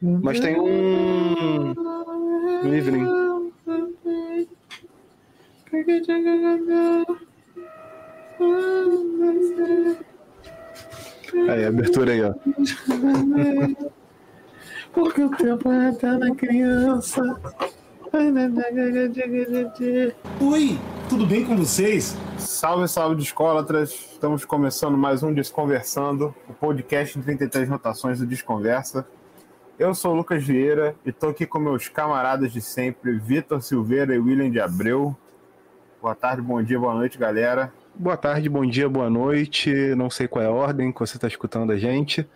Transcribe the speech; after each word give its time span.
Mas 0.00 0.38
tem 0.38 0.58
um. 0.60 1.74
um 2.64 2.74
evening. 2.74 3.06
Aí, 11.48 11.64
abertura 11.64 12.12
aí, 12.12 12.22
ó. 12.22 12.34
Porque 14.92 15.22
o 15.22 15.30
tempo 15.30 15.70
é 15.72 15.92
da 15.92 16.34
criança. 16.34 17.22
Oi, 20.40 20.78
tudo 21.08 21.26
bem 21.26 21.44
com 21.44 21.56
vocês? 21.56 22.16
Salve, 22.38 22.86
salve 22.88 23.16
de 23.16 23.22
escolatras. 23.24 23.90
Estamos 23.90 24.44
começando 24.44 24.96
mais 24.96 25.22
um 25.22 25.34
Desconversando, 25.34 26.34
o 26.48 26.54
podcast 26.54 27.18
de 27.18 27.24
33 27.24 27.68
rotações 27.68 28.20
do 28.20 28.26
Desconversa. 28.26 29.06
Eu 29.78 29.94
sou 29.94 30.12
o 30.12 30.16
Lucas 30.16 30.44
Vieira 30.44 30.96
e 31.06 31.10
estou 31.10 31.30
aqui 31.30 31.46
com 31.46 31.60
meus 31.60 31.86
camaradas 31.86 32.52
de 32.52 32.60
sempre, 32.60 33.16
Vitor 33.16 33.62
Silveira 33.62 34.12
e 34.12 34.18
William 34.18 34.50
de 34.50 34.58
Abreu. 34.58 35.16
Boa 36.02 36.16
tarde, 36.16 36.42
bom 36.42 36.60
dia, 36.60 36.80
boa 36.80 36.94
noite, 36.94 37.16
galera. 37.16 37.72
Boa 37.94 38.16
tarde, 38.16 38.48
bom 38.48 38.66
dia, 38.66 38.88
boa 38.88 39.08
noite. 39.08 39.72
Não 39.94 40.10
sei 40.10 40.26
qual 40.26 40.44
é 40.44 40.48
a 40.48 40.50
ordem 40.50 40.90
que 40.90 40.98
você 40.98 41.16
está 41.16 41.28
escutando 41.28 41.70
a 41.70 41.76
gente. 41.76 42.28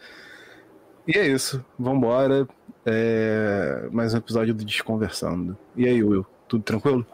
E 1.05 1.19
é 1.19 1.27
isso, 1.27 1.65
vambora. 1.77 2.47
É... 2.87 3.89
Mais 3.91 4.15
um 4.15 4.19
episódio 4.19 4.55
do 4.55 4.65
Desconversando. 4.65 5.59
E 5.75 5.89
aí, 5.89 6.01
Will, 6.01 6.25
tudo 6.47 6.63
tranquilo? 6.63 7.05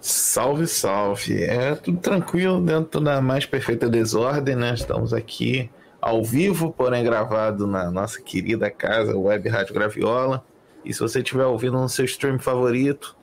Salve, 0.00 0.66
salve. 0.66 1.44
É 1.44 1.74
tudo 1.74 1.98
tranquilo 1.98 2.62
dentro 2.62 2.98
da 2.98 3.20
mais 3.20 3.44
perfeita 3.44 3.90
desordem, 3.90 4.56
né? 4.56 4.72
Estamos 4.72 5.12
aqui 5.12 5.68
ao 6.00 6.24
vivo, 6.24 6.72
porém 6.72 7.04
gravado 7.04 7.66
na 7.66 7.90
nossa 7.90 8.20
querida 8.20 8.70
casa 8.70 9.16
Web 9.16 9.48
Rádio 9.48 9.74
Graviola. 9.74 10.44
E 10.84 10.94
se 10.94 11.00
você 11.00 11.18
estiver 11.18 11.44
ouvindo 11.44 11.78
no 11.78 11.88
seu 11.88 12.04
stream 12.04 12.38
favorito, 12.38 13.16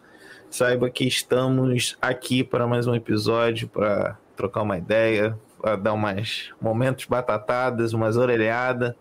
saiba 0.50 0.90
que 0.90 1.06
estamos 1.06 1.98
aqui 2.02 2.44
para 2.44 2.68
mais 2.68 2.86
um 2.86 2.94
episódio 2.94 3.68
para 3.68 4.18
trocar 4.36 4.62
uma 4.62 4.78
ideia, 4.78 5.38
para 5.60 5.76
dar 5.76 5.94
umas 5.94 6.52
momentos 6.62 7.06
batatadas, 7.06 7.94
umas 7.94 8.16
orelhadas. 8.16 8.94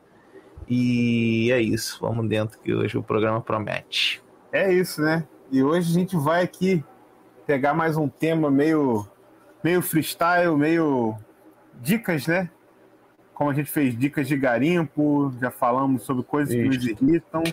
E 0.66 1.52
é 1.52 1.60
isso, 1.60 1.98
vamos 2.00 2.28
dentro 2.28 2.58
que 2.58 2.74
hoje 2.74 2.96
o 2.96 3.02
programa 3.02 3.40
promete. 3.40 4.22
É 4.50 4.72
isso, 4.72 5.02
né? 5.02 5.26
E 5.52 5.62
hoje 5.62 5.90
a 5.90 5.94
gente 5.94 6.16
vai 6.16 6.42
aqui 6.42 6.82
pegar 7.46 7.74
mais 7.74 7.96
um 7.96 8.08
tema 8.08 8.50
meio, 8.50 9.06
meio 9.62 9.82
freestyle, 9.82 10.56
meio 10.56 11.14
dicas, 11.80 12.26
né? 12.26 12.50
Como 13.36 13.50
a 13.50 13.52
gente 13.54 13.70
fez 13.70 13.96
dicas 13.96 14.26
de 14.26 14.34
garimpo, 14.34 15.30
já 15.38 15.50
falamos 15.50 16.04
sobre 16.04 16.22
coisas 16.22 16.54
isso. 16.54 16.62
que 16.62 16.68
nos 16.74 16.86
irritam. 16.86 17.44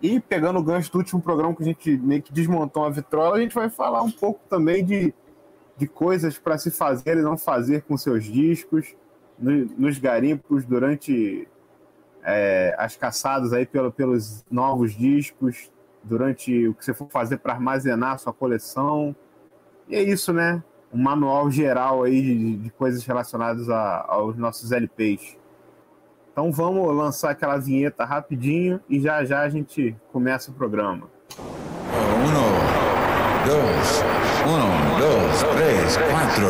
E 0.00 0.18
pegando 0.18 0.58
o 0.58 0.62
gancho 0.62 0.90
do 0.90 0.96
último 0.96 1.20
programa 1.20 1.54
que 1.54 1.62
a 1.62 1.66
gente 1.66 1.94
meio 1.98 2.22
que 2.22 2.32
desmontou 2.32 2.86
a 2.86 2.90
vitrola, 2.90 3.36
a 3.36 3.40
gente 3.40 3.54
vai 3.54 3.68
falar 3.68 4.00
um 4.00 4.10
pouco 4.10 4.40
também 4.48 4.82
de, 4.82 5.12
de 5.76 5.86
coisas 5.86 6.38
para 6.38 6.56
se 6.56 6.70
fazer 6.70 7.18
e 7.18 7.22
não 7.22 7.36
fazer 7.36 7.82
com 7.82 7.98
seus 7.98 8.24
discos, 8.24 8.96
no, 9.38 9.66
nos 9.76 9.98
garimpos, 9.98 10.64
durante 10.64 11.46
é, 12.22 12.74
as 12.78 12.96
caçadas 12.96 13.52
aí 13.52 13.66
pelo, 13.66 13.92
pelos 13.92 14.42
novos 14.50 14.96
discos, 14.96 15.70
durante 16.02 16.66
o 16.66 16.72
que 16.72 16.82
você 16.82 16.94
for 16.94 17.10
fazer 17.10 17.36
para 17.36 17.52
armazenar 17.52 18.14
a 18.14 18.18
sua 18.18 18.32
coleção. 18.32 19.14
E 19.86 19.96
é 19.96 20.02
isso, 20.02 20.32
né? 20.32 20.64
Um 20.92 21.02
manual 21.02 21.50
geral 21.50 22.02
aí 22.02 22.20
de, 22.20 22.56
de 22.56 22.70
coisas 22.70 23.04
relacionadas 23.04 23.68
a, 23.68 24.04
aos 24.08 24.36
nossos 24.36 24.72
LPs. 24.72 25.36
Então 26.32 26.50
vamos 26.50 26.94
lançar 26.96 27.30
aquela 27.30 27.58
vinheta 27.58 28.04
rapidinho 28.04 28.80
e 28.88 28.98
já 29.00 29.24
já 29.24 29.42
a 29.42 29.48
gente 29.48 29.94
começa 30.12 30.50
o 30.50 30.54
programa. 30.54 31.08
Um, 31.38 32.60
dois, 33.46 34.02
um, 34.46 34.98
dois, 34.98 35.42
três, 35.54 35.96
quatro. 35.96 36.46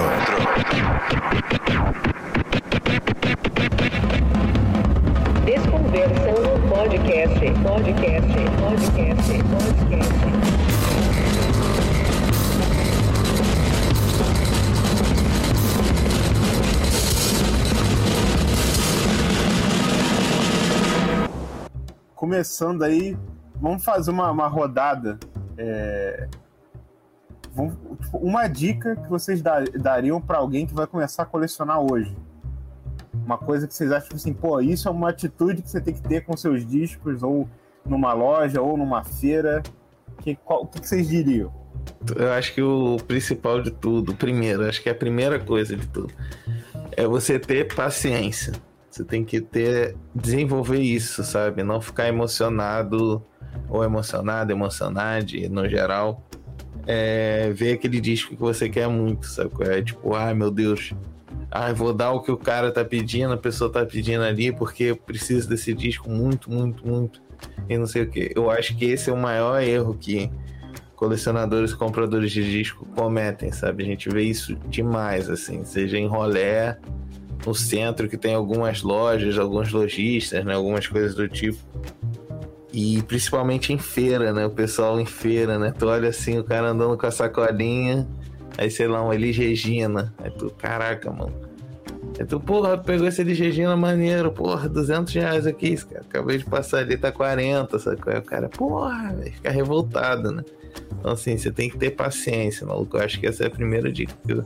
Desconversando 5.45 6.69
podcast, 6.69 7.41
podcast, 7.63 8.35
podcast, 8.61 9.33
podcast. 9.51 10.70
Começando 22.21 22.83
aí, 22.83 23.17
vamos 23.57 23.83
fazer 23.83 24.11
uma, 24.11 24.31
uma 24.31 24.47
rodada. 24.47 25.19
É... 25.57 26.29
Vamos, 27.55 27.75
tipo, 28.03 28.19
uma 28.19 28.47
dica 28.47 28.95
que 28.95 29.09
vocês 29.09 29.43
dariam 29.43 30.21
para 30.21 30.37
alguém 30.37 30.67
que 30.67 30.75
vai 30.75 30.87
começar 30.87 31.23
a 31.23 31.27
colecionar 31.27 31.81
hoje 31.81 32.15
uma 33.31 33.39
coisa 33.39 33.67
que 33.67 33.75
vocês 33.75 33.93
acham 33.93 34.09
tipo 34.09 34.17
assim, 34.17 34.33
pô, 34.33 34.61
isso 34.61 34.89
é 34.89 34.91
uma 34.91 35.11
atitude 35.11 35.63
que 35.63 35.71
você 35.71 35.81
tem 35.81 35.95
que 35.95 36.03
ter 36.03 36.25
com 36.25 36.37
seus 36.37 36.67
discos, 36.67 37.23
ou 37.23 37.49
numa 37.87 38.13
loja, 38.13 38.61
ou 38.61 38.77
numa 38.77 39.05
feira. 39.05 39.63
Que, 40.21 40.35
qual, 40.35 40.63
o 40.63 40.67
que 40.67 40.87
vocês 40.87 41.09
diriam? 41.09 41.53
Eu 42.17 42.33
acho 42.33 42.55
que 42.55 42.63
o 42.63 42.97
principal 43.07 43.63
de 43.63 43.71
tudo, 43.71 44.15
primeiro, 44.15 44.69
acho 44.69 44.83
que 44.83 44.89
é 44.89 44.93
a 44.93 44.97
primeira 44.97 45.39
coisa 45.39 45.77
de 45.77 45.87
tudo, 45.87 46.13
é 46.93 47.07
você 47.07 47.39
ter 47.39 47.73
paciência. 47.75 48.53
Você 48.91 49.05
tem 49.05 49.25
que 49.25 49.41
ter, 49.41 49.97
desenvolver 50.15 50.81
isso, 50.81 51.23
sabe? 51.23 51.63
Não 51.63 51.81
ficar 51.81 52.09
emocionado 52.09 53.25
ou 53.69 53.85
emocionado, 53.85 54.51
emocionade, 54.51 55.49
no 55.49 55.69
geral. 55.69 56.27
É, 56.87 57.51
ver 57.55 57.75
aquele 57.75 58.01
disco 58.01 58.35
que 58.35 58.41
você 58.41 58.69
quer 58.69 58.89
muito, 58.89 59.27
sabe? 59.27 59.51
É 59.61 59.81
tipo, 59.81 60.15
ai 60.15 60.35
meu 60.35 60.51
Deus, 60.51 60.93
ah, 61.51 61.73
vou 61.73 61.93
dar 61.93 62.13
o 62.13 62.21
que 62.21 62.33
o 62.33 62.37
cara 62.37 62.73
tá 62.73 62.85
pedindo, 62.85 63.33
a 63.33 63.37
pessoa 63.37 63.71
tá 63.71 63.85
pedindo 63.85 64.23
ali, 64.25 64.53
porque 64.53 64.85
eu 64.85 64.97
preciso 64.97 65.49
desse 65.49 65.75
disco 65.75 66.09
muito, 66.09 66.51
muito, 66.51 66.87
muito, 66.87 67.21
e 67.69 67.77
não 67.77 67.87
sei 67.87 68.03
o 68.03 68.11
que. 68.11 68.33
Eu 68.35 68.51
acho 68.51 68.77
que 68.77 68.87
esse 68.87 69.11
é 69.11 69.13
o 69.13 69.17
maior 69.17 69.61
erro 69.63 69.95
que 69.95 70.31
colecionadores 70.95 71.71
e 71.73 71.77
compradores 71.77 72.31
de 72.31 72.49
disco 72.49 72.87
cometem, 72.95 73.51
sabe? 73.53 73.83
A 73.83 73.87
gente 73.87 74.09
vê 74.09 74.23
isso 74.23 74.55
demais, 74.69 75.29
assim, 75.29 75.65
seja 75.65 75.99
em 75.99 76.07
rolé, 76.07 76.79
no 77.47 77.55
centro, 77.55 78.09
que 78.09 78.17
tem 78.17 78.35
algumas 78.35 78.83
lojas, 78.83 79.39
alguns 79.39 79.73
lojistas, 79.73 80.45
né? 80.45 80.55
Algumas 80.55 80.87
coisas 80.87 81.15
do 81.15 81.29
tipo. 81.29 81.59
E 82.73 83.03
principalmente 83.03 83.73
em 83.73 83.79
feira, 83.79 84.33
né? 84.33 84.47
O 84.47 84.51
pessoal 84.51 85.01
em 85.01 85.07
feira, 85.07 85.59
né? 85.59 85.73
Tu 85.77 85.87
olha 85.87 86.09
assim, 86.09 86.39
o 86.39 86.45
cara 86.45 86.69
andando 86.69 86.97
com 86.97 87.07
a 87.07 87.11
sacolinha 87.11 88.07
Aí, 88.61 88.71
sei 88.71 88.87
lá, 88.87 89.03
um 89.03 89.13
Elis 89.13 89.37
Regina. 89.37 90.13
Aí 90.19 90.31
tu, 90.31 90.51
caraca, 90.51 91.11
mano. 91.11 91.33
Aí 92.19 92.27
tu, 92.27 92.41
porra, 92.41 92.77
pegou 92.77 93.07
esse 93.07 93.23
Elis 93.23 93.39
Regina 93.39 93.77
maneiro, 93.77 94.31
porra, 94.33 94.69
200 94.69 95.15
reais 95.15 95.47
aqui, 95.47 95.77
cara. 95.77 96.03
Acabei 96.03 96.39
de 96.39 96.45
passar 96.45 96.81
ali, 96.81 96.97
tá 96.97 97.11
40, 97.11 97.79
sabe? 97.79 98.01
Aí 98.07 98.19
o 98.19 98.23
cara, 98.23 98.49
porra, 98.49 99.15
vai 99.15 99.31
ficar 99.31 99.51
revoltado, 99.51 100.33
né? 100.33 100.45
Então, 100.99 101.13
assim, 101.13 101.37
você 101.37 101.51
tem 101.51 101.71
que 101.71 101.79
ter 101.79 101.93
paciência, 101.93 102.67
maluco. 102.67 102.97
Eu 102.97 103.03
acho 103.03 103.19
que 103.19 103.27
essa 103.27 103.45
é 103.45 103.47
a 103.47 103.51
primeira 103.51 103.91
dica 103.91 104.13
que 104.27 104.33
eu, 104.33 104.45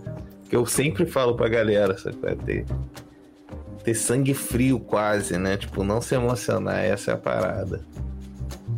que 0.54 0.56
eu 0.56 0.66
sempre 0.66 1.04
falo 1.04 1.34
pra 1.34 1.48
galera, 1.48 1.98
sabe? 1.98 2.16
É 2.22 2.34
ter, 2.36 2.64
ter 3.82 3.94
sangue 3.94 4.32
frio 4.32 4.78
quase, 4.78 5.36
né? 5.36 5.56
Tipo, 5.56 5.82
não 5.82 6.00
se 6.00 6.14
emocionar, 6.14 6.78
essa 6.78 7.10
é 7.10 7.14
a 7.14 7.16
parada. 7.16 7.84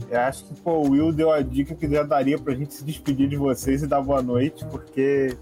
Eu 0.09 0.21
acho 0.21 0.47
que 0.47 0.55
pô, 0.63 0.79
o 0.79 0.91
Will 0.93 1.13
deu 1.13 1.31
a 1.31 1.43
dica 1.43 1.75
que 1.75 1.87
já 1.87 2.03
daria 2.03 2.39
pra 2.39 2.55
gente 2.55 2.73
se 2.73 2.83
despedir 2.83 3.29
de 3.29 3.37
vocês 3.37 3.83
e 3.83 3.87
dar 3.87 4.01
boa 4.01 4.23
noite, 4.23 4.65
porque 4.71 5.37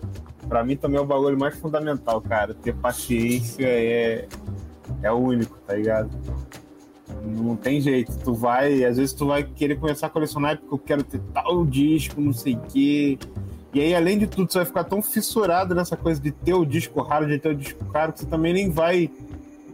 para 0.49 0.65
mim 0.65 0.77
também 0.77 0.99
é 0.99 1.00
o 1.00 1.06
bagulho 1.06 1.39
mais 1.39 1.56
fundamental, 1.56 2.21
cara. 2.21 2.53
Ter 2.53 2.75
paciência 2.75 3.65
é, 3.65 4.27
é 5.05 5.12
o 5.12 5.17
único, 5.17 5.56
tá 5.65 5.77
ligado? 5.77 6.11
Não 7.25 7.55
tem 7.55 7.81
jeito. 7.81 8.12
Tu 8.19 8.34
vai, 8.34 8.84
às 8.84 8.97
vezes 8.97 9.12
tu 9.12 9.28
vai 9.28 9.44
querer 9.44 9.77
começar 9.77 10.09
a 10.09 10.11
colecionar 10.11 10.59
porque 10.59 10.75
eu 10.75 10.79
quero 10.79 11.05
ter 11.05 11.20
tal 11.32 11.64
disco, 11.64 12.20
não 12.20 12.32
sei 12.32 12.56
o 12.56 12.61
quê. 12.62 13.19
E 13.75 13.81
aí, 13.81 13.94
além 13.94 14.17
de 14.17 14.29
tudo, 14.29 14.50
você 14.50 14.59
vai 14.59 14.67
ficar 14.67 14.85
tão 14.85 15.03
fissurado 15.03 15.75
nessa 15.75 15.97
coisa 15.97 16.21
de 16.21 16.31
ter 16.31 16.55
o 16.55 16.65
disco 16.65 17.03
raro, 17.03 17.26
de 17.26 17.38
ter 17.41 17.49
o 17.49 17.56
disco 17.56 17.85
caro, 17.87 18.12
que 18.12 18.21
você 18.21 18.26
também 18.26 18.53
nem 18.53 18.71
vai 18.71 19.11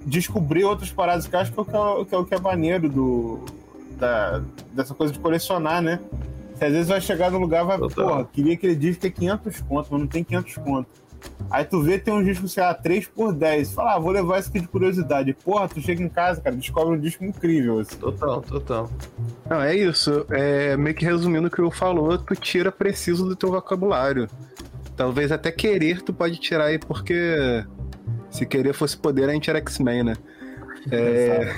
descobrir 0.07 0.65
outras 0.65 0.91
paradas 0.91 1.27
que 1.27 1.37
eu 1.37 1.41
acho 1.41 1.53
que 1.53 1.61
é 1.61 1.63
o 1.63 2.05
que 2.07 2.15
é, 2.15 2.25
que 2.25 2.35
é 2.35 2.41
maneiro 2.41 2.89
do, 2.89 3.45
da, 3.99 4.43
dessa 4.73 4.95
coisa 4.95 5.13
de 5.13 5.19
colecionar, 5.19 5.83
né? 5.83 6.01
Você 6.55 6.65
às 6.65 6.73
vezes 6.73 6.89
vai 6.89 7.01
chegar 7.01 7.31
no 7.31 7.39
lugar 7.39 7.63
e 7.63 7.67
vai, 7.67 7.79
Total. 7.79 8.09
porra, 8.09 8.29
queria 8.33 8.55
aquele 8.55 8.75
disco 8.75 9.03
ter 9.03 9.11
500 9.11 9.61
conto, 9.61 9.89
mas 9.91 10.01
não 10.01 10.07
tem 10.07 10.25
500 10.25 10.55
conto. 10.57 11.00
Aí 11.51 11.65
tu 11.65 11.83
vê, 11.83 11.99
tem 11.99 12.15
um 12.15 12.23
disco, 12.23 12.47
sei 12.47 12.63
lá, 12.63 12.73
3 12.73 13.09
por 13.09 13.33
10. 13.33 13.73
Fala, 13.73 13.95
ah, 13.95 13.99
vou 13.99 14.13
levar 14.13 14.39
isso 14.39 14.49
aqui 14.49 14.61
de 14.61 14.69
curiosidade. 14.69 15.35
Porra, 15.35 15.69
tu 15.69 15.81
chega 15.81 16.03
em 16.03 16.09
casa, 16.09 16.41
cara, 16.41 16.55
descobre 16.55 16.97
um 16.97 17.01
disco 17.01 17.25
incrível. 17.25 17.81
Assim. 17.81 17.97
Total, 17.97 18.41
total. 18.41 18.91
Não, 19.49 19.61
é 19.61 19.75
isso. 19.75 20.25
É, 20.31 20.77
meio 20.77 20.95
que 20.95 21.05
resumindo 21.05 21.49
o 21.49 21.51
que 21.51 21.61
eu 21.61 21.71
falou, 21.71 22.17
tu 22.19 22.37
tira 22.37 22.71
preciso 22.71 23.27
do 23.27 23.35
teu 23.35 23.51
vocabulário. 23.51 24.29
Talvez 24.97 25.33
até 25.33 25.51
querer 25.51 26.03
tu 26.03 26.13
pode 26.13 26.39
tirar 26.39 26.67
aí, 26.67 26.79
porque 26.79 27.65
se 28.31 28.47
querer 28.47 28.73
fosse 28.73 28.97
poder, 28.97 29.29
a 29.29 29.33
gente 29.33 29.51
era 29.51 29.59
X-Men, 29.59 30.05
né? 30.05 30.17
É... 30.93 31.53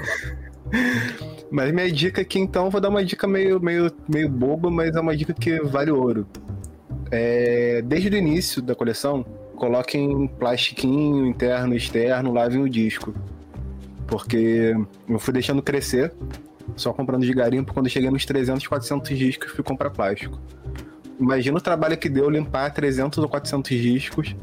Mas 1.51 1.71
minha 1.71 1.93
dica 1.93 2.23
aqui, 2.23 2.39
então, 2.39 2.71
vou 2.71 2.81
dar 2.81 2.89
uma 2.89 3.05
dica 3.05 3.29
meio, 3.29 3.61
meio, 3.61 3.93
meio 4.09 4.27
boba, 4.27 4.71
mas 4.71 4.97
é 4.97 5.01
uma 5.01 5.15
dica 5.15 5.35
que 5.35 5.61
vale 5.61 5.91
ouro. 5.91 6.27
É, 7.11 7.83
desde 7.83 8.09
o 8.09 8.17
início 8.17 8.63
da 8.63 8.75
coleção, 8.75 9.23
coloquem 9.63 10.27
plastiquinho 10.27 11.25
interno 11.25 11.73
externo, 11.73 12.33
lavem 12.33 12.61
o 12.61 12.69
disco. 12.69 13.15
Porque 14.09 14.75
eu 15.09 15.21
fui 15.21 15.33
deixando 15.33 15.63
crescer, 15.63 16.13
só 16.75 16.93
comprando 16.93 17.25
de 17.25 17.33
garimpo, 17.33 17.73
quando 17.73 17.89
cheguei 17.89 18.11
nos 18.11 18.27
300, 18.27 18.67
400 18.67 19.17
discos, 19.17 19.53
fui 19.53 19.63
comprar 19.63 19.91
plástico. 19.91 20.41
Imagina 21.21 21.59
o 21.59 21.61
trabalho 21.61 21.97
que 21.97 22.09
deu 22.09 22.29
limpar 22.29 22.73
300 22.75 23.21
ou 23.21 23.29
400 23.29 23.71
discos, 23.79 24.35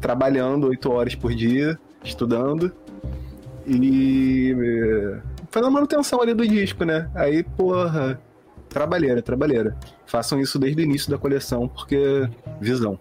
trabalhando 0.00 0.68
8 0.68 0.92
horas 0.92 1.14
por 1.16 1.34
dia, 1.34 1.76
estudando 2.04 2.72
e 3.66 4.54
eh, 4.56 5.20
fazendo 5.50 5.72
manutenção 5.72 6.22
ali 6.22 6.34
do 6.34 6.46
disco, 6.46 6.84
né? 6.84 7.10
Aí, 7.16 7.42
porra, 7.42 8.20
trabalheira, 8.68 9.20
trabalheira. 9.20 9.76
Façam 10.06 10.38
isso 10.40 10.56
desde 10.56 10.80
o 10.80 10.84
início 10.84 11.10
da 11.10 11.18
coleção, 11.18 11.66
porque 11.66 12.28
visão. 12.60 12.96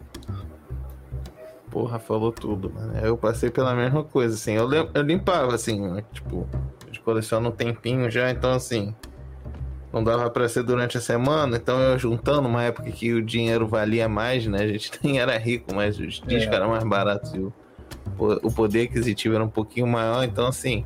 Porra, 1.70 2.00
falou 2.00 2.32
tudo, 2.32 2.72
mano. 2.74 2.98
Eu 2.98 3.18
passei 3.18 3.50
pela 3.50 3.76
mesma 3.76 4.04
coisa, 4.04 4.36
assim. 4.36 4.54
Eu, 4.54 4.70
eu 4.94 5.02
limpava, 5.02 5.54
assim, 5.54 5.82
né? 5.82 6.04
tipo, 6.14 6.48
de 6.90 7.00
coleciono 7.00 7.50
um 7.50 7.52
tempinho 7.52 8.10
já, 8.10 8.32
então, 8.32 8.54
assim, 8.54 8.96
não 9.92 10.04
dava 10.04 10.30
pra 10.30 10.48
ser 10.48 10.64
durante 10.64 10.98
a 10.98 11.02
semana. 11.02 11.58
Então, 11.58 11.80
eu 11.80 12.00
juntando 12.00 12.48
uma 12.48 12.64
época 12.64 12.90
que 12.92 13.14
o 13.14 13.22
dinheiro 13.22 13.68
valia 13.68 14.08
mais, 14.08 14.46
né? 14.48 14.60
A 14.64 14.68
gente 14.68 14.92
nem 15.04 15.20
era 15.20 15.38
rico, 15.38 15.76
mas 15.76 16.00
os 16.00 16.22
discos 16.22 16.56
eram 16.56 16.70
mais 16.70 16.84
baratos 16.84 17.34
e 17.34 17.40
o, 17.40 17.54
o 18.18 18.52
poder 18.52 18.84
aquisitivo 18.84 19.36
era 19.36 19.44
um 19.44 19.50
pouquinho 19.50 19.88
maior. 19.88 20.24
Então, 20.24 20.48
assim, 20.48 20.86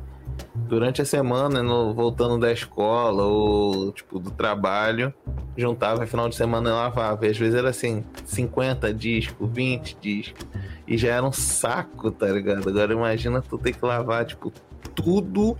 durante 0.54 1.02
a 1.02 1.04
semana, 1.04 1.62
no- 1.62 1.92
voltando 1.94 2.38
da 2.38 2.52
escola 2.52 3.24
ou, 3.24 3.92
tipo, 3.92 4.18
do 4.18 4.30
trabalho, 4.30 5.12
juntava 5.56 6.06
final 6.06 6.28
de 6.28 6.36
semana 6.36 6.70
e 6.70 6.72
lavava. 6.72 7.26
E 7.26 7.30
às 7.30 7.36
vezes 7.38 7.54
era 7.54 7.70
assim, 7.70 8.04
50 8.24 8.92
discos, 8.92 9.48
20 9.50 9.96
discos. 10.00 10.46
E 10.86 10.96
já 10.96 11.14
era 11.14 11.24
um 11.24 11.32
saco, 11.32 12.10
tá 12.10 12.26
ligado? 12.26 12.68
Agora 12.68 12.92
imagina 12.92 13.40
tu 13.42 13.58
ter 13.58 13.72
que 13.72 13.84
lavar, 13.84 14.24
tipo, 14.24 14.52
tudo 14.94 15.56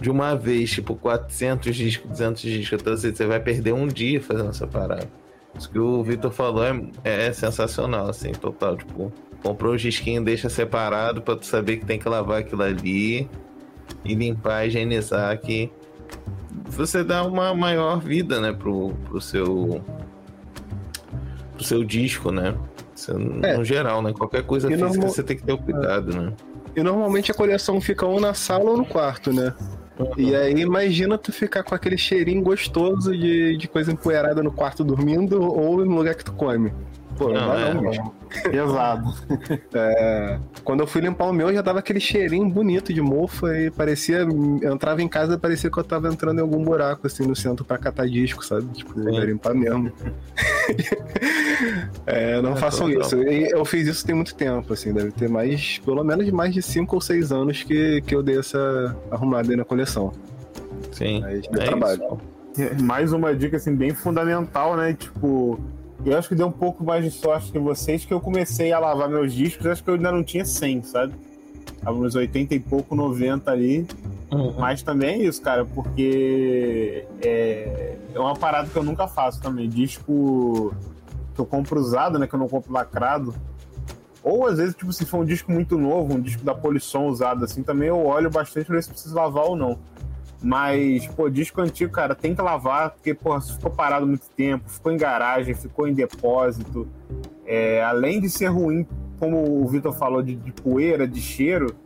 de 0.00 0.10
uma 0.10 0.34
vez, 0.34 0.70
tipo, 0.70 0.94
400 0.96 1.76
discos, 1.76 2.10
200 2.10 2.42
discos. 2.42 2.80
Então 2.80 2.92
assim, 2.92 3.14
você 3.14 3.26
vai 3.26 3.38
perder 3.40 3.72
um 3.72 3.86
dia 3.86 4.20
fazendo 4.20 4.50
essa 4.50 4.66
parada. 4.66 5.08
Isso 5.56 5.70
que 5.70 5.78
o 5.78 6.02
Vitor 6.02 6.30
falou 6.32 6.64
é, 6.64 6.74
é 7.04 7.32
sensacional, 7.32 8.08
assim, 8.08 8.32
total. 8.32 8.76
Tipo, 8.76 9.12
comprou 9.42 9.74
o 9.74 9.76
disquinho, 9.76 10.24
deixa 10.24 10.48
separado 10.48 11.20
pra 11.20 11.36
tu 11.36 11.44
saber 11.44 11.76
que 11.76 11.84
tem 11.84 11.98
que 11.98 12.08
lavar 12.08 12.38
aquilo 12.40 12.62
ali 12.62 13.28
e 14.04 14.14
limpar, 14.14 14.66
higienizar 14.66 15.38
que 15.40 15.70
você 16.66 17.02
dá 17.04 17.24
uma 17.24 17.54
maior 17.54 18.00
vida, 18.00 18.40
né, 18.40 18.52
pro, 18.52 18.90
pro 19.08 19.20
seu 19.20 19.80
pro 21.54 21.64
seu 21.64 21.84
disco, 21.84 22.30
né? 22.32 22.54
Você- 22.94 23.12
É. 23.42 23.56
No 23.56 23.64
geral, 23.64 24.02
né? 24.02 24.12
Qualquer 24.12 24.42
coisa 24.44 24.68
E 24.68 24.70
física 24.72 24.88
normal- 24.88 25.08
você 25.10 25.22
tem 25.22 25.36
que 25.36 25.42
ter 25.42 25.52
o 25.52 25.58
cuidado, 25.58 26.16
né? 26.16 26.32
E 26.74 26.82
normalmente 26.82 27.30
a 27.30 27.34
coleção 27.34 27.80
fica 27.80 28.06
ou 28.06 28.18
na 28.20 28.32
sala 28.34 28.70
ou 28.70 28.76
no 28.76 28.84
quarto, 28.86 29.32
né? 29.32 29.54
E 30.16 30.34
aí 30.34 30.54
imagina 30.60 31.18
tu 31.18 31.30
ficar 31.30 31.62
com 31.62 31.74
aquele 31.74 31.98
cheirinho 31.98 32.42
gostoso 32.42 33.12
de, 33.16 33.56
de 33.58 33.68
coisa 33.68 33.92
empoeirada 33.92 34.42
no 34.42 34.50
quarto 34.50 34.82
dormindo 34.82 35.40
ou 35.42 35.84
no 35.84 35.94
lugar 35.96 36.14
que 36.14 36.24
tu 36.24 36.32
come. 36.32 36.72
Pô, 37.16 37.28
não, 37.28 37.34
Não, 37.40 37.48
dá 37.48 37.60
é. 37.60 37.74
não, 37.74 37.90
bicho. 37.90 38.02
Pesado. 38.50 39.14
Quando 40.64 40.80
eu 40.80 40.86
fui 40.86 41.00
limpar 41.02 41.26
o 41.28 41.32
meu, 41.32 41.52
já 41.52 41.60
dava 41.60 41.78
aquele 41.80 42.00
cheirinho 42.00 42.48
bonito 42.48 42.92
de 42.92 43.02
mofa 43.02 43.56
e 43.58 43.70
parecia. 43.70 44.18
Eu 44.18 44.72
entrava 44.72 45.02
em 45.02 45.08
casa 45.08 45.34
e 45.34 45.38
parecia 45.38 45.70
que 45.70 45.78
eu 45.78 45.84
tava 45.84 46.08
entrando 46.08 46.38
em 46.38 46.42
algum 46.42 46.62
buraco, 46.64 47.06
assim, 47.06 47.26
no 47.26 47.36
centro 47.36 47.64
pra 47.64 47.76
catar 47.78 48.08
disco, 48.08 48.44
sabe? 48.44 48.66
Tipo, 48.72 48.94
Sim. 48.94 49.04
pra 49.04 49.24
limpar 49.24 49.54
mesmo. 49.54 49.92
é, 52.06 52.40
não 52.40 52.52
É, 52.52 52.56
façam 52.56 52.88
isso. 52.90 53.16
E 53.22 53.50
eu 53.50 53.64
fiz 53.64 53.86
isso 53.86 54.04
tem 54.06 54.14
muito 54.14 54.34
tempo, 54.34 54.72
assim, 54.72 54.92
deve 54.92 55.12
ter 55.12 55.28
mais, 55.28 55.78
pelo 55.84 56.02
menos 56.02 56.28
mais 56.30 56.54
de 56.54 56.62
5 56.62 56.94
ou 56.94 57.00
6 57.00 57.32
anos 57.32 57.62
que, 57.62 58.00
que 58.02 58.14
eu 58.14 58.22
dei 58.22 58.38
essa 58.38 58.96
arrumada 59.10 59.50
aí 59.50 59.56
na 59.56 59.64
coleção. 59.64 60.12
Sim. 60.92 61.20
Mas 61.20 61.46
deu 61.48 61.62
É 61.62 61.66
trabalho. 61.66 62.18
isso. 62.56 62.84
Mais 62.84 63.12
uma 63.12 63.34
dica 63.34 63.56
assim 63.56 63.74
bem 63.74 63.94
fundamental, 63.94 64.76
né? 64.76 64.94
Tipo, 64.94 65.58
eu 66.04 66.18
acho 66.18 66.28
que 66.28 66.34
deu 66.34 66.46
um 66.46 66.52
pouco 66.52 66.84
mais 66.84 67.04
de 67.04 67.10
sorte 67.10 67.52
que 67.52 67.58
vocês 67.58 68.04
que 68.04 68.12
eu 68.12 68.20
comecei 68.20 68.72
a 68.72 68.78
lavar 68.78 69.08
meus 69.08 69.32
discos, 69.32 69.66
acho 69.66 69.82
que 69.82 69.90
eu 69.90 69.94
ainda 69.94 70.10
não 70.10 70.24
tinha 70.24 70.44
100, 70.44 70.82
sabe? 70.82 71.14
Tava 71.82 71.98
nos 71.98 72.14
80 72.14 72.54
e 72.54 72.60
pouco, 72.60 72.94
90 72.94 73.50
ali. 73.50 73.86
Uhum. 74.30 74.54
Mas 74.58 74.82
também 74.82 75.10
é 75.10 75.26
isso, 75.26 75.42
cara, 75.42 75.64
porque 75.64 77.04
é, 77.20 77.96
é 78.14 78.18
uma 78.18 78.34
parada 78.34 78.68
que 78.68 78.76
eu 78.76 78.82
nunca 78.82 79.06
faço 79.06 79.40
também. 79.40 79.68
Disco 79.68 80.74
que 81.34 81.40
eu 81.40 81.46
compro 81.46 81.80
usado, 81.80 82.18
né? 82.18 82.26
Que 82.26 82.34
eu 82.34 82.38
não 82.38 82.48
compro 82.48 82.72
lacrado. 82.72 83.34
Ou 84.22 84.46
às 84.46 84.58
vezes, 84.58 84.74
tipo, 84.74 84.92
se 84.92 85.04
for 85.04 85.20
um 85.20 85.24
disco 85.24 85.50
muito 85.50 85.76
novo, 85.76 86.14
um 86.14 86.20
disco 86.20 86.44
da 86.44 86.54
Polisson 86.54 87.08
usado 87.08 87.44
assim, 87.44 87.62
também 87.62 87.88
eu 87.88 88.06
olho 88.06 88.30
bastante 88.30 88.66
pra 88.66 88.76
ver 88.76 88.82
se 88.82 88.90
precisa 88.90 89.14
lavar 89.14 89.44
ou 89.44 89.56
não. 89.56 89.78
Mas, 90.42 91.06
pô, 91.06 91.30
disco 91.30 91.60
antigo, 91.60 91.92
cara, 91.92 92.14
tem 92.14 92.34
que 92.34 92.42
lavar, 92.42 92.90
porque, 92.90 93.14
pô, 93.14 93.40
ficou 93.40 93.70
parado 93.70 94.06
muito 94.06 94.28
tempo, 94.36 94.68
ficou 94.68 94.90
em 94.90 94.96
garagem, 94.96 95.54
ficou 95.54 95.86
em 95.86 95.94
depósito. 95.94 96.88
É, 97.46 97.82
além 97.84 98.20
de 98.20 98.28
ser 98.28 98.46
ruim, 98.46 98.86
como 99.20 99.62
o 99.62 99.68
Vitor 99.68 99.92
falou, 99.92 100.20
de, 100.20 100.34
de 100.34 100.50
poeira, 100.50 101.06
de 101.06 101.20
cheiro, 101.20 101.76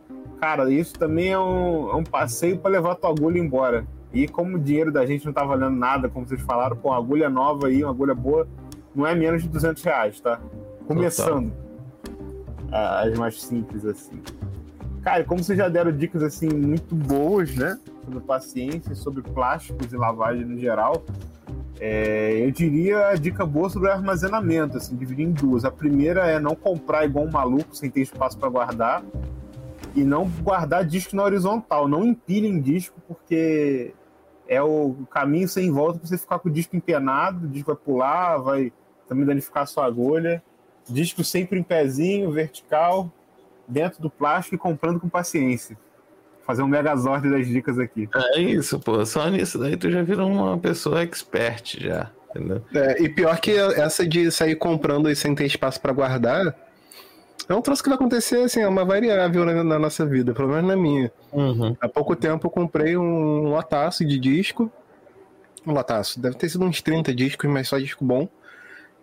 cara, 0.41 0.71
isso 0.71 0.97
também 0.97 1.29
é 1.33 1.39
um, 1.39 1.91
é 1.91 1.95
um 1.95 2.03
passeio 2.03 2.57
para 2.57 2.71
levar 2.71 2.95
tua 2.95 3.11
agulha 3.11 3.37
embora. 3.39 3.85
E 4.11 4.27
como 4.27 4.55
o 4.57 4.59
dinheiro 4.59 4.91
da 4.91 5.05
gente 5.05 5.23
não 5.25 5.33
tá 5.33 5.43
valendo 5.43 5.75
nada, 5.75 6.09
como 6.09 6.27
vocês 6.27 6.41
falaram, 6.41 6.75
pô, 6.75 6.89
uma 6.89 6.97
agulha 6.97 7.29
nova 7.29 7.67
aí, 7.67 7.83
uma 7.83 7.91
agulha 7.91 8.15
boa, 8.15 8.47
não 8.95 9.05
é 9.05 9.13
menos 9.13 9.43
de 9.43 9.49
200 9.49 9.83
reais, 9.83 10.19
tá? 10.19 10.39
Começando. 10.87 11.51
Ah, 12.71 13.01
As 13.01 13.17
mais 13.19 13.39
simples, 13.39 13.85
assim. 13.85 14.19
Cara, 15.03 15.23
como 15.23 15.43
vocês 15.43 15.57
já 15.57 15.69
deram 15.69 15.91
dicas, 15.91 16.23
assim, 16.23 16.49
muito 16.49 16.95
boas, 16.95 17.55
né? 17.55 17.77
Sobre 18.07 18.21
paciência, 18.21 18.95
sobre 18.95 19.21
plásticos 19.21 19.91
e 19.91 19.97
lavagem 19.97 20.45
no 20.45 20.57
geral, 20.57 21.03
é, 21.77 22.39
eu 22.41 22.49
diria 22.51 23.09
a 23.09 23.15
dica 23.15 23.45
boa 23.45 23.69
sobre 23.69 23.91
armazenamento, 23.91 24.77
assim, 24.77 24.95
dividir 24.95 25.25
em 25.25 25.31
duas. 25.33 25.65
A 25.65 25.71
primeira 25.71 26.25
é 26.25 26.39
não 26.39 26.55
comprar 26.55 27.03
igual 27.03 27.25
um 27.25 27.31
maluco, 27.31 27.75
sem 27.75 27.91
ter 27.91 27.99
espaço 27.99 28.37
para 28.37 28.47
guardar. 28.47 29.03
E 29.93 30.05
não 30.05 30.25
guardar 30.41 30.85
disco 30.85 31.17
na 31.17 31.23
horizontal. 31.23 31.85
Não 31.85 32.05
empilhem 32.05 32.61
disco, 32.61 32.97
porque 33.05 33.93
é 34.47 34.61
o 34.61 34.95
caminho 35.11 35.49
sem 35.49 35.69
volta 35.69 35.99
para 35.99 36.07
você 36.07 36.17
ficar 36.17 36.39
com 36.39 36.47
o 36.47 36.51
disco 36.51 36.77
empenado, 36.77 37.45
o 37.45 37.49
disco 37.49 37.73
vai 37.73 37.75
pular, 37.75 38.37
vai 38.37 38.71
também 39.05 39.25
danificar 39.25 39.63
a 39.63 39.65
sua 39.65 39.85
agulha. 39.85 40.41
Disco 40.87 41.25
sempre 41.25 41.59
em 41.59 41.63
pezinho, 41.63 42.31
vertical, 42.31 43.11
dentro 43.67 44.01
do 44.01 44.09
plástico 44.09 44.55
e 44.55 44.57
comprando 44.57 44.97
com 44.97 45.09
paciência. 45.09 45.77
Fazer 46.47 46.63
um 46.63 46.67
megazord 46.67 47.29
das 47.29 47.45
dicas 47.45 47.77
aqui. 47.77 48.09
É 48.33 48.39
isso, 48.39 48.79
pô. 48.79 49.05
Só 49.05 49.29
nisso 49.29 49.59
daí 49.59 49.75
tu 49.75 49.91
já 49.91 50.01
virou 50.01 50.31
uma 50.31 50.57
pessoa 50.57 51.01
expert 51.01 51.77
já. 51.77 52.09
Entendeu? 52.29 52.63
É, 52.73 53.01
e 53.03 53.09
pior 53.09 53.39
que 53.39 53.51
essa 53.51 54.07
de 54.07 54.31
sair 54.31 54.55
comprando 54.55 55.09
e 55.09 55.15
sem 55.15 55.35
ter 55.35 55.45
espaço 55.45 55.81
pra 55.81 55.91
guardar, 55.91 56.55
é 57.49 57.53
um 57.53 57.61
troço 57.61 57.83
que 57.83 57.89
vai 57.89 57.97
acontecer, 57.97 58.37
assim, 58.43 58.61
é 58.61 58.67
uma 58.67 58.83
variável 58.83 59.45
na, 59.45 59.63
na 59.63 59.79
nossa 59.79 60.05
vida, 60.05 60.33
pelo 60.33 60.49
menos 60.49 60.65
na 60.65 60.75
minha. 60.75 61.11
Uhum. 61.31 61.75
Há 61.79 61.87
pouco 61.87 62.15
tempo 62.15 62.47
eu 62.47 62.51
comprei 62.51 62.97
um 62.97 63.49
lotaço 63.49 64.05
de 64.05 64.19
disco. 64.19 64.71
Um 65.65 65.73
lotaço, 65.73 66.19
deve 66.19 66.35
ter 66.35 66.47
sido 66.49 66.63
uns 66.63 66.81
30 66.81 67.13
discos, 67.13 67.49
mas 67.49 67.67
só 67.67 67.77
disco 67.77 68.05
bom. 68.05 68.29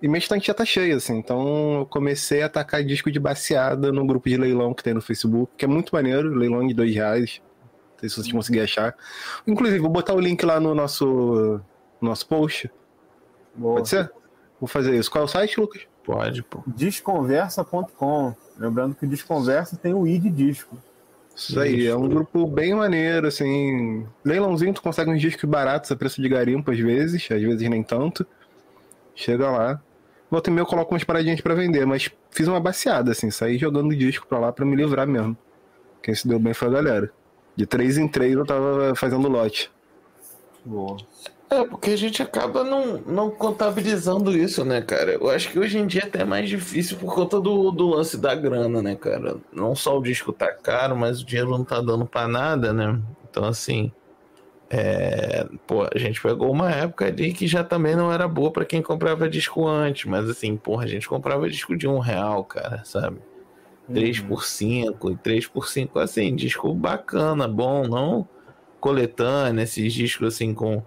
E 0.04 0.06
minha 0.06 0.18
estante 0.18 0.48
já 0.48 0.52
tá 0.52 0.66
cheia, 0.66 0.96
assim. 0.96 1.16
Então 1.16 1.78
eu 1.78 1.86
comecei 1.86 2.42
a 2.42 2.46
atacar 2.46 2.84
disco 2.84 3.10
de 3.10 3.18
baseada 3.18 3.90
no 3.90 4.06
grupo 4.06 4.28
de 4.28 4.36
leilão 4.36 4.74
que 4.74 4.84
tem 4.84 4.92
no 4.92 5.00
Facebook, 5.00 5.50
que 5.56 5.64
é 5.64 5.68
muito 5.68 5.94
maneiro, 5.94 6.28
leilão 6.28 6.66
de 6.66 6.74
dois 6.74 6.94
reais. 6.94 7.40
Não 7.92 8.00
sei 8.00 8.08
se 8.10 8.16
vocês 8.16 8.30
conseguirem 8.30 8.64
achar. 8.64 8.94
Inclusive, 9.46 9.78
vou 9.78 9.88
botar 9.88 10.12
o 10.12 10.20
link 10.20 10.44
lá 10.44 10.60
no 10.60 10.74
nosso, 10.74 11.58
no 12.02 12.08
nosso 12.10 12.28
post. 12.28 12.70
Boa. 13.54 13.76
Pode 13.76 13.88
ser? 13.88 14.12
Vou 14.60 14.68
fazer 14.68 14.94
isso. 14.94 15.10
Qual 15.10 15.22
é 15.22 15.24
o 15.24 15.28
site, 15.28 15.58
Lucas? 15.58 15.86
Pode, 16.04 16.42
pô. 16.42 16.62
Desconversa.com. 16.66 18.34
Lembrando 18.58 18.94
que 18.94 19.06
o 19.06 19.08
Desconversa 19.08 19.74
tem 19.74 19.94
o 19.94 20.06
i 20.06 20.18
de 20.18 20.28
disco. 20.28 20.76
Isso 21.34 21.58
aí, 21.58 21.86
é 21.86 21.96
um 21.96 22.10
grupo 22.10 22.46
bem 22.46 22.74
maneiro, 22.74 23.26
assim. 23.26 24.06
Leilãozinho, 24.22 24.74
tu 24.74 24.82
consegue 24.82 25.10
uns 25.10 25.22
discos 25.22 25.48
baratos 25.48 25.90
a 25.90 25.96
preço 25.96 26.20
de 26.20 26.28
garimpo 26.28 26.70
às 26.70 26.78
vezes, 26.78 27.26
às 27.30 27.40
vezes 27.40 27.70
nem 27.70 27.82
tanto. 27.82 28.26
Chega 29.14 29.50
lá. 29.50 29.80
Volta 30.30 30.50
e 30.50 30.52
meia 30.52 30.62
eu 30.62 30.66
coloco 30.66 30.92
umas 30.92 31.04
paradinhas 31.04 31.40
pra 31.40 31.54
vender, 31.54 31.86
mas 31.86 32.10
fiz 32.30 32.48
uma 32.48 32.60
baseada, 32.60 33.12
assim, 33.12 33.30
saí 33.30 33.58
jogando 33.58 33.94
disco 33.94 34.26
pra 34.26 34.38
lá 34.38 34.52
pra 34.52 34.64
me 34.64 34.74
livrar 34.74 35.06
mesmo. 35.06 35.36
Quem 36.02 36.14
se 36.14 36.26
deu 36.26 36.38
bem 36.38 36.54
foi 36.54 36.68
a 36.68 36.72
galera. 36.72 37.12
De 37.56 37.66
três 37.66 37.96
em 37.96 38.08
três 38.08 38.34
eu 38.34 38.44
tava 38.44 38.94
fazendo 38.94 39.28
lote. 39.28 39.70
Boa. 40.64 40.96
É, 41.50 41.62
porque 41.64 41.90
a 41.90 41.96
gente 41.96 42.22
acaba 42.22 42.64
não, 42.64 42.98
não 43.06 43.30
contabilizando 43.30 44.36
isso, 44.36 44.64
né, 44.64 44.80
cara? 44.80 45.12
Eu 45.12 45.30
acho 45.30 45.50
que 45.50 45.58
hoje 45.58 45.78
em 45.78 45.86
dia 45.86 46.02
é 46.02 46.06
até 46.06 46.24
mais 46.24 46.48
difícil 46.48 46.96
por 46.96 47.14
conta 47.14 47.40
do, 47.40 47.70
do 47.70 47.90
lance 47.90 48.16
da 48.16 48.34
grana, 48.34 48.82
né, 48.82 48.96
cara? 48.96 49.36
Não 49.52 49.74
só 49.74 49.96
o 49.96 50.02
disco 50.02 50.32
tá 50.32 50.50
caro, 50.50 50.96
mas 50.96 51.20
o 51.20 51.24
dinheiro 51.24 51.50
não 51.50 51.62
tá 51.62 51.80
dando 51.80 52.06
pra 52.06 52.26
nada, 52.26 52.72
né? 52.72 52.98
Então, 53.30 53.44
assim, 53.44 53.92
É, 54.76 55.46
pô, 55.68 55.86
a 55.94 55.98
gente 55.98 56.20
pegou 56.20 56.50
uma 56.50 56.68
época 56.68 57.06
ali 57.06 57.32
que 57.32 57.46
já 57.46 57.62
também 57.62 57.94
não 57.94 58.12
era 58.12 58.26
boa 58.26 58.50
pra 58.50 58.64
quem 58.64 58.82
comprava 58.82 59.28
disco 59.28 59.64
antes, 59.68 60.04
mas 60.04 60.28
assim, 60.28 60.56
porra, 60.56 60.82
a 60.82 60.88
gente 60.88 61.08
comprava 61.08 61.48
disco 61.48 61.76
de 61.76 61.86
um 61.86 62.00
real, 62.00 62.42
cara, 62.44 62.82
sabe? 62.84 63.18
3 63.92 64.18
por 64.20 64.44
5 64.44 65.12
e 65.12 65.16
3 65.16 65.46
por 65.46 65.68
5 65.68 65.96
assim, 66.00 66.34
disco 66.34 66.74
bacana, 66.74 67.46
bom, 67.46 67.86
não 67.86 68.28
coletânea, 68.80 69.62
esses 69.62 69.92
discos 69.92 70.34
assim 70.34 70.52
com, 70.52 70.82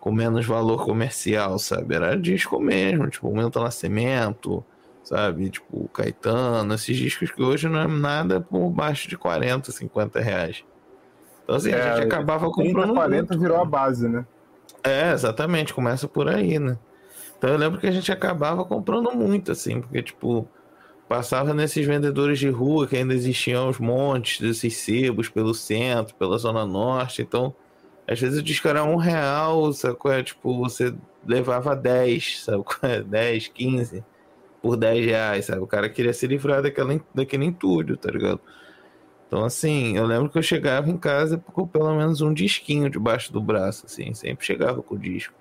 com 0.00 0.10
menos 0.10 0.46
valor 0.46 0.82
comercial, 0.82 1.58
sabe? 1.58 1.94
Era 1.94 2.16
disco 2.16 2.58
mesmo, 2.58 3.08
tipo, 3.10 3.30
Milton 3.30 3.64
Nascimento, 3.64 4.64
sabe? 5.04 5.50
Tipo, 5.50 5.88
Caetano, 5.88 6.72
esses 6.74 6.96
discos 6.96 7.30
que 7.30 7.42
hoje 7.42 7.68
não 7.68 7.80
é 7.80 7.86
nada 7.86 8.40
por 8.40 8.70
baixo 8.70 9.08
de 9.08 9.18
40, 9.18 9.70
50 9.70 10.20
reais. 10.20 10.64
Então 11.46 11.56
assim, 11.56 11.72
a 11.74 11.80
É, 11.80 11.80
gente 11.80 12.02
acabava 12.02 12.50
30, 12.56 12.88
comprando 12.88 12.92
40 12.92 13.36
muito, 13.36 13.38
virou 13.38 13.58
a 13.60 13.64
base, 13.64 14.08
né? 14.08 14.26
É, 14.84 15.12
exatamente, 15.12 15.74
começa 15.74 16.08
por 16.08 16.28
aí, 16.28 16.58
né? 16.58 16.78
Então 17.38 17.50
eu 17.50 17.58
lembro 17.58 17.80
que 17.80 17.86
a 17.86 17.92
gente 17.92 18.12
acabava 18.12 18.64
comprando 18.66 19.12
muito, 19.14 19.52
assim, 19.52 19.80
porque, 19.82 20.02
tipo, 20.02 20.50
passava 21.08 21.54
nesses 21.54 21.86
vendedores 21.86 22.38
de 22.38 22.48
rua 22.50 22.88
que 22.88 22.96
ainda 22.96 23.14
existiam 23.14 23.68
os 23.70 23.78
montes 23.78 24.40
desses 24.40 24.76
sebos 24.78 25.28
pelo 25.30 25.54
centro, 25.54 26.14
pela 26.16 26.38
zona 26.38 26.66
norte, 26.66 27.22
então, 27.22 27.56
às 28.08 28.20
vezes 28.20 28.38
o 28.40 28.42
disco 28.42 28.68
era 28.68 28.84
um 28.84 28.96
real, 28.96 29.72
sabe 29.72 29.98
é? 30.06 30.22
Tipo, 30.24 30.58
você 30.58 30.94
levava 31.26 31.76
10, 31.76 32.44
sabe 32.44 32.64
é? 32.82 33.02
10, 33.04 33.48
15 33.48 34.04
por 34.62 34.76
10 34.76 35.04
reais, 35.06 35.46
sabe? 35.46 35.60
O 35.62 35.66
cara 35.68 35.90
queria 35.90 36.12
se 36.14 36.26
livrar 36.26 36.62
daquela, 36.62 37.00
daquele 37.14 37.44
entulho, 37.46 37.96
tá 37.98 38.10
ligado? 38.10 38.40
Então, 39.26 39.44
assim, 39.44 39.96
eu 39.96 40.06
lembro 40.06 40.30
que 40.30 40.38
eu 40.38 40.42
chegava 40.42 40.88
em 40.88 40.96
casa 40.96 41.38
com 41.52 41.66
pelo 41.66 41.94
menos 41.94 42.20
um 42.20 42.32
disquinho 42.32 42.88
debaixo 42.88 43.32
do 43.32 43.40
braço, 43.40 43.86
assim, 43.86 44.14
sempre 44.14 44.46
chegava 44.46 44.82
com 44.82 44.94
o 44.94 44.98
disco. 44.98 45.34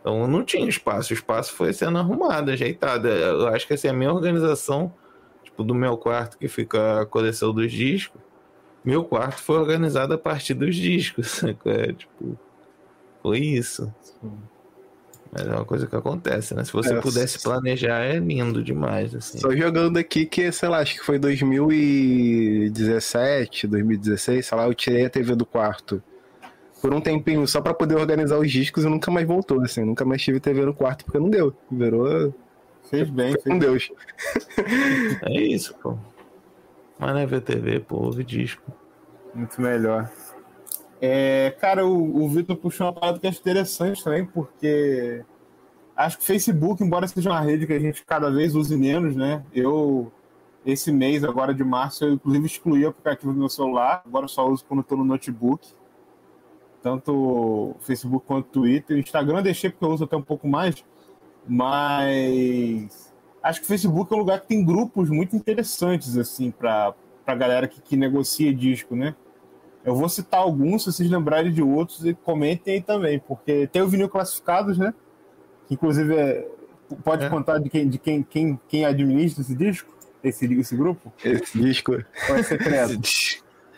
Então 0.00 0.26
não 0.26 0.44
tinha 0.44 0.68
espaço, 0.68 1.12
o 1.12 1.14
espaço 1.14 1.52
foi 1.52 1.72
sendo 1.72 1.96
arrumado, 1.96 2.50
ajeitado. 2.50 3.08
Eu 3.08 3.46
acho 3.48 3.66
que 3.66 3.74
assim, 3.74 3.88
a 3.88 3.92
minha 3.92 4.12
organização, 4.12 4.92
tipo, 5.44 5.62
do 5.62 5.74
meu 5.74 5.96
quarto 5.96 6.36
que 6.36 6.48
fica 6.48 7.02
a 7.02 7.06
coleção 7.06 7.54
dos 7.54 7.72
discos, 7.72 8.20
meu 8.84 9.04
quarto 9.04 9.40
foi 9.40 9.56
organizado 9.58 10.12
a 10.12 10.18
partir 10.18 10.54
dos 10.54 10.74
discos, 10.74 11.28
sacou? 11.38 11.72
é, 11.72 11.92
tipo, 11.92 12.36
foi 13.22 13.38
isso. 13.38 13.94
Mas 15.34 15.46
é 15.46 15.50
uma 15.50 15.64
coisa 15.64 15.86
que 15.86 15.96
acontece, 15.96 16.54
né? 16.54 16.62
Se 16.62 16.70
você 16.72 16.92
É, 16.94 17.00
pudesse 17.00 17.42
planejar, 17.42 18.04
é 18.04 18.18
lindo 18.18 18.62
demais, 18.62 19.14
assim. 19.14 19.38
Só 19.38 19.50
jogando 19.56 19.96
aqui 19.96 20.26
que, 20.26 20.52
sei 20.52 20.68
lá, 20.68 20.80
acho 20.80 20.98
que 20.98 21.04
foi 21.04 21.18
2017, 21.18 23.66
2016, 23.66 24.44
sei 24.46 24.58
lá, 24.58 24.66
eu 24.66 24.74
tirei 24.74 25.06
a 25.06 25.10
TV 25.10 25.34
do 25.34 25.46
quarto 25.46 26.02
por 26.82 26.92
um 26.92 27.00
tempinho 27.00 27.46
só 27.46 27.60
pra 27.62 27.72
poder 27.72 27.96
organizar 27.96 28.38
os 28.38 28.50
discos 28.50 28.84
e 28.84 28.88
nunca 28.88 29.10
mais 29.10 29.26
voltou, 29.26 29.62
assim. 29.62 29.82
Nunca 29.84 30.04
mais 30.04 30.20
tive 30.20 30.38
TV 30.40 30.66
no 30.66 30.74
quarto 30.74 31.04
porque 31.04 31.18
não 31.18 31.30
deu. 31.30 31.54
Virou 31.70 32.34
Fez 32.90 33.08
bem, 33.08 33.34
com 33.34 33.42
fez 33.42 33.58
Deus. 33.58 33.90
É 35.22 35.40
isso, 35.40 35.74
pô. 35.82 35.96
Mas 36.98 37.14
não 37.14 37.20
é 37.20 37.26
VTV, 37.26 37.80
pô, 37.80 37.96
ouve 37.96 38.22
disco. 38.22 38.62
muito 39.34 39.62
melhor. 39.62 40.10
É, 41.04 41.50
cara, 41.58 41.84
o, 41.84 42.22
o 42.22 42.28
Vitor 42.28 42.56
puxou 42.56 42.86
uma 42.86 42.92
parada 42.92 43.18
que 43.18 43.26
acho 43.26 43.40
interessante 43.40 44.04
também, 44.04 44.24
porque 44.24 45.24
acho 45.96 46.16
que 46.16 46.22
o 46.22 46.26
Facebook, 46.26 46.80
embora 46.80 47.08
seja 47.08 47.28
uma 47.28 47.40
rede 47.40 47.66
que 47.66 47.72
a 47.72 47.78
gente 47.80 48.04
cada 48.04 48.30
vez 48.30 48.54
use 48.54 48.76
menos, 48.76 49.16
né? 49.16 49.42
Eu, 49.52 50.12
esse 50.64 50.92
mês, 50.92 51.24
agora 51.24 51.52
de 51.52 51.64
março, 51.64 52.04
eu 52.04 52.12
inclusive 52.12 52.46
excluí 52.46 52.84
o 52.84 52.90
aplicativo 52.90 53.32
do 53.32 53.38
meu 53.40 53.48
celular, 53.48 54.00
agora 54.06 54.26
eu 54.26 54.28
só 54.28 54.48
uso 54.48 54.64
quando 54.64 54.82
estou 54.82 54.96
no 54.96 55.04
notebook. 55.04 55.70
Tanto 56.80 57.12
o 57.12 57.76
Facebook 57.80 58.24
quanto 58.24 58.46
o 58.46 58.50
Twitter. 58.50 58.96
O 58.96 59.00
Instagram 59.00 59.38
eu 59.38 59.42
deixei 59.42 59.70
porque 59.70 59.84
eu 59.84 59.90
uso 59.90 60.04
até 60.04 60.16
um 60.16 60.22
pouco 60.22 60.46
mais, 60.46 60.84
mas 61.44 63.12
acho 63.42 63.58
que 63.58 63.64
o 63.64 63.68
Facebook 63.68 64.12
é 64.12 64.16
um 64.16 64.20
lugar 64.20 64.40
que 64.40 64.46
tem 64.46 64.64
grupos 64.64 65.10
muito 65.10 65.34
interessantes, 65.34 66.16
assim, 66.16 66.52
para 66.52 66.94
a 67.26 67.34
galera 67.34 67.66
que, 67.66 67.80
que 67.80 67.96
negocia 67.96 68.54
disco, 68.54 68.94
né? 68.94 69.16
Eu 69.84 69.94
vou 69.96 70.08
citar 70.08 70.40
alguns, 70.40 70.84
se 70.84 70.92
vocês 70.92 71.10
lembrarem 71.10 71.52
de 71.52 71.62
outros, 71.62 72.04
e 72.04 72.14
comentem 72.14 72.74
aí 72.74 72.80
também, 72.82 73.18
porque 73.18 73.66
tem 73.66 73.82
o 73.82 73.88
vinil 73.88 74.08
classificados, 74.08 74.78
né? 74.78 74.94
Que 75.66 75.74
inclusive 75.74 76.14
é- 76.14 76.48
pode 77.04 77.24
É. 77.24 77.28
contar 77.28 77.58
de 77.58 77.68
quem, 77.68 77.88
de 77.88 77.98
quem, 77.98 78.22
quem, 78.22 78.60
quem 78.68 78.84
administra 78.84 79.42
esse 79.42 79.54
disco, 79.54 79.90
esse, 80.22 80.44
esse 80.54 80.76
grupo, 80.76 81.12
Esse 81.24 81.58
disco 81.58 81.92
ou 82.28 82.36
é 82.36 82.42
secreto? 82.44 83.00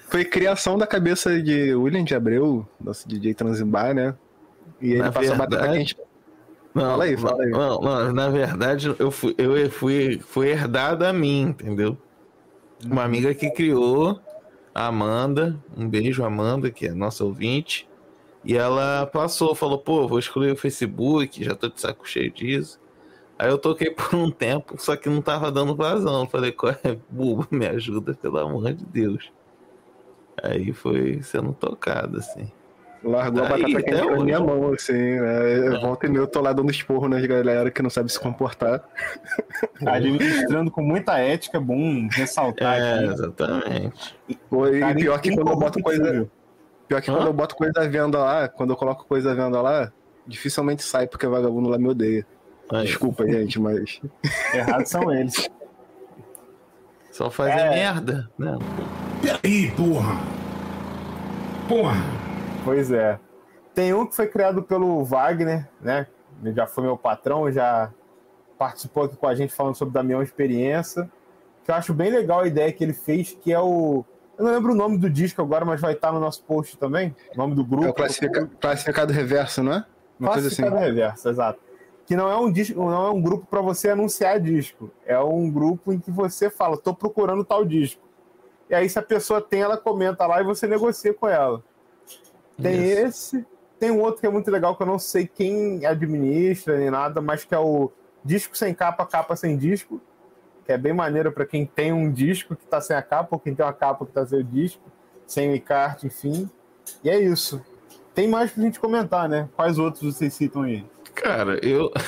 foi 0.09 0.25
criação 0.25 0.77
da 0.77 0.87
cabeça 0.87 1.41
de 1.43 1.75
William 1.75 2.05
de 2.05 2.15
Abreu, 2.15 2.69
nosso 2.81 3.09
DJ 3.09 3.33
Transimbar, 3.35 3.95
né? 3.95 4.15
E 4.81 4.93
ele 4.93 5.03
Na 5.03 5.11
passou 5.13 5.33
a 5.33 5.37
batata 5.37 5.69
quente. 5.73 5.97
Não, 6.75 6.83
Fala 6.83 7.05
aí, 7.05 7.17
fala 7.17 7.45
aí. 7.45 7.51
Não, 7.51 7.81
não, 7.81 8.13
na 8.13 8.29
verdade, 8.29 8.95
eu 8.99 9.11
fui, 9.11 9.35
eu 9.39 9.71
fui, 9.71 10.19
fui 10.19 10.49
herdado 10.49 11.05
a 11.07 11.13
mim, 11.13 11.43
entendeu? 11.43 11.97
Uma 12.85 13.05
amiga 13.05 13.33
que 13.33 13.49
criou, 13.51 14.21
a 14.75 14.89
Amanda, 14.89 15.63
um 15.77 15.89
beijo, 15.89 16.25
Amanda, 16.25 16.71
que 16.71 16.87
é 16.87 16.93
nossa 16.93 17.25
ouvinte, 17.25 17.89
e 18.45 18.57
ela 18.57 19.07
passou, 19.07 19.55
falou, 19.55 19.79
pô, 19.79 20.07
vou 20.07 20.19
excluir 20.19 20.53
o 20.53 20.57
Facebook, 20.57 21.43
já 21.43 21.55
tô 21.55 21.69
de 21.69 21.81
saco 21.81 22.07
cheio 22.07 22.31
disso. 22.31 22.79
Aí 23.39 23.49
eu 23.49 23.59
toquei 23.59 23.91
por 23.91 24.15
um 24.15 24.31
tempo, 24.31 24.75
só 24.79 24.97
que 24.97 25.09
não 25.09 25.23
tava 25.23 25.51
dando 25.51 25.75
vazão. 25.75 26.27
Falei, 26.29 26.53
qual 26.53 26.73
é, 26.85 26.99
bubo, 27.09 27.47
me 27.51 27.67
ajuda, 27.67 28.15
pelo 28.15 28.39
amor 28.39 28.73
de 28.75 28.85
Deus. 28.85 29.33
Aí 30.43 30.73
foi 30.73 31.23
sendo 31.23 31.53
tocado, 31.53 32.19
assim. 32.19 32.51
Largou 33.05 33.45
a 33.45 33.49
batata 33.49 33.83
quente 33.83 33.91
na 33.93 34.07
hoje. 34.07 34.25
minha 34.25 34.41
mão, 34.41 34.73
assim. 34.73 34.93
Né? 34.93 35.79
Volta 35.81 36.07
e 36.07 36.09
meia 36.11 36.21
eu 36.23 36.27
tô 36.27 36.41
lá 36.41 36.53
dando 36.53 36.71
esporro 36.71 37.09
nas 37.09 37.25
galera 37.27 37.71
que 37.71 37.83
não 37.83 37.91
sabe 37.91 38.11
se 38.11 38.19
comportar. 38.19 38.83
Administrando 39.87 40.71
com 40.71 40.83
muita 40.83 41.19
ética, 41.19 41.59
é 41.59 41.61
bom 41.61 42.09
ressaltar 42.11 42.81
É, 42.81 42.95
aqui. 42.95 43.05
exatamente. 43.05 44.17
E 44.29 44.95
pior 44.95 45.21
que 45.21 45.35
quando 45.35 45.51
eu 45.51 45.57
boto 45.57 45.81
coisa. 45.83 46.27
Pior 46.89 47.01
que 47.01 47.11
Hã? 47.11 47.15
quando 47.15 47.27
eu 47.27 47.33
boto 47.33 47.55
coisa 47.57 47.81
à 47.83 47.87
venda 47.89 48.19
lá, 48.19 48.49
quando 48.49 48.71
eu 48.71 48.77
coloco 48.77 49.05
coisa 49.07 49.33
à 49.33 49.35
venda 49.35 49.61
lá, 49.61 49.93
dificilmente 50.27 50.83
sai 50.83 51.07
porque 51.07 51.27
vagabundo 51.27 51.69
lá 51.69 51.79
me 51.79 51.89
odeia. 51.89 52.27
Aí, 52.73 52.87
Desculpa, 52.87 53.27
gente, 53.27 53.61
mas. 53.61 54.01
Errados 54.55 54.91
são 54.91 55.13
eles. 55.13 55.49
Só 57.13 57.31
fazer 57.31 57.53
É. 57.53 57.71
merda, 57.71 58.29
né? 58.39 58.59
Peraí, 59.23 59.71
porra! 59.73 60.17
Porra! 61.69 61.95
Pois 62.65 62.91
é. 62.91 63.19
Tem 63.75 63.93
um 63.93 64.07
que 64.07 64.15
foi 64.15 64.27
criado 64.27 64.63
pelo 64.63 65.05
Wagner, 65.05 65.69
né? 65.81 66.07
Ele 66.43 66.55
já 66.55 66.67
foi 66.67 66.85
meu 66.85 66.97
patrão, 66.97 67.51
já 67.51 67.93
participou 68.59 69.05
aqui 69.05 69.17
com 69.17 69.27
a 69.27 69.35
gente 69.35 69.53
falando 69.53 69.75
sobre 69.75 69.93
Damião 69.93 70.23
Experiência. 70.23 71.11
Que 71.65 71.71
eu 71.71 71.75
acho 71.75 71.93
bem 71.95 72.11
legal 72.11 72.41
a 72.41 72.47
ideia 72.47 72.73
que 72.73 72.85
ele 72.85 72.93
fez, 72.93 73.37
que 73.41 73.53
é 73.53 73.61
o. 73.61 74.05
Eu 74.37 74.45
não 74.45 74.53
lembro 74.53 74.73
o 74.73 74.75
nome 74.75 74.99
do 74.99 75.09
disco 75.09 75.41
agora, 75.41 75.65
mas 75.65 75.81
vai 75.81 75.93
estar 75.93 76.13
no 76.13 76.21
nosso 76.21 76.43
post 76.45 76.77
também. 76.77 77.15
O 77.35 77.39
nome 77.39 77.55
do 77.55 77.65
grupo. 77.65 77.87
É 77.87 77.91
o 77.91 77.95
classifica- 77.95 78.51
classificado 78.61 79.13
reverso, 79.13 79.63
não 79.63 79.73
é? 79.73 79.85
Uma 80.19 80.33
coisa 80.33 80.49
assim. 80.49 80.63
Classificado 80.63 80.77
reverso, 80.77 81.29
exato. 81.29 81.61
Que 82.07 82.15
não 82.17 82.29
é 82.29 82.37
um 82.37 82.53
disco, 82.53 82.79
não 82.79 83.07
é 83.07 83.11
um 83.11 83.21
grupo 83.21 83.47
para 83.47 83.63
você 83.63 83.89
anunciar 83.89 84.39
disco. 84.39 84.91
É 85.07 85.19
um 85.19 85.51
grupo 85.51 85.93
em 85.93 85.99
que 85.99 86.11
você 86.11 86.51
fala, 86.51 86.77
tô 86.77 86.95
procurando 86.95 87.45
tal 87.45 87.65
disco. 87.65 88.03
E 88.69 88.75
aí, 88.75 88.89
se 88.89 88.99
a 88.99 89.03
pessoa 89.03 89.41
tem, 89.41 89.63
ela 89.63 89.77
comenta 89.77 90.27
lá 90.27 90.41
e 90.41 90.45
você 90.45 90.67
negocia 90.67 91.15
com 91.15 91.29
ela. 91.29 91.63
Tem 92.61 92.83
Isso. 92.83 93.01
esse, 93.01 93.47
tem 93.79 93.91
um 93.91 94.01
outro 94.01 94.21
que 94.21 94.27
é 94.27 94.31
muito 94.31 94.51
legal 94.51 94.77
que 94.77 94.83
eu 94.83 94.87
não 94.87 94.99
sei 94.99 95.27
quem 95.27 95.85
administra 95.85 96.79
nem 96.79 96.91
nada, 96.91 97.21
mas 97.21 97.45
que 97.45 97.55
é 97.55 97.59
o 97.59 97.91
disco 98.25 98.57
sem 98.57 98.73
capa, 98.75 99.05
capa 99.05 99.37
sem 99.37 99.57
disco, 99.57 100.01
que 100.65 100.73
é 100.73 100.79
bem 100.79 100.93
maneiro 100.93 101.31
para 101.33 101.45
quem 101.45 101.67
tem 101.67 101.93
um 101.93 102.11
disco 102.11 102.57
que 102.57 102.67
tá 102.67 102.81
sem 102.81 102.97
a 102.97 103.03
capa, 103.03 103.29
ou 103.33 103.39
quem 103.39 103.55
tem 103.55 103.65
uma 103.65 103.73
capa 103.73 104.07
que 104.07 104.13
tá 104.13 104.25
sem 104.25 104.41
o 104.41 104.45
disco, 104.45 104.83
sem 105.27 105.51
o 105.51 105.57
encarte, 105.57 106.07
enfim. 106.07 106.49
E 107.03 107.11
é 107.11 107.21
isso. 107.21 107.63
Tem 108.15 108.29
mais 108.29 108.53
pra 108.53 108.63
gente 108.63 108.79
comentar, 108.79 109.29
né? 109.29 109.49
Quais 109.57 109.79
outros 109.79 110.15
vocês 110.15 110.33
citam 110.33 110.63
aí? 110.63 110.85
Cara, 111.15 111.59
eu. 111.65 111.91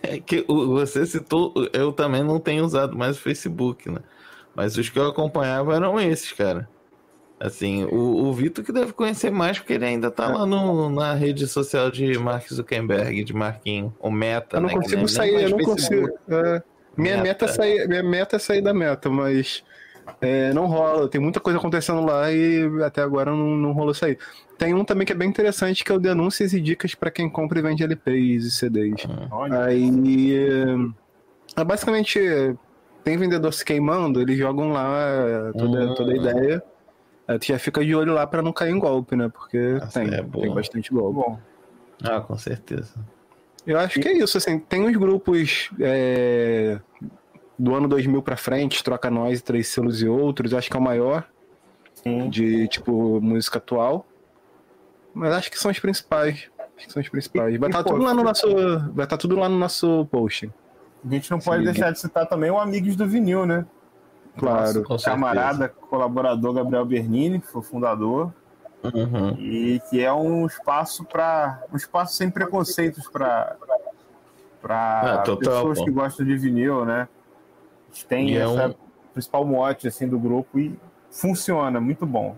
É 0.00 0.18
que 0.18 0.42
você 0.48 1.04
citou, 1.04 1.52
eu 1.70 1.92
também 1.92 2.22
não 2.22 2.40
tenho 2.40 2.64
usado 2.64 2.96
mais 2.96 3.18
o 3.18 3.20
Facebook, 3.20 3.90
né? 3.90 3.98
Mas 4.54 4.78
os 4.78 4.88
que 4.88 4.98
eu 4.98 5.08
acompanhava 5.08 5.74
eram 5.74 6.00
esses, 6.00 6.32
cara. 6.32 6.66
Assim, 7.40 7.84
o, 7.84 8.24
o 8.26 8.32
Vitor 8.32 8.64
que 8.64 8.72
deve 8.72 8.92
conhecer 8.92 9.30
mais, 9.30 9.58
porque 9.58 9.74
ele 9.74 9.84
ainda 9.84 10.10
tá 10.10 10.26
lá 10.26 10.44
no, 10.44 10.90
na 10.90 11.14
rede 11.14 11.46
social 11.46 11.88
de 11.88 12.18
Mark 12.18 12.48
Zuckerberg, 12.52 13.22
de 13.22 13.32
Marquinho, 13.32 13.94
o 14.00 14.10
Meta, 14.10 14.56
Eu 14.56 14.62
não 14.62 14.68
né? 14.68 14.74
consigo 14.74 15.06
sair, 15.06 15.44
eu 15.44 15.50
não 15.50 15.58
Facebook. 15.58 15.80
consigo. 15.80 16.18
é, 16.28 16.62
minha, 16.96 17.16
Meta. 17.18 17.22
meta. 17.22 17.44
é 17.44 17.48
sair, 17.48 17.88
minha 17.88 18.02
meta 18.02 18.36
é 18.36 18.38
sair 18.40 18.60
da 18.60 18.74
meta, 18.74 19.08
mas 19.08 19.62
é, 20.20 20.52
não 20.52 20.66
rola. 20.66 21.08
Tem 21.08 21.20
muita 21.20 21.38
coisa 21.38 21.58
acontecendo 21.60 22.04
lá 22.04 22.32
e 22.32 22.64
até 22.82 23.02
agora 23.02 23.30
não, 23.30 23.56
não 23.56 23.72
rolou 23.72 23.94
sair. 23.94 24.18
Tem 24.56 24.74
um 24.74 24.84
também 24.84 25.06
que 25.06 25.12
é 25.12 25.16
bem 25.16 25.28
interessante, 25.28 25.84
que 25.84 25.92
é 25.92 25.94
o 25.94 26.00
denúncias 26.00 26.52
e 26.52 26.60
dicas 26.60 26.94
para 26.96 27.10
quem 27.10 27.30
compra 27.30 27.60
e 27.60 27.62
vende 27.62 27.84
LPs 27.84 28.44
e 28.44 28.50
CDs. 28.50 29.06
Olha, 29.30 29.62
Aí, 29.62 30.34
é, 30.36 31.60
é, 31.60 31.64
basicamente, 31.64 32.18
tem 33.04 33.16
vendedor 33.16 33.52
se 33.52 33.64
queimando, 33.64 34.20
eles 34.20 34.36
jogam 34.36 34.72
lá 34.72 34.98
é, 34.98 35.52
toda, 35.56 35.94
toda 35.94 36.12
a 36.12 36.16
ideia. 36.16 36.62
Aí 37.28 37.38
tu 37.38 37.46
já 37.46 37.58
fica 37.58 37.84
de 37.84 37.94
olho 37.94 38.14
lá 38.14 38.26
pra 38.26 38.40
não 38.42 38.52
cair 38.52 38.72
em 38.72 38.78
golpe, 38.78 39.14
né? 39.14 39.28
Porque 39.28 39.58
Nossa, 39.74 40.00
tem, 40.00 40.14
é 40.14 40.22
tem 40.22 40.54
bastante 40.54 40.90
golpe. 40.90 41.14
Bom, 41.16 41.38
Ah, 42.02 42.20
com 42.20 42.36
certeza. 42.38 42.94
Eu 43.66 43.78
acho 43.78 44.00
que 44.00 44.08
é 44.08 44.12
isso, 44.16 44.38
assim, 44.38 44.58
tem 44.58 44.80
uns 44.88 44.96
grupos 44.96 45.68
é, 45.78 46.78
do 47.58 47.74
ano 47.74 47.86
2000 47.86 48.22
pra 48.22 48.34
frente, 48.36 48.82
Troca 48.82 49.10
Nós, 49.10 49.42
Três 49.42 49.68
Selos 49.68 50.00
e 50.00 50.08
Outros, 50.08 50.54
acho 50.54 50.70
que 50.70 50.76
é 50.76 50.80
o 50.80 50.82
maior, 50.82 51.28
sim. 51.94 52.30
de, 52.30 52.66
tipo, 52.68 53.20
música 53.20 53.58
atual. 53.58 54.06
Mas 55.12 55.32
acho 55.34 55.50
que 55.50 55.58
são 55.58 55.70
os 55.70 55.78
principais. 55.78 56.48
Acho 56.78 56.86
que 56.86 56.92
são 56.94 57.02
os 57.02 57.08
principais. 57.10 57.58
Vai 57.58 57.68
E, 57.68 57.70
estar 57.70 57.82
pô, 57.84 57.90
tudo 57.90 58.04
lá 58.04 58.14
no 58.14 58.22
nosso. 58.22 58.46
Vai 58.94 59.04
estar 59.04 59.18
tudo 59.18 59.36
lá 59.36 59.48
no 59.50 59.58
nosso 59.58 60.06
post. 60.06 60.50
A 61.04 61.12
gente 61.12 61.30
não 61.30 61.38
pode 61.40 61.58
Sim. 61.66 61.72
deixar 61.72 61.90
de 61.90 61.98
citar 62.00 62.26
também 62.26 62.50
o 62.50 62.58
Amigos 62.58 62.96
do 62.96 63.06
Vinil, 63.06 63.44
né? 63.44 63.66
Claro. 64.38 64.82
Com 64.84 64.98
certeza. 64.98 65.10
Camarada, 65.10 65.68
colaborador 65.68 66.52
Gabriel 66.54 66.84
Bernini, 66.84 67.40
que 67.40 67.46
foi 67.46 67.60
o 67.60 67.64
fundador, 67.64 68.32
Uhum. 68.82 69.30
e 69.38 69.80
que 69.90 70.00
é 70.00 70.12
um 70.12 70.46
espaço 70.46 71.04
para 71.04 71.62
um 71.72 71.76
espaço 71.76 72.14
sem 72.14 72.30
preconceitos 72.30 73.08
para 73.08 73.56
para 74.60 75.00
Ah, 75.14 75.18
total, 75.18 75.38
pessoas 75.68 75.80
que 75.82 75.90
gostam 75.90 76.26
de 76.26 76.36
vinil, 76.36 76.84
né? 76.84 77.08
A 77.90 77.94
gente 77.94 78.06
tem 78.06 78.30
E 78.30 78.36
é 78.36 78.40
essa 78.40 78.68
um- 78.68 78.74
principal 79.12 79.44
mote 79.44 79.86
assim 79.88 80.06
do 80.08 80.18
grupo 80.18 80.58
e 80.58 80.78
funciona 81.10 81.80
muito 81.80 82.04
bom. 82.04 82.36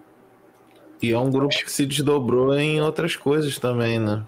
E 1.02 1.12
é 1.12 1.18
um 1.18 1.30
grupo 1.30 1.48
que 1.48 1.70
se 1.70 1.86
desdobrou 1.86 2.54
em 2.58 2.80
outras 2.80 3.16
coisas 3.16 3.58
também, 3.58 3.98
né? 3.98 4.22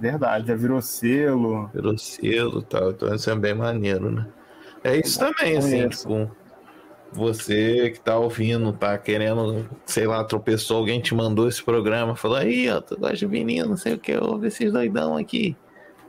Verdade, 0.00 0.46
já 0.48 0.54
virou 0.54 0.80
selo. 0.80 1.68
Virou 1.74 1.98
selo 1.98 2.60
e 2.60 2.64
tal. 2.64 2.90
Então 2.90 3.12
isso 3.14 3.28
é 3.28 3.34
bem 3.34 3.54
maneiro, 3.54 4.10
né? 4.10 4.26
É 4.84 4.96
isso 4.96 5.18
também, 5.18 5.56
assim, 5.58 5.88
tipo. 5.88 6.30
Você 7.12 7.90
que 7.90 8.00
tá 8.00 8.16
ouvindo, 8.16 8.72
tá 8.72 8.96
querendo, 8.96 9.68
sei 9.84 10.06
lá, 10.06 10.24
tropeçou, 10.24 10.78
alguém 10.78 10.98
te 10.98 11.14
mandou 11.14 11.46
esse 11.46 11.62
programa, 11.62 12.16
falou, 12.16 12.38
aí, 12.38 12.70
ó, 12.70 12.80
tu 12.80 12.98
gosta 12.98 13.16
de 13.16 13.26
vinil, 13.26 13.68
não 13.68 13.76
sei 13.76 13.94
o 13.94 13.98
que, 13.98 14.16
ouve 14.16 14.46
esses 14.46 14.72
doidão 14.72 15.16
aqui. 15.16 15.54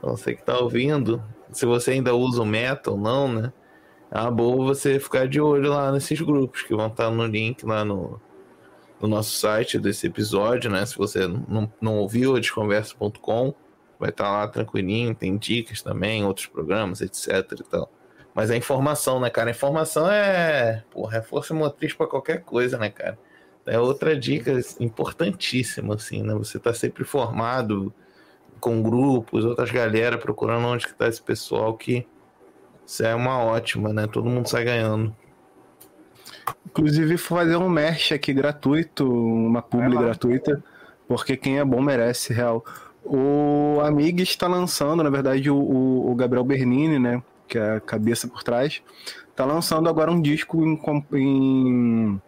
Você 0.01 0.33
que 0.33 0.43
tá 0.43 0.57
ouvindo, 0.57 1.21
se 1.51 1.65
você 1.65 1.91
ainda 1.91 2.15
usa 2.15 2.41
o 2.41 2.45
metal 2.45 2.93
ou 2.93 2.99
não, 2.99 3.27
né? 3.27 3.53
É 4.09 4.19
uma 4.19 4.31
boa 4.31 4.65
você 4.67 4.99
ficar 4.99 5.27
de 5.27 5.41
olho 5.41 5.71
lá 5.71 5.91
nesses 5.91 6.21
grupos 6.21 6.61
que 6.61 6.75
vão 6.75 6.87
estar 6.87 7.09
no 7.09 7.25
link 7.25 7.65
lá 7.65 7.83
no, 7.83 8.21
no 9.01 9.07
nosso 9.07 9.31
site 9.31 9.79
desse 9.79 10.07
episódio, 10.07 10.69
né? 10.69 10.85
Se 10.85 10.97
você 10.97 11.27
não, 11.27 11.71
não 11.81 11.97
ouviu, 11.97 12.37
é 12.37 12.39
desconversa.com, 12.39 13.53
vai 13.99 14.09
estar 14.09 14.31
lá 14.31 14.47
tranquilinho, 14.47 15.15
tem 15.15 15.37
dicas 15.37 15.81
também, 15.81 16.23
outros 16.23 16.45
programas, 16.45 17.01
etc 17.01 17.59
e 17.59 17.63
tal. 17.63 17.91
Mas 18.33 18.49
a 18.49 18.57
informação, 18.57 19.19
né, 19.19 19.29
cara? 19.29 19.49
A 19.49 19.51
informação 19.51 20.09
é, 20.11 20.83
porra, 20.91 21.17
é 21.17 21.21
força 21.21 21.53
motriz 21.53 21.93
pra 21.93 22.07
qualquer 22.07 22.41
coisa, 22.41 22.77
né, 22.77 22.89
cara? 22.89 23.17
É 23.65 23.79
outra 23.79 24.17
dica 24.17 24.51
importantíssima, 24.79 25.95
assim, 25.95 26.21
né? 26.23 26.33
Você 26.33 26.59
tá 26.59 26.73
sempre 26.73 27.03
formado 27.03 27.93
com 28.59 28.81
grupos, 28.81 29.45
outras 29.45 29.71
galera 29.71 30.17
procurando 30.17 30.65
onde 30.67 30.87
que 30.87 30.93
tá 30.93 31.07
esse 31.07 31.21
pessoal 31.21 31.75
que 31.75 32.07
isso 32.85 33.03
é 33.05 33.13
uma 33.15 33.37
ótima, 33.39 33.93
né? 33.93 34.07
Todo 34.07 34.29
mundo 34.29 34.47
sai 34.49 34.65
ganhando. 34.65 35.15
Inclusive, 36.65 37.17
fazer 37.17 37.55
um 37.57 37.69
merch 37.69 38.11
aqui 38.13 38.33
gratuito, 38.33 39.05
uma 39.09 39.61
publi 39.61 39.95
gratuita, 39.97 40.63
porque 41.07 41.37
quem 41.37 41.59
é 41.59 41.65
bom 41.65 41.81
merece, 41.81 42.33
real. 42.33 42.65
O 43.05 43.79
Amig 43.81 44.21
está 44.23 44.47
lançando, 44.47 45.03
na 45.03 45.09
verdade, 45.09 45.49
o, 45.49 45.55
o- 45.57 46.11
o 46.11 46.15
Gabriel 46.15 46.43
Bernini, 46.43 46.97
né? 46.99 47.21
Que 47.47 47.57
é 47.57 47.75
a 47.75 47.79
cabeça 47.79 48.27
por 48.27 48.43
trás, 48.43 48.81
tá 49.35 49.45
lançando 49.45 49.87
agora 49.89 50.11
um 50.11 50.21
disco 50.21 50.63
em, 50.65 50.79
em- 51.13 52.21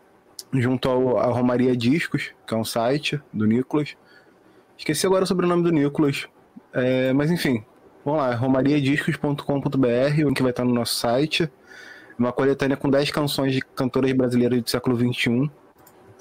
junto 0.53 0.89
ao, 0.89 1.17
à 1.17 1.25
Romaria 1.27 1.75
Discos, 1.75 2.31
que 2.45 2.53
é 2.53 2.57
um 2.57 2.63
site 2.65 3.19
do 3.33 3.45
Nicolas. 3.45 3.95
Esqueci 4.77 5.05
agora 5.05 5.23
o 5.23 5.27
sobrenome 5.27 5.63
do 5.63 5.71
Nicolas. 5.71 6.27
É, 6.73 7.13
mas 7.13 7.31
enfim, 7.31 7.63
vamos 8.03 8.19
lá, 8.19 8.35
romariadiscos.com.br, 8.35 10.23
o 10.23 10.27
link 10.29 10.41
vai 10.41 10.51
estar 10.51 10.65
no 10.65 10.73
nosso 10.73 10.95
site. 10.95 11.49
Uma 12.17 12.31
coletânea 12.31 12.77
com 12.77 12.89
10 12.89 13.11
canções 13.11 13.53
de 13.53 13.61
cantoras 13.61 14.11
brasileiras 14.13 14.61
do 14.61 14.69
século 14.69 14.97
XXI. 14.97 15.49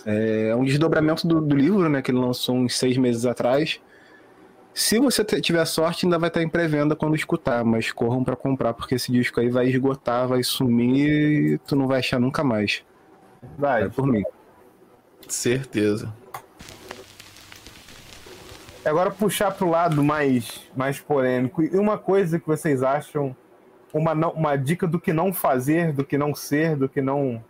É 0.06 0.54
um 0.54 0.64
desdobramento 0.64 1.26
do, 1.26 1.40
do 1.40 1.56
livro, 1.56 1.88
né, 1.88 2.02
que 2.02 2.10
ele 2.10 2.18
lançou 2.18 2.56
uns 2.56 2.76
seis 2.76 2.96
meses 2.96 3.24
atrás. 3.26 3.80
Se 4.74 4.98
você 4.98 5.24
tiver 5.24 5.64
sorte, 5.66 6.04
ainda 6.04 6.18
vai 6.18 6.28
estar 6.28 6.42
em 6.42 6.48
pré-venda 6.48 6.96
quando 6.96 7.14
escutar, 7.14 7.64
mas 7.64 7.92
corram 7.92 8.24
pra 8.24 8.34
comprar, 8.34 8.74
porque 8.74 8.96
esse 8.96 9.12
disco 9.12 9.38
aí 9.38 9.48
vai 9.48 9.68
esgotar, 9.68 10.26
vai 10.26 10.42
sumir 10.42 11.54
e 11.54 11.58
tu 11.58 11.76
não 11.76 11.86
vai 11.86 12.00
achar 12.00 12.18
nunca 12.18 12.42
mais. 12.42 12.82
Vai. 13.56 13.84
É 13.84 13.88
por 13.88 14.04
mim. 14.04 14.24
Certeza. 15.28 16.12
Agora 18.84 19.12
puxar 19.12 19.52
para 19.52 19.64
o 19.64 19.70
lado 19.70 20.02
mais, 20.02 20.68
mais 20.76 20.98
polêmico. 20.98 21.62
E 21.62 21.76
uma 21.76 21.96
coisa 21.96 22.40
que 22.40 22.46
vocês 22.46 22.82
acham, 22.82 23.34
uma, 23.92 24.12
uma 24.12 24.56
dica 24.56 24.88
do 24.88 24.98
que 24.98 25.12
não 25.12 25.32
fazer, 25.32 25.92
do 25.92 26.04
que 26.04 26.18
não 26.18 26.34
ser, 26.34 26.74
do 26.74 26.88
que 26.88 27.00
não. 27.00 27.42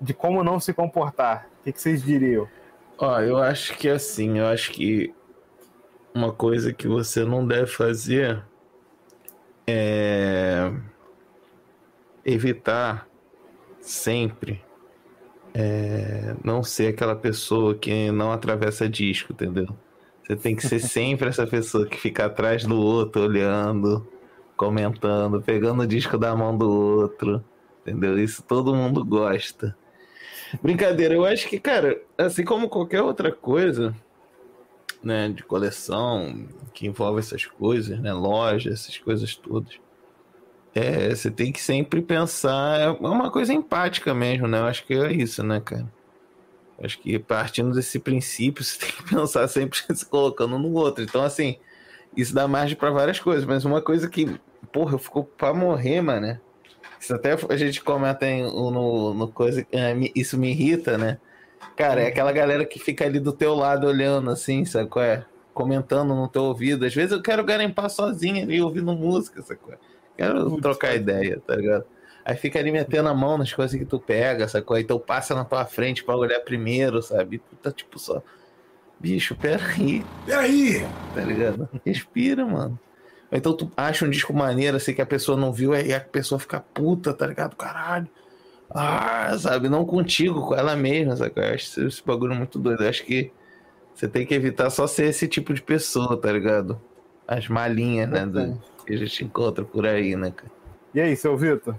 de 0.00 0.14
como 0.14 0.44
não 0.44 0.60
se 0.60 0.72
comportar. 0.72 1.48
O 1.60 1.64
que, 1.64 1.72
que 1.72 1.82
vocês 1.82 2.04
diriam? 2.04 2.46
Ó, 2.96 3.20
eu 3.20 3.36
acho 3.38 3.76
que 3.76 3.88
assim, 3.88 4.38
eu 4.38 4.46
acho 4.46 4.70
que 4.70 5.12
uma 6.18 6.32
coisa 6.32 6.72
que 6.72 6.88
você 6.88 7.24
não 7.24 7.46
deve 7.46 7.66
fazer 7.66 8.42
é 9.66 10.72
evitar 12.24 13.06
sempre 13.80 14.60
é, 15.54 16.34
não 16.44 16.62
ser 16.62 16.88
aquela 16.88 17.14
pessoa 17.14 17.74
que 17.74 18.10
não 18.10 18.32
atravessa 18.32 18.88
disco, 18.88 19.32
entendeu? 19.32 19.68
Você 20.22 20.36
tem 20.36 20.56
que 20.56 20.66
ser 20.66 20.80
sempre 20.80 21.28
essa 21.28 21.46
pessoa 21.46 21.86
que 21.86 21.96
fica 21.96 22.26
atrás 22.26 22.64
do 22.64 22.78
outro, 22.78 23.22
olhando, 23.22 24.06
comentando, 24.56 25.40
pegando 25.40 25.82
o 25.82 25.86
disco 25.86 26.18
da 26.18 26.34
mão 26.34 26.56
do 26.56 26.68
outro, 26.68 27.42
entendeu? 27.80 28.18
Isso 28.18 28.42
todo 28.42 28.74
mundo 28.74 29.04
gosta. 29.04 29.76
Brincadeira, 30.62 31.14
eu 31.14 31.24
acho 31.24 31.48
que, 31.48 31.58
cara, 31.58 32.00
assim 32.16 32.44
como 32.44 32.68
qualquer 32.68 33.02
outra 33.02 33.30
coisa, 33.30 33.94
né, 35.02 35.28
de 35.30 35.42
coleção 35.44 36.48
que 36.74 36.86
envolve 36.86 37.20
essas 37.20 37.44
coisas, 37.46 38.00
né, 38.00 38.12
loja, 38.12 38.70
essas 38.70 38.98
coisas 38.98 39.36
todas, 39.36 39.78
é, 40.74 41.10
você 41.14 41.30
tem 41.30 41.52
que 41.52 41.60
sempre 41.60 42.02
pensar, 42.02 42.80
é 42.80 42.90
uma 42.90 43.30
coisa 43.30 43.52
empática 43.52 44.14
mesmo, 44.14 44.46
né? 44.46 44.58
Eu 44.58 44.64
acho 44.66 44.86
que 44.86 44.94
é 44.94 45.12
isso, 45.12 45.42
né, 45.42 45.60
cara? 45.60 45.92
Eu 46.78 46.86
acho 46.86 47.00
que 47.00 47.18
partindo 47.18 47.72
desse 47.74 47.98
princípio, 47.98 48.62
você 48.64 48.78
tem 48.78 48.90
que 48.90 49.04
pensar 49.04 49.48
sempre 49.48 49.78
se 49.94 50.06
colocando 50.06 50.58
no 50.58 50.72
outro. 50.74 51.04
Então, 51.04 51.22
assim, 51.24 51.56
isso 52.16 52.34
dá 52.34 52.48
margem 52.48 52.76
pra 52.76 52.90
várias 52.90 53.20
coisas, 53.20 53.44
mas 53.44 53.64
uma 53.64 53.82
coisa 53.82 54.08
que, 54.08 54.26
porra, 54.72 54.94
eu 54.94 54.98
fico 54.98 55.24
pra 55.36 55.54
morrer, 55.54 56.00
mano? 56.02 56.40
Isso 57.00 57.14
até 57.14 57.34
a 57.34 57.56
gente 57.56 57.82
comenta 57.82 58.26
em- 58.26 58.42
no, 58.44 59.14
no 59.14 59.32
coisa, 59.32 59.66
é, 59.72 59.94
isso 60.14 60.38
me 60.38 60.50
irrita, 60.50 60.98
né? 60.98 61.18
Cara, 61.78 62.02
é 62.02 62.08
aquela 62.08 62.32
galera 62.32 62.64
que 62.64 62.76
fica 62.80 63.04
ali 63.04 63.20
do 63.20 63.32
teu 63.32 63.54
lado 63.54 63.86
olhando 63.86 64.30
assim, 64.30 64.64
sabe 64.64 64.88
qual 64.88 65.04
é? 65.04 65.24
Comentando 65.54 66.12
no 66.12 66.26
teu 66.26 66.42
ouvido. 66.42 66.84
Às 66.84 66.92
vezes 66.92 67.12
eu 67.12 67.22
quero 67.22 67.44
garimpar 67.44 67.88
sozinho 67.88 68.42
ali, 68.42 68.60
ouvindo 68.60 68.92
música, 68.94 69.40
sabe 69.42 69.60
qual 69.60 69.74
é? 69.74 69.78
Quero 70.16 70.60
trocar 70.60 70.96
ideia, 70.96 71.40
tá 71.46 71.54
ligado? 71.54 71.84
Aí 72.24 72.36
fica 72.36 72.58
ali 72.58 72.72
metendo 72.72 73.08
a 73.08 73.14
mão 73.14 73.38
nas 73.38 73.52
coisas 73.52 73.78
que 73.78 73.86
tu 73.86 74.00
pega, 74.00 74.48
sabe 74.48 74.66
qual 74.66 74.76
é? 74.76 74.80
Então 74.80 74.98
passa 74.98 75.36
na 75.36 75.44
tua 75.44 75.64
frente 75.66 76.02
pra 76.02 76.16
olhar 76.16 76.40
primeiro, 76.40 77.00
sabe? 77.00 77.36
E 77.36 77.38
tu 77.38 77.54
tá 77.62 77.70
tipo 77.70 77.96
só... 77.96 78.20
Bicho, 78.98 79.36
peraí, 79.36 80.04
Peraí! 80.26 80.84
tá 81.14 81.20
ligado? 81.20 81.68
Respira, 81.86 82.44
mano. 82.44 82.76
Então 83.30 83.56
tu 83.56 83.70
acha 83.76 84.04
um 84.04 84.10
disco 84.10 84.32
maneiro, 84.32 84.78
assim, 84.78 84.92
que 84.92 85.00
a 85.00 85.06
pessoa 85.06 85.38
não 85.38 85.52
viu, 85.52 85.72
aí 85.72 85.94
a 85.94 86.00
pessoa 86.00 86.40
fica 86.40 86.58
puta, 86.58 87.14
tá 87.14 87.24
ligado? 87.24 87.54
Caralho. 87.54 88.08
Ah, 88.70 89.36
sabe? 89.38 89.68
Não 89.68 89.84
contigo, 89.84 90.46
com 90.46 90.54
ela 90.54 90.76
mesma, 90.76 91.16
sabe? 91.16 91.32
Eu 91.36 91.42
acho 91.44 91.54
esse, 91.54 91.86
esse 91.86 92.04
bagulho 92.04 92.34
muito 92.34 92.58
doido. 92.58 92.82
Eu 92.82 92.88
acho 92.88 93.04
que 93.04 93.30
você 93.94 94.06
tem 94.06 94.26
que 94.26 94.34
evitar 94.34 94.70
só 94.70 94.86
ser 94.86 95.06
esse 95.06 95.26
tipo 95.26 95.54
de 95.54 95.62
pessoa, 95.62 96.16
tá 96.16 96.30
ligado? 96.30 96.80
As 97.26 97.48
malinhas, 97.48 98.08
né? 98.08 98.26
do- 98.26 98.40
que 98.86 98.94
a 98.94 98.96
gente 98.96 99.24
encontra 99.24 99.64
por 99.64 99.86
aí, 99.86 100.16
né, 100.16 100.30
cara? 100.30 100.50
E 100.94 101.00
aí, 101.00 101.14
seu 101.16 101.36
Vitor? 101.36 101.74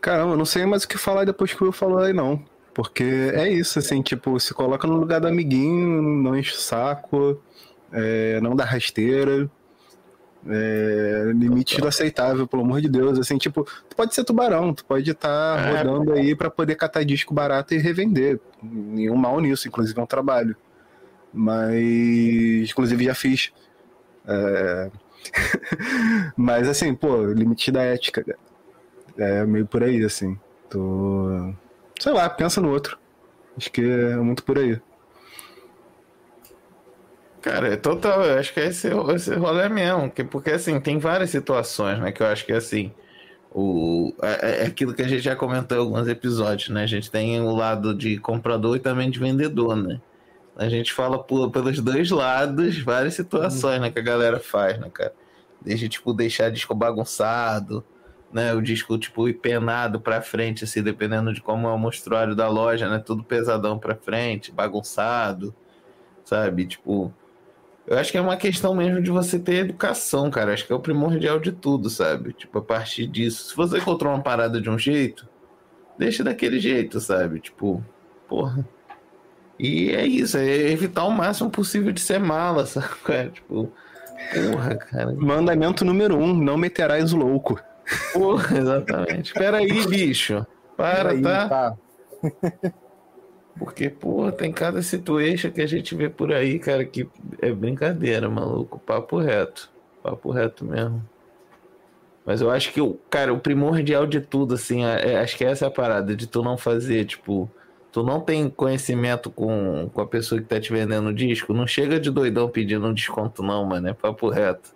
Caramba, 0.00 0.34
eu 0.34 0.36
não 0.36 0.44
sei 0.44 0.64
mais 0.66 0.84
o 0.84 0.88
que 0.88 0.98
falar 0.98 1.24
depois 1.24 1.52
que 1.52 1.60
o 1.62 1.64
Will 1.64 1.72
falou 1.72 1.98
aí, 1.98 2.12
não. 2.12 2.44
Porque 2.74 3.02
é 3.34 3.48
isso, 3.48 3.78
assim, 3.78 4.02
tipo, 4.02 4.38
se 4.38 4.52
coloca 4.52 4.86
no 4.86 4.96
lugar 4.96 5.20
do 5.20 5.28
amiguinho, 5.28 6.02
não 6.02 6.36
enche 6.36 6.52
o 6.52 6.58
saco, 6.58 7.40
é, 7.92 8.40
não 8.40 8.54
dá 8.54 8.64
rasteira. 8.64 9.50
É, 10.46 11.32
limite 11.34 11.80
do 11.80 11.88
aceitável, 11.88 12.46
pelo 12.46 12.62
amor 12.62 12.80
de 12.80 12.88
Deus. 12.88 13.18
Assim, 13.18 13.38
tipo, 13.38 13.64
tu 13.88 13.96
pode 13.96 14.14
ser 14.14 14.24
tubarão, 14.24 14.74
tu 14.74 14.84
pode 14.84 15.10
estar 15.10 15.58
É. 15.58 15.82
rodando 15.82 16.12
aí 16.12 16.34
pra 16.36 16.50
poder 16.50 16.74
catar 16.74 17.02
disco 17.04 17.32
barato 17.32 17.72
e 17.74 17.78
revender. 17.78 18.38
Nenhum 18.62 19.16
mal 19.16 19.40
nisso, 19.40 19.68
inclusive 19.68 19.98
é 19.98 20.02
um 20.02 20.06
trabalho. 20.06 20.54
Mas, 21.32 22.70
inclusive, 22.70 23.04
já 23.06 23.14
fiz. 23.14 23.52
É, 24.26 24.90
Mas 26.36 26.68
assim, 26.68 26.94
pô, 26.94 27.24
limite 27.26 27.70
da 27.72 27.82
ética. 27.82 28.22
cara. 28.24 28.38
É 29.16 29.44
meio 29.46 29.66
por 29.66 29.82
aí, 29.82 30.04
assim. 30.04 30.38
Tô. 30.68 31.52
Sei 31.98 32.12
lá, 32.12 32.28
pensa 32.28 32.60
no 32.60 32.70
outro. 32.70 32.98
Acho 33.56 33.70
que 33.70 33.80
é 33.82 34.16
muito 34.16 34.42
por 34.44 34.58
aí. 34.58 34.80
Cara, 37.44 37.74
é 37.74 37.76
total, 37.76 38.24
eu 38.24 38.38
acho 38.38 38.54
que 38.54 38.60
é 38.60 38.68
esse, 38.68 38.88
esse 39.14 39.34
rolê 39.34 39.68
mesmo. 39.68 40.10
Que, 40.10 40.24
porque 40.24 40.50
assim, 40.52 40.80
tem 40.80 40.98
várias 40.98 41.28
situações, 41.28 41.98
né? 42.00 42.10
Que 42.10 42.22
eu 42.22 42.26
acho 42.26 42.46
que 42.46 42.52
assim. 42.54 42.90
O, 43.52 44.14
é, 44.22 44.62
é 44.62 44.66
aquilo 44.66 44.94
que 44.94 45.02
a 45.02 45.06
gente 45.06 45.20
já 45.20 45.36
comentou 45.36 45.76
em 45.76 45.80
alguns 45.82 46.08
episódios, 46.08 46.70
né? 46.70 46.84
A 46.84 46.86
gente 46.86 47.10
tem 47.10 47.38
o 47.42 47.54
lado 47.54 47.94
de 47.94 48.16
comprador 48.16 48.76
e 48.76 48.80
também 48.80 49.10
de 49.10 49.18
vendedor, 49.18 49.76
né? 49.76 50.00
A 50.56 50.70
gente 50.70 50.90
fala 50.90 51.22
por, 51.22 51.50
pelos 51.50 51.78
dois 51.80 52.10
lados 52.10 52.78
várias 52.78 53.12
situações, 53.12 53.78
né? 53.78 53.90
Que 53.90 53.98
a 53.98 54.02
galera 54.02 54.40
faz, 54.40 54.78
né, 54.80 54.88
cara? 54.90 55.12
Desde, 55.60 55.86
tipo, 55.86 56.14
deixar 56.14 56.50
disco 56.50 56.74
bagunçado, 56.74 57.84
né? 58.32 58.54
O 58.54 58.62
disco, 58.62 58.96
tipo, 58.96 59.30
penado 59.34 60.00
pra 60.00 60.22
frente, 60.22 60.64
assim, 60.64 60.82
dependendo 60.82 61.30
de 61.30 61.42
como 61.42 61.68
é 61.68 61.72
o 61.72 61.78
mostruário 61.78 62.34
da 62.34 62.48
loja, 62.48 62.88
né? 62.88 63.02
Tudo 63.04 63.22
pesadão 63.22 63.78
pra 63.78 63.94
frente, 63.94 64.50
bagunçado, 64.50 65.54
sabe? 66.24 66.66
Tipo, 66.66 67.12
eu 67.86 67.98
acho 67.98 68.10
que 68.10 68.18
é 68.18 68.20
uma 68.20 68.36
questão 68.36 68.74
mesmo 68.74 69.02
de 69.02 69.10
você 69.10 69.38
ter 69.38 69.56
educação, 69.56 70.30
cara. 70.30 70.52
Acho 70.54 70.66
que 70.66 70.72
é 70.72 70.76
o 70.76 70.80
primordial 70.80 71.38
de 71.38 71.52
tudo, 71.52 71.90
sabe? 71.90 72.32
Tipo, 72.32 72.58
a 72.58 72.62
partir 72.62 73.06
disso. 73.06 73.50
Se 73.50 73.56
você 73.56 73.78
encontrou 73.78 74.12
uma 74.12 74.22
parada 74.22 74.60
de 74.60 74.70
um 74.70 74.78
jeito, 74.78 75.28
deixa 75.98 76.24
daquele 76.24 76.58
jeito, 76.58 76.98
sabe? 76.98 77.40
Tipo, 77.40 77.84
porra. 78.26 78.66
E 79.58 79.90
é 79.90 80.06
isso, 80.06 80.36
é 80.36 80.70
evitar 80.70 81.04
o 81.04 81.10
máximo 81.10 81.50
possível 81.50 81.92
de 81.92 82.00
ser 82.00 82.18
mala, 82.18 82.64
sabe? 82.66 82.88
É, 83.08 83.28
tipo, 83.28 83.70
porra, 84.32 84.76
cara. 84.76 85.12
Mandamento 85.12 85.84
número 85.84 86.16
um: 86.16 86.34
não 86.34 86.56
meterás 86.56 87.12
o 87.12 87.18
louco. 87.18 87.60
Porra, 88.14 88.58
exatamente. 88.58 89.26
Espera 89.26 89.58
aí, 89.58 89.86
bicho. 89.86 90.44
Para, 90.76 91.10
Aí, 91.10 91.22
tá? 91.22 91.76
Porque, 93.58 93.88
pô, 93.88 94.30
tem 94.32 94.52
cada 94.52 94.82
situation 94.82 95.50
que 95.50 95.62
a 95.62 95.66
gente 95.66 95.94
vê 95.94 96.08
por 96.08 96.32
aí, 96.32 96.58
cara, 96.58 96.84
que 96.84 97.08
é 97.40 97.52
brincadeira, 97.52 98.28
maluco. 98.28 98.78
Papo 98.80 99.18
reto. 99.18 99.70
Papo 100.02 100.30
reto 100.30 100.64
mesmo. 100.64 101.02
Mas 102.26 102.40
eu 102.40 102.50
acho 102.50 102.72
que, 102.72 102.80
cara, 103.10 103.32
o 103.32 103.38
primordial 103.38 104.06
de 104.06 104.20
tudo, 104.20 104.54
assim, 104.54 104.84
é- 104.84 105.12
é- 105.12 105.20
acho 105.20 105.36
que 105.36 105.44
essa 105.44 105.66
é 105.66 105.68
a 105.68 105.70
parada, 105.70 106.16
de 106.16 106.26
tu 106.26 106.42
não 106.42 106.56
fazer, 106.56 107.04
tipo, 107.04 107.48
tu 107.92 108.02
não 108.02 108.20
tem 108.20 108.48
conhecimento 108.48 109.30
com, 109.30 109.88
com 109.92 110.00
a 110.00 110.06
pessoa 110.06 110.40
que 110.40 110.48
tá 110.48 110.58
te 110.58 110.72
vendendo 110.72 111.08
o 111.08 111.14
disco, 111.14 111.52
não 111.52 111.66
chega 111.66 112.00
de 112.00 112.10
doidão 112.10 112.48
pedindo 112.48 112.86
um 112.86 112.94
desconto, 112.94 113.42
não, 113.42 113.64
mano, 113.64 113.88
é 113.88 113.94
papo 113.94 114.28
reto. 114.28 114.74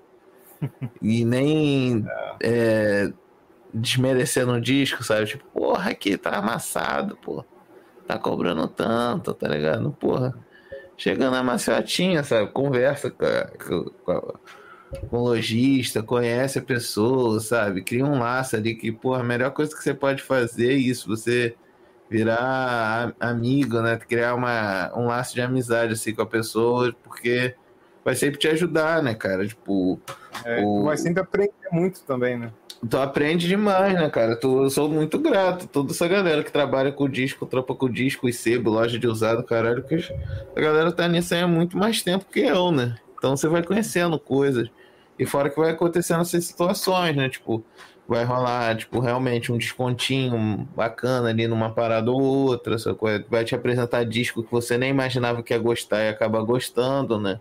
E 1.01 1.25
nem 1.25 2.05
é, 2.43 3.11
desmerecendo 3.73 4.53
o 4.53 4.61
disco, 4.61 5.03
sabe? 5.03 5.27
Tipo, 5.27 5.45
porra, 5.53 5.91
aqui 5.91 6.19
tá 6.19 6.37
amassado, 6.37 7.17
pô 7.23 7.45
tá 8.09 8.18
cobrando 8.18 8.66
tanto, 8.66 9.35
tá 9.35 9.47
ligado? 9.47 9.92
Porra, 9.92 10.35
chega 10.97 11.31
na 11.31 11.42
maciotinha, 11.42 12.25
sabe? 12.25 12.51
Conversa 12.51 13.11
com, 13.11 13.85
com, 14.05 14.21
com 15.09 15.16
o 15.18 15.25
lojista, 15.25 16.03
conhece 16.03 16.59
a 16.59 16.62
pessoa, 16.62 17.38
sabe? 17.38 17.83
Cria 17.83 18.05
um 18.05 18.18
laço 18.18 18.57
ali 18.57 18.75
que, 18.75 18.90
porra, 18.90 19.21
a 19.21 19.25
melhor 19.25 19.51
coisa 19.53 19.77
que 19.77 19.83
você 19.83 19.92
pode 19.92 20.23
fazer 20.23 20.73
é 20.73 20.77
isso, 20.77 21.07
você 21.09 21.55
virar 22.11 23.14
amigo, 23.21 23.83
né? 23.83 23.99
Criar 23.99 24.35
uma, 24.35 24.90
um 24.97 25.07
laço 25.07 25.35
de 25.35 25.42
amizade 25.42 25.92
assim 25.92 26.14
com 26.14 26.23
a 26.23 26.27
pessoa, 26.27 26.94
porque 27.05 27.55
vai 28.03 28.14
sempre 28.14 28.38
te 28.38 28.49
ajudar, 28.49 29.03
né, 29.03 29.14
cara? 29.14 29.47
Tipo, 29.47 30.01
É, 30.44 30.62
O- 30.64 30.85
vai 30.85 30.97
sempre 30.97 31.21
aprender 31.21 31.53
muito 31.71 32.03
também, 32.05 32.38
né? 32.38 32.51
Tu 32.88 32.97
aprende 32.97 33.49
demais, 33.49 33.95
né, 33.95 34.09
cara? 34.09 34.37
Tu, 34.37 34.62
eu 34.62 34.71
sou 34.71 34.88
muito 34.88 35.19
grato. 35.19 35.67
Toda 35.67 35.91
essa 35.91 36.07
galera 36.07 36.45
que 36.45 36.53
trabalha 36.53 36.93
com 36.93 37.09
disco, 37.09 37.45
tropa 37.45 37.75
com 37.75 37.91
disco 37.91 38.29
e 38.29 38.33
sebo, 38.33 38.71
loja 38.71 38.99
de 38.99 39.07
usado, 39.07 39.43
caralho, 39.43 39.83
que 39.83 39.97
a 40.57 40.61
galera 40.61 40.93
tá 40.93 41.09
nisso 41.09 41.35
aí 41.35 41.41
há 41.41 41.49
muito 41.49 41.77
mais 41.77 42.03
tempo 42.03 42.27
que 42.31 42.41
eu, 42.41 42.71
né? 42.71 42.97
Então 43.17 43.37
você 43.37 43.49
vai 43.49 43.64
conhecendo 43.64 44.19
coisas. 44.19 44.69
E 45.19 45.27
fora 45.27 45.51
que 45.51 45.59
vai 45.59 45.71
acontecendo 45.71 46.21
essas 46.21 46.45
situações, 46.45 47.17
né? 47.17 47.29
Tipo, 47.29 47.64
vai 48.07 48.25
rolar, 48.25 48.77
tipo, 48.77 49.01
realmente 49.01 49.51
um 49.51 49.59
descontinho 49.59 50.69
bacana 50.77 51.31
ali 51.31 51.49
numa 51.49 51.71
parada 51.71 52.11
ou 52.12 52.23
outra, 52.23 52.79
sacou? 52.79 53.09
vai 53.29 53.45
te 53.45 53.57
apresentar 53.57 54.05
disco 54.05 54.43
que 54.45 54.53
você 54.53 54.79
nem 54.79 54.91
imaginava 54.91 55.43
que 55.43 55.53
ia 55.53 55.59
gostar 55.59 56.05
e 56.05 56.09
acaba 56.09 56.41
gostando, 56.43 57.19
né? 57.21 57.41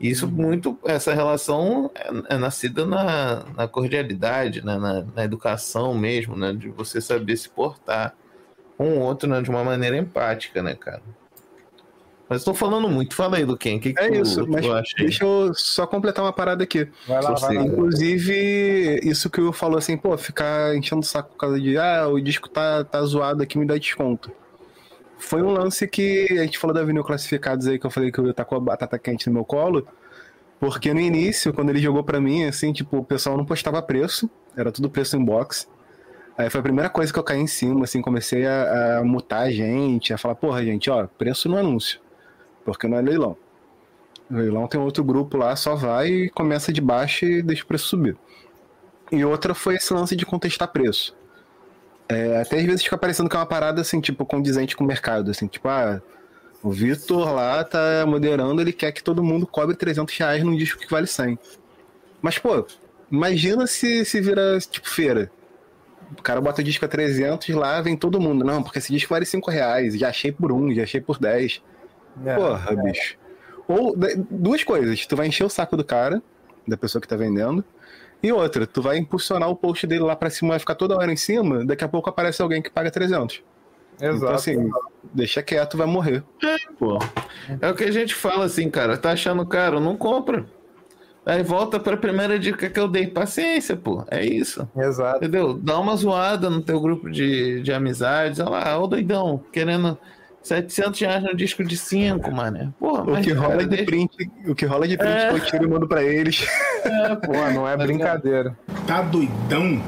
Isso 0.00 0.28
muito, 0.28 0.78
essa 0.84 1.14
relação 1.14 1.90
é, 1.94 2.34
é 2.34 2.36
nascida 2.36 2.84
na, 2.84 3.44
na 3.56 3.68
cordialidade, 3.68 4.64
né? 4.64 4.76
na, 4.76 5.02
na 5.02 5.24
educação 5.24 5.94
mesmo, 5.94 6.36
né? 6.36 6.52
De 6.52 6.68
você 6.68 7.00
saber 7.00 7.36
se 7.36 7.48
portar 7.48 8.14
com 8.76 8.98
o 8.98 9.00
outro 9.00 9.28
né? 9.28 9.40
de 9.40 9.48
uma 9.48 9.62
maneira 9.64 9.96
empática, 9.96 10.62
né, 10.62 10.74
cara? 10.74 11.02
Mas 12.28 12.40
estou 12.40 12.54
falando 12.54 12.88
muito, 12.88 13.14
fala 13.14 13.36
aí 13.36 13.44
do 13.44 13.56
quem? 13.56 13.76
O 13.76 13.80
que, 13.80 13.92
que 13.92 14.00
É 14.00 14.08
tu, 14.08 14.14
isso, 14.14 14.44
tu 14.44 14.50
mas 14.50 14.64
acha 14.66 14.96
aí? 14.98 15.04
deixa 15.04 15.24
eu 15.24 15.52
só 15.54 15.86
completar 15.86 16.24
uma 16.24 16.32
parada 16.32 16.64
aqui. 16.64 16.88
Vai 17.06 17.22
lá, 17.22 17.34
vai 17.34 17.54
lá. 17.54 17.62
Inclusive, 17.62 19.00
isso 19.02 19.28
que 19.28 19.40
eu 19.40 19.52
falou 19.52 19.78
assim, 19.78 19.96
pô, 19.96 20.16
ficar 20.16 20.74
enchendo 20.74 21.02
o 21.02 21.04
saco 21.04 21.30
por 21.30 21.36
causa 21.36 21.60
de, 21.60 21.76
ah, 21.76 22.08
o 22.08 22.18
disco 22.20 22.48
tá, 22.48 22.82
tá 22.82 23.02
zoado 23.02 23.42
aqui, 23.42 23.58
me 23.58 23.66
dá 23.66 23.76
desconto. 23.76 24.32
Foi 25.18 25.42
um 25.42 25.50
lance 25.50 25.86
que 25.86 26.26
a 26.32 26.42
gente 26.42 26.58
falou 26.58 26.74
da 26.74 26.84
vinil 26.84 27.04
classificados 27.04 27.66
aí, 27.66 27.78
que 27.78 27.86
eu 27.86 27.90
falei 27.90 28.10
que 28.10 28.18
eu 28.18 28.34
tá 28.34 28.44
com 28.44 28.56
a 28.56 28.60
batata 28.60 28.98
quente 28.98 29.28
no 29.28 29.34
meu 29.34 29.44
colo. 29.44 29.86
Porque 30.60 30.94
no 30.94 31.00
início, 31.00 31.52
quando 31.52 31.70
ele 31.70 31.80
jogou 31.80 32.02
pra 32.02 32.20
mim, 32.20 32.44
assim, 32.44 32.72
tipo, 32.72 32.98
o 32.98 33.04
pessoal 33.04 33.36
não 33.36 33.44
postava 33.44 33.82
preço, 33.82 34.30
era 34.56 34.72
tudo 34.72 34.88
preço 34.88 35.16
em 35.16 35.24
box. 35.24 35.68
Aí 36.36 36.50
foi 36.50 36.60
a 36.60 36.62
primeira 36.62 36.90
coisa 36.90 37.12
que 37.12 37.18
eu 37.18 37.22
caí 37.22 37.38
em 37.38 37.46
cima, 37.46 37.84
assim, 37.84 38.02
comecei 38.02 38.44
a, 38.46 38.98
a 38.98 39.04
mutar 39.04 39.42
a 39.42 39.50
gente, 39.50 40.12
a 40.12 40.18
falar, 40.18 40.34
porra, 40.34 40.64
gente, 40.64 40.90
ó, 40.90 41.06
preço 41.06 41.48
no 41.48 41.56
anúncio, 41.56 42.00
porque 42.64 42.88
não 42.88 42.98
é 42.98 43.02
leilão. 43.02 43.36
O 44.28 44.34
leilão 44.34 44.66
tem 44.66 44.80
outro 44.80 45.04
grupo 45.04 45.36
lá, 45.36 45.54
só 45.54 45.76
vai 45.76 46.08
e 46.08 46.30
começa 46.30 46.72
de 46.72 46.80
baixo 46.80 47.24
e 47.24 47.42
deixa 47.42 47.62
o 47.62 47.66
preço 47.66 47.86
subir. 47.86 48.16
E 49.12 49.24
outra 49.24 49.54
foi 49.54 49.76
esse 49.76 49.92
lance 49.92 50.16
de 50.16 50.26
contestar 50.26 50.72
preço. 50.72 51.14
É, 52.08 52.40
até 52.40 52.58
às 52.58 52.64
vezes 52.64 52.82
fica 52.82 52.98
parecendo 52.98 53.28
que 53.28 53.36
é 53.36 53.38
uma 53.38 53.46
parada 53.46 53.80
assim, 53.80 54.00
tipo, 54.00 54.26
condizente 54.26 54.76
com 54.76 54.84
o 54.84 54.86
mercado, 54.86 55.30
assim, 55.30 55.46
tipo, 55.46 55.68
ah, 55.68 56.02
o 56.62 56.70
Vitor 56.70 57.32
lá 57.32 57.62
tá 57.64 58.04
moderando, 58.06 58.60
ele 58.60 58.72
quer 58.72 58.92
que 58.92 59.02
todo 59.02 59.22
mundo 59.22 59.46
cobre 59.46 59.76
300 59.76 60.16
reais 60.16 60.42
num 60.42 60.56
disco 60.56 60.80
que 60.80 60.90
vale 60.90 61.06
100. 61.06 61.38
Mas, 62.20 62.38
pô, 62.38 62.66
imagina 63.10 63.66
se, 63.66 64.04
se 64.04 64.20
vira, 64.20 64.58
tipo, 64.58 64.88
feira. 64.88 65.30
O 66.18 66.22
cara 66.22 66.40
bota 66.40 66.60
o 66.60 66.64
disco 66.64 66.84
a 66.84 66.88
300 66.88 67.48
lá, 67.50 67.80
vem 67.80 67.96
todo 67.96 68.20
mundo. 68.20 68.44
Não, 68.44 68.62
porque 68.62 68.78
esse 68.78 68.92
disco 68.92 69.12
vale 69.12 69.26
5 69.26 69.50
reais, 69.50 69.94
já 69.98 70.08
achei 70.08 70.32
por 70.32 70.52
1, 70.52 70.74
já 70.74 70.82
achei 70.84 71.00
por 71.00 71.18
10. 71.18 71.62
É, 72.24 72.34
Porra, 72.34 72.76
bicho. 72.76 73.16
Ou 73.66 73.94
duas 74.30 74.62
coisas. 74.62 75.06
Tu 75.06 75.16
vai 75.16 75.26
encher 75.26 75.44
o 75.44 75.48
saco 75.48 75.76
do 75.76 75.84
cara, 75.84 76.22
da 76.66 76.76
pessoa 76.76 77.00
que 77.00 77.08
tá 77.08 77.16
vendendo. 77.16 77.64
E 78.24 78.32
outra, 78.32 78.66
tu 78.66 78.80
vai 78.80 78.96
impulsionar 78.96 79.50
o 79.50 79.54
post 79.56 79.86
dele 79.86 80.02
lá 80.02 80.16
pra 80.16 80.30
cima, 80.30 80.50
vai 80.50 80.58
ficar 80.58 80.74
toda 80.74 80.96
hora 80.96 81.12
em 81.12 81.16
cima. 81.16 81.64
Daqui 81.64 81.84
a 81.84 81.88
pouco 81.88 82.08
aparece 82.08 82.40
alguém 82.40 82.62
que 82.62 82.70
paga 82.70 82.90
300. 82.90 83.42
Exato. 84.00 84.16
Então, 84.16 84.34
assim, 84.34 84.70
deixa 85.12 85.42
quieto, 85.42 85.76
vai 85.76 85.86
morrer. 85.86 86.22
Pô, 86.78 86.98
é 87.60 87.68
o 87.70 87.74
que 87.74 87.84
a 87.84 87.90
gente 87.92 88.14
fala 88.14 88.46
assim, 88.46 88.70
cara. 88.70 88.96
Tá 88.96 89.12
achando 89.12 89.44
caro? 89.46 89.78
Não 89.78 89.96
compra. 89.96 90.46
Aí 91.26 91.42
volta 91.42 91.78
pra 91.78 91.96
primeira 91.96 92.38
dica 92.38 92.68
que 92.68 92.78
eu 92.80 92.88
dei. 92.88 93.06
Paciência, 93.06 93.76
pô. 93.76 94.04
É 94.10 94.24
isso. 94.24 94.68
Exato. 94.76 95.18
Entendeu? 95.18 95.54
Dá 95.54 95.78
uma 95.78 95.94
zoada 95.96 96.48
no 96.50 96.60
teu 96.62 96.80
grupo 96.80 97.10
de, 97.10 97.60
de 97.62 97.72
amizades. 97.72 98.40
Olha 98.40 98.50
lá, 98.50 98.78
ô 98.78 98.86
doidão, 98.86 99.42
querendo 99.52 99.96
700 100.42 101.00
reais 101.00 101.22
no 101.22 101.34
disco 101.34 101.62
de 101.64 101.76
5, 101.78 102.30
mano. 102.30 102.74
Porra, 102.78 103.04
O 103.04 103.10
mas, 103.12 103.24
que 103.24 103.32
rola 103.32 103.48
cara, 103.50 103.62
de 103.62 103.68
deixa- 103.68 103.84
print, 103.86 104.30
o 104.46 104.54
que 104.54 104.66
rola 104.66 104.86
de 104.88 104.98
print 104.98 105.10
É. 105.12 105.28
que 105.28 105.34
eu 105.36 105.40
tiro 105.46 105.64
e 105.64 105.68
mando 105.68 105.86
pra 105.88 106.02
eles. 106.02 106.44
É, 106.84 107.14
pô, 107.16 107.32
não 107.52 107.68
é 107.68 107.76
Tá 107.76 107.84
brincadeira. 107.84 108.56
Tá 108.86 109.02
doidão? 109.02 109.82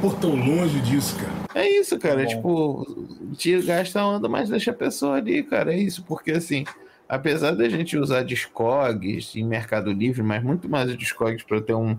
Pô, 0.00 0.10
tô 0.10 0.28
longe 0.28 0.80
disso, 0.80 1.16
cara. 1.16 1.32
É 1.54 1.68
isso, 1.68 1.98
cara. 1.98 2.22
Bom. 2.22 2.26
Tipo, 2.28 3.34
tira, 3.36 3.62
gasta 3.62 4.00
a 4.00 4.06
onda, 4.08 4.28
mas 4.28 4.48
deixa 4.50 4.70
a 4.70 4.74
pessoa 4.74 5.16
ali, 5.16 5.42
cara. 5.42 5.72
É 5.74 5.78
isso, 5.78 6.04
porque 6.04 6.32
assim, 6.32 6.64
apesar 7.08 7.52
da 7.52 7.68
gente 7.68 7.96
usar 7.96 8.22
Discogs 8.22 9.34
em 9.36 9.44
Mercado 9.44 9.90
Livre, 9.92 10.22
mas 10.22 10.42
muito 10.42 10.68
mais 10.68 10.90
o 10.90 10.96
Discogs 10.96 11.42
para 11.44 11.60
ter 11.62 11.74
um, 11.74 11.98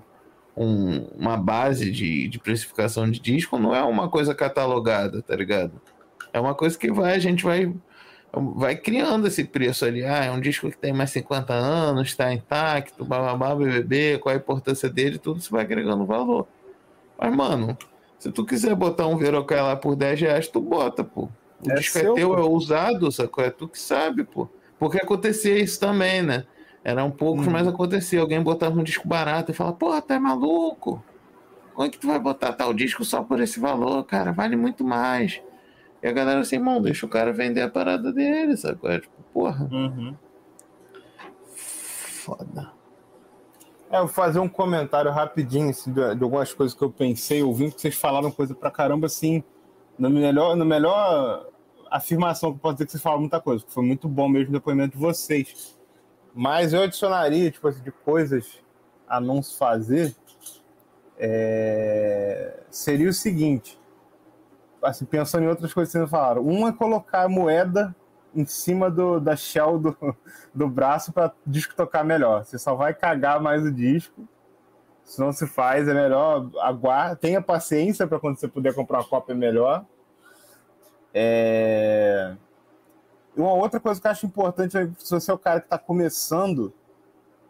um- 0.55 1.07
uma 1.17 1.35
base 1.37 1.89
de, 1.91 2.27
de 2.27 2.39
precificação 2.39 3.09
de 3.09 3.19
disco, 3.19 3.57
não 3.57 3.75
é 3.75 3.81
uma 3.83 4.09
coisa 4.09 4.35
catalogada, 4.35 5.21
tá 5.23 5.35
ligado? 5.35 5.71
É 6.31 6.39
uma 6.39 6.53
coisa 6.53 6.77
que 6.77 6.91
vai, 6.91 7.15
a 7.15 7.19
gente 7.19 7.43
vai 7.43 7.73
vai 8.55 8.75
criando 8.75 9.27
esse 9.27 9.43
preço 9.43 9.85
ali. 9.85 10.03
Ah, 10.03 10.25
é 10.25 10.31
um 10.31 10.39
disco 10.39 10.69
que 10.69 10.77
tem 10.77 10.93
mais 10.93 11.09
50 11.11 11.53
anos, 11.53 12.09
está 12.09 12.33
intacto, 12.33 13.03
bababá, 13.05 13.55
BBB, 13.55 14.19
qual 14.19 14.33
a 14.33 14.37
importância 14.37 14.89
dele, 14.89 15.17
tudo 15.17 15.39
isso 15.39 15.51
vai 15.51 15.61
agregando 15.61 16.05
valor. 16.05 16.47
Mas, 17.19 17.35
mano, 17.35 17.77
se 18.19 18.31
tu 18.31 18.45
quiser 18.45 18.75
botar 18.75 19.07
um 19.07 19.17
Verocai 19.17 19.61
lá 19.61 19.75
por 19.75 19.95
10 19.95 20.21
reais, 20.21 20.47
tu 20.47 20.59
bota, 20.59 21.03
pô. 21.03 21.29
O 21.65 21.71
É 21.71 21.75
disco 21.75 21.97
seu, 21.99 22.13
é 22.13 22.15
teu, 22.15 22.29
pô. 22.29 22.37
é 22.37 22.45
usado, 22.45 23.11
sacou? 23.11 23.43
É 23.43 23.49
tu 23.49 23.67
que 23.67 23.79
sabe, 23.79 24.23
pô. 24.23 24.47
Porque 24.79 24.97
acontecia 24.97 25.57
isso 25.57 25.79
também, 25.79 26.21
né? 26.21 26.43
Eram 26.83 27.09
poucos, 27.11 27.45
Uhum. 27.47 27.51
mas 27.51 27.67
acontecia. 27.67 28.21
Alguém 28.21 28.41
botava 28.41 28.79
um 28.79 28.83
disco 28.83 29.07
barato 29.07 29.51
e 29.51 29.53
fala, 29.55 29.73
porra, 29.73 30.01
tu 30.01 30.13
é 30.13 30.19
maluco? 30.19 31.03
Como 31.73 31.87
é 31.87 31.91
que 31.91 31.97
tu 31.97 32.07
vai 32.07 32.17
botar 32.19 32.53
tal 32.53 32.73
disco 32.73 33.03
só 33.03 33.23
por 33.23 33.39
esse 33.41 33.59
valor, 33.59 34.03
cara? 34.03 34.31
Vale 34.31 34.55
muito 34.55 34.83
mais. 34.83 35.41
E 36.01 36.07
a 36.07 36.11
galera 36.11 36.39
assim, 36.41 36.57
irmão, 36.57 36.81
deixa 36.81 37.05
o 37.05 37.09
cara 37.09 37.33
vender 37.33 37.61
a 37.61 37.69
parada 37.69 38.13
dele, 38.13 38.55
sacou? 38.55 38.89
É 38.89 38.99
tipo, 38.99 39.21
porra. 39.33 39.67
Uhum. 39.71 40.15
foda. 41.55 42.71
É, 43.89 43.97
eu 43.97 44.01
vou 44.01 44.07
fazer 44.09 44.39
um 44.39 44.49
comentário 44.49 45.09
rapidinho 45.11 45.69
assim, 45.69 45.91
de, 45.91 46.15
de 46.15 46.23
algumas 46.23 46.53
coisas 46.53 46.77
que 46.77 46.83
eu 46.83 46.91
pensei 46.91 47.41
ouvindo, 47.41 47.73
que 47.73 47.81
vocês 47.81 47.95
falaram 47.95 48.29
coisa 48.29 48.53
pra 48.53 48.69
caramba, 48.69 49.07
assim, 49.07 49.43
no 49.97 50.09
melhor, 50.09 50.55
no 50.55 50.65
melhor 50.65 51.47
afirmação 51.89 52.51
que 52.51 52.57
eu 52.57 52.61
posso 52.61 52.75
dizer 52.75 52.85
que 52.85 52.91
vocês 52.91 53.03
falaram 53.03 53.21
muita 53.21 53.39
coisa, 53.39 53.63
que 53.63 53.71
foi 53.71 53.83
muito 53.83 54.07
bom 54.07 54.27
mesmo 54.27 54.49
o 54.49 54.53
depoimento 54.53 54.97
de 54.97 55.01
vocês. 55.01 55.77
Mas 56.33 56.73
eu 56.73 56.83
adicionaria, 56.83 57.49
tipo 57.49 57.67
assim, 57.67 57.81
de 57.81 57.91
coisas 57.91 58.59
a 59.07 59.21
não 59.21 59.41
se 59.41 59.57
fazer, 59.57 60.13
é, 61.17 62.59
seria 62.69 63.09
o 63.09 63.13
seguinte, 63.13 63.79
assim, 64.81 65.05
pensando 65.05 65.43
em 65.43 65.47
outras 65.47 65.73
coisas 65.73 65.91
que 65.91 65.97
vocês 65.97 66.09
falaram. 66.09 66.45
Um 66.45 66.67
é 66.67 66.71
colocar 66.71 67.23
a 67.23 67.29
moeda 67.29 67.95
em 68.35 68.45
cima 68.45 68.89
do, 68.89 69.19
da 69.19 69.35
shell 69.35 69.79
do, 69.79 69.97
do 70.53 70.67
braço 70.67 71.11
para 71.11 71.33
disco 71.45 71.75
tocar 71.75 72.03
melhor. 72.03 72.45
Você 72.45 72.59
só 72.59 72.75
vai 72.75 72.93
cagar 72.93 73.41
mais 73.41 73.63
o 73.63 73.71
disco. 73.71 74.27
Se 75.03 75.19
não 75.19 75.31
se 75.31 75.47
faz, 75.47 75.87
é 75.87 75.93
melhor 75.93 76.49
aguardar, 76.59 77.15
tenha 77.15 77.41
paciência 77.41 78.05
para 78.05 78.19
quando 78.19 78.37
você 78.37 78.47
puder 78.47 78.75
comprar 78.75 78.99
uma 78.99 79.07
cópia 79.07 79.33
melhor. 79.33 79.85
É... 81.13 82.35
Uma 83.35 83.53
outra 83.53 83.79
coisa 83.79 84.01
que 84.01 84.07
eu 84.07 84.11
acho 84.11 84.25
importante 84.25 84.77
é 84.77 84.89
se 84.97 85.11
você 85.11 85.31
é 85.31 85.33
o 85.33 85.37
cara 85.37 85.61
que 85.61 85.67
está 85.67 85.77
começando, 85.77 86.73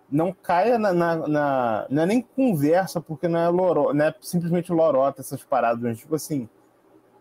não 0.09 0.31
caia 0.31 0.77
na, 0.77 0.93
na, 0.93 1.27
na, 1.27 1.87
Não 1.89 2.03
é 2.03 2.05
nem 2.05 2.21
conversa, 2.21 3.01
porque 3.01 3.27
não 3.27 3.39
é, 3.39 3.47
loro, 3.49 3.93
não 3.93 4.05
é 4.05 4.15
simplesmente 4.21 4.71
lorota 4.71 5.21
essas 5.21 5.43
paradas. 5.43 5.81
Mas, 5.81 5.97
tipo 5.97 6.15
assim, 6.15 6.47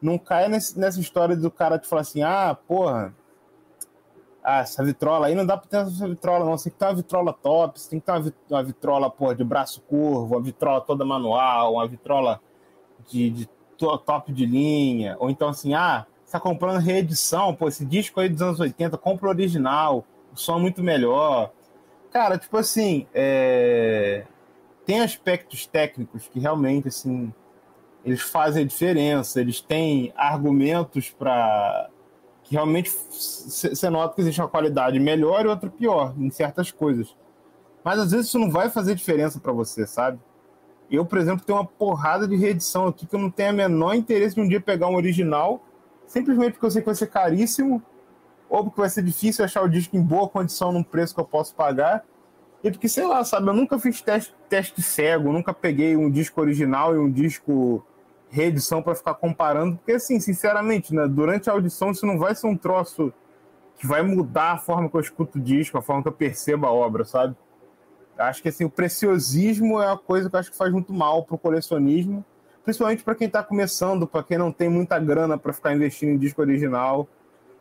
não 0.06 0.18
caia 0.18 0.48
nesse, 0.48 0.78
nessa 0.78 1.00
história 1.00 1.36
do 1.36 1.50
cara 1.50 1.78
te 1.78 1.88
falar 1.88 2.02
assim: 2.02 2.22
ah, 2.22 2.56
porra, 2.66 3.12
ah, 4.42 4.60
essa 4.60 4.84
vitrola 4.84 5.26
aí 5.26 5.34
não 5.34 5.44
dá 5.44 5.56
pra 5.56 5.68
ter 5.68 5.78
essa 5.78 6.08
vitrola, 6.08 6.44
não. 6.44 6.56
Você 6.56 6.70
tem 6.70 6.72
que 6.72 6.78
ter 6.78 6.84
uma 6.84 6.94
vitrola 6.94 7.32
top, 7.32 7.80
você 7.80 7.90
tem 7.90 7.98
que 7.98 8.06
ter 8.06 8.12
uma, 8.12 8.32
uma 8.50 8.62
vitrola, 8.62 9.10
porra, 9.10 9.34
de 9.34 9.42
braço 9.42 9.80
curvo, 9.82 10.36
uma 10.36 10.40
vitrola 10.40 10.80
toda 10.80 11.04
manual, 11.04 11.74
uma 11.74 11.88
vitrola 11.88 12.40
de, 13.08 13.30
de 13.30 13.48
top 13.76 14.32
de 14.32 14.46
linha. 14.46 15.16
Ou 15.18 15.28
então 15.28 15.48
assim, 15.48 15.74
ah, 15.74 16.06
você 16.24 16.32
tá 16.32 16.40
comprando 16.40 16.78
reedição, 16.78 17.54
pô, 17.54 17.66
esse 17.66 17.84
disco 17.84 18.20
aí 18.20 18.28
dos 18.28 18.40
anos 18.40 18.60
80, 18.60 18.96
compra 18.98 19.26
o 19.26 19.30
original, 19.30 20.04
o 20.32 20.36
som 20.36 20.58
é 20.58 20.60
muito 20.60 20.82
melhor. 20.82 21.50
Cara, 22.12 22.38
tipo 22.38 22.56
assim, 22.56 23.06
é... 23.12 24.24
tem 24.84 25.00
aspectos 25.00 25.66
técnicos 25.66 26.28
que 26.28 26.38
realmente, 26.38 26.88
assim, 26.88 27.32
eles 28.06 28.22
fazem 28.22 28.62
a 28.62 28.66
diferença, 28.66 29.40
eles 29.40 29.60
têm 29.60 30.12
argumentos 30.16 31.10
para 31.10 31.90
que 32.44 32.52
realmente 32.54 32.88
você 32.88 33.90
nota 33.90 34.14
que 34.14 34.20
existe 34.20 34.40
uma 34.40 34.48
qualidade 34.48 35.00
melhor 35.00 35.44
e 35.44 35.48
outra 35.48 35.68
pior 35.68 36.14
em 36.16 36.30
certas 36.30 36.70
coisas. 36.70 37.16
Mas 37.82 37.98
às 37.98 38.12
vezes 38.12 38.28
isso 38.28 38.38
não 38.38 38.48
vai 38.48 38.70
fazer 38.70 38.94
diferença 38.94 39.40
para 39.40 39.50
você, 39.50 39.84
sabe? 39.88 40.20
Eu, 40.88 41.04
por 41.04 41.18
exemplo, 41.18 41.44
tenho 41.44 41.58
uma 41.58 41.64
porrada 41.64 42.28
de 42.28 42.36
reedição 42.36 42.86
aqui 42.86 43.06
que 43.06 43.16
eu 43.16 43.18
não 43.18 43.28
tenho 43.28 43.52
o 43.52 43.56
menor 43.56 43.94
interesse 43.94 44.36
de 44.36 44.40
um 44.40 44.48
dia 44.48 44.60
pegar 44.60 44.86
um 44.86 44.94
original, 44.94 45.60
simplesmente 46.06 46.52
porque 46.52 46.66
eu 46.66 46.70
sei 46.70 46.82
que 46.82 46.86
vai 46.86 46.94
ser 46.94 47.08
caríssimo, 47.08 47.82
ou 48.48 48.62
porque 48.62 48.80
vai 48.80 48.88
ser 48.88 49.02
difícil 49.02 49.44
achar 49.44 49.62
o 49.62 49.68
disco 49.68 49.96
em 49.96 50.02
boa 50.02 50.28
condição 50.28 50.70
num 50.70 50.84
preço 50.84 51.12
que 51.12 51.20
eu 51.20 51.24
posso 51.24 51.56
pagar. 51.56 52.04
E 52.62 52.70
porque, 52.70 52.88
sei 52.88 53.04
lá, 53.04 53.24
sabe, 53.24 53.48
eu 53.48 53.54
nunca 53.54 53.80
fiz 53.80 54.00
teste, 54.00 54.32
teste 54.48 54.80
cego, 54.80 55.32
nunca 55.32 55.52
peguei 55.52 55.96
um 55.96 56.08
disco 56.08 56.40
original 56.40 56.94
e 56.94 56.98
um 56.98 57.10
disco 57.10 57.84
reedição 58.36 58.82
para 58.82 58.94
ficar 58.94 59.14
comparando, 59.14 59.76
porque 59.76 59.92
assim, 59.92 60.20
sinceramente, 60.20 60.94
né, 60.94 61.08
durante 61.08 61.48
a 61.48 61.54
audição 61.54 61.90
isso 61.90 62.04
não 62.04 62.18
vai 62.18 62.34
ser 62.34 62.46
um 62.46 62.56
troço 62.56 63.10
que 63.78 63.86
vai 63.86 64.02
mudar 64.02 64.52
a 64.52 64.58
forma 64.58 64.90
que 64.90 64.96
eu 64.96 65.00
escuto 65.00 65.38
o 65.38 65.40
disco, 65.40 65.78
a 65.78 65.82
forma 65.82 66.02
que 66.02 66.08
eu 66.08 66.12
percebo 66.12 66.66
a 66.66 66.70
obra, 66.70 67.04
sabe? 67.04 67.34
Acho 68.18 68.42
que 68.42 68.48
assim, 68.50 68.64
o 68.64 68.70
preciosismo 68.70 69.80
é 69.80 69.86
uma 69.86 69.98
coisa 69.98 70.28
que 70.28 70.36
eu 70.36 70.40
acho 70.40 70.50
que 70.50 70.56
faz 70.56 70.70
muito 70.70 70.92
mal 70.92 71.24
pro 71.24 71.38
colecionismo, 71.38 72.24
principalmente 72.62 73.02
para 73.02 73.14
quem 73.14 73.26
está 73.26 73.42
começando, 73.42 74.06
para 74.06 74.22
quem 74.22 74.36
não 74.36 74.52
tem 74.52 74.68
muita 74.68 74.98
grana 74.98 75.38
para 75.38 75.52
ficar 75.52 75.74
investindo 75.74 76.10
em 76.10 76.18
disco 76.18 76.40
original. 76.42 77.08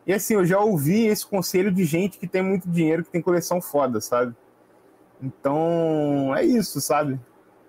E 0.06 0.12
assim, 0.12 0.34
eu 0.34 0.44
já 0.44 0.60
ouvi 0.60 1.06
esse 1.06 1.26
conselho 1.26 1.72
de 1.72 1.84
gente 1.84 2.18
que 2.18 2.26
tem 2.26 2.42
muito 2.42 2.68
dinheiro, 2.68 3.02
que 3.02 3.10
tem 3.10 3.22
coleção 3.22 3.60
foda, 3.62 4.00
sabe? 4.00 4.34
Então, 5.22 6.34
é 6.36 6.44
isso, 6.44 6.80
sabe? 6.80 7.18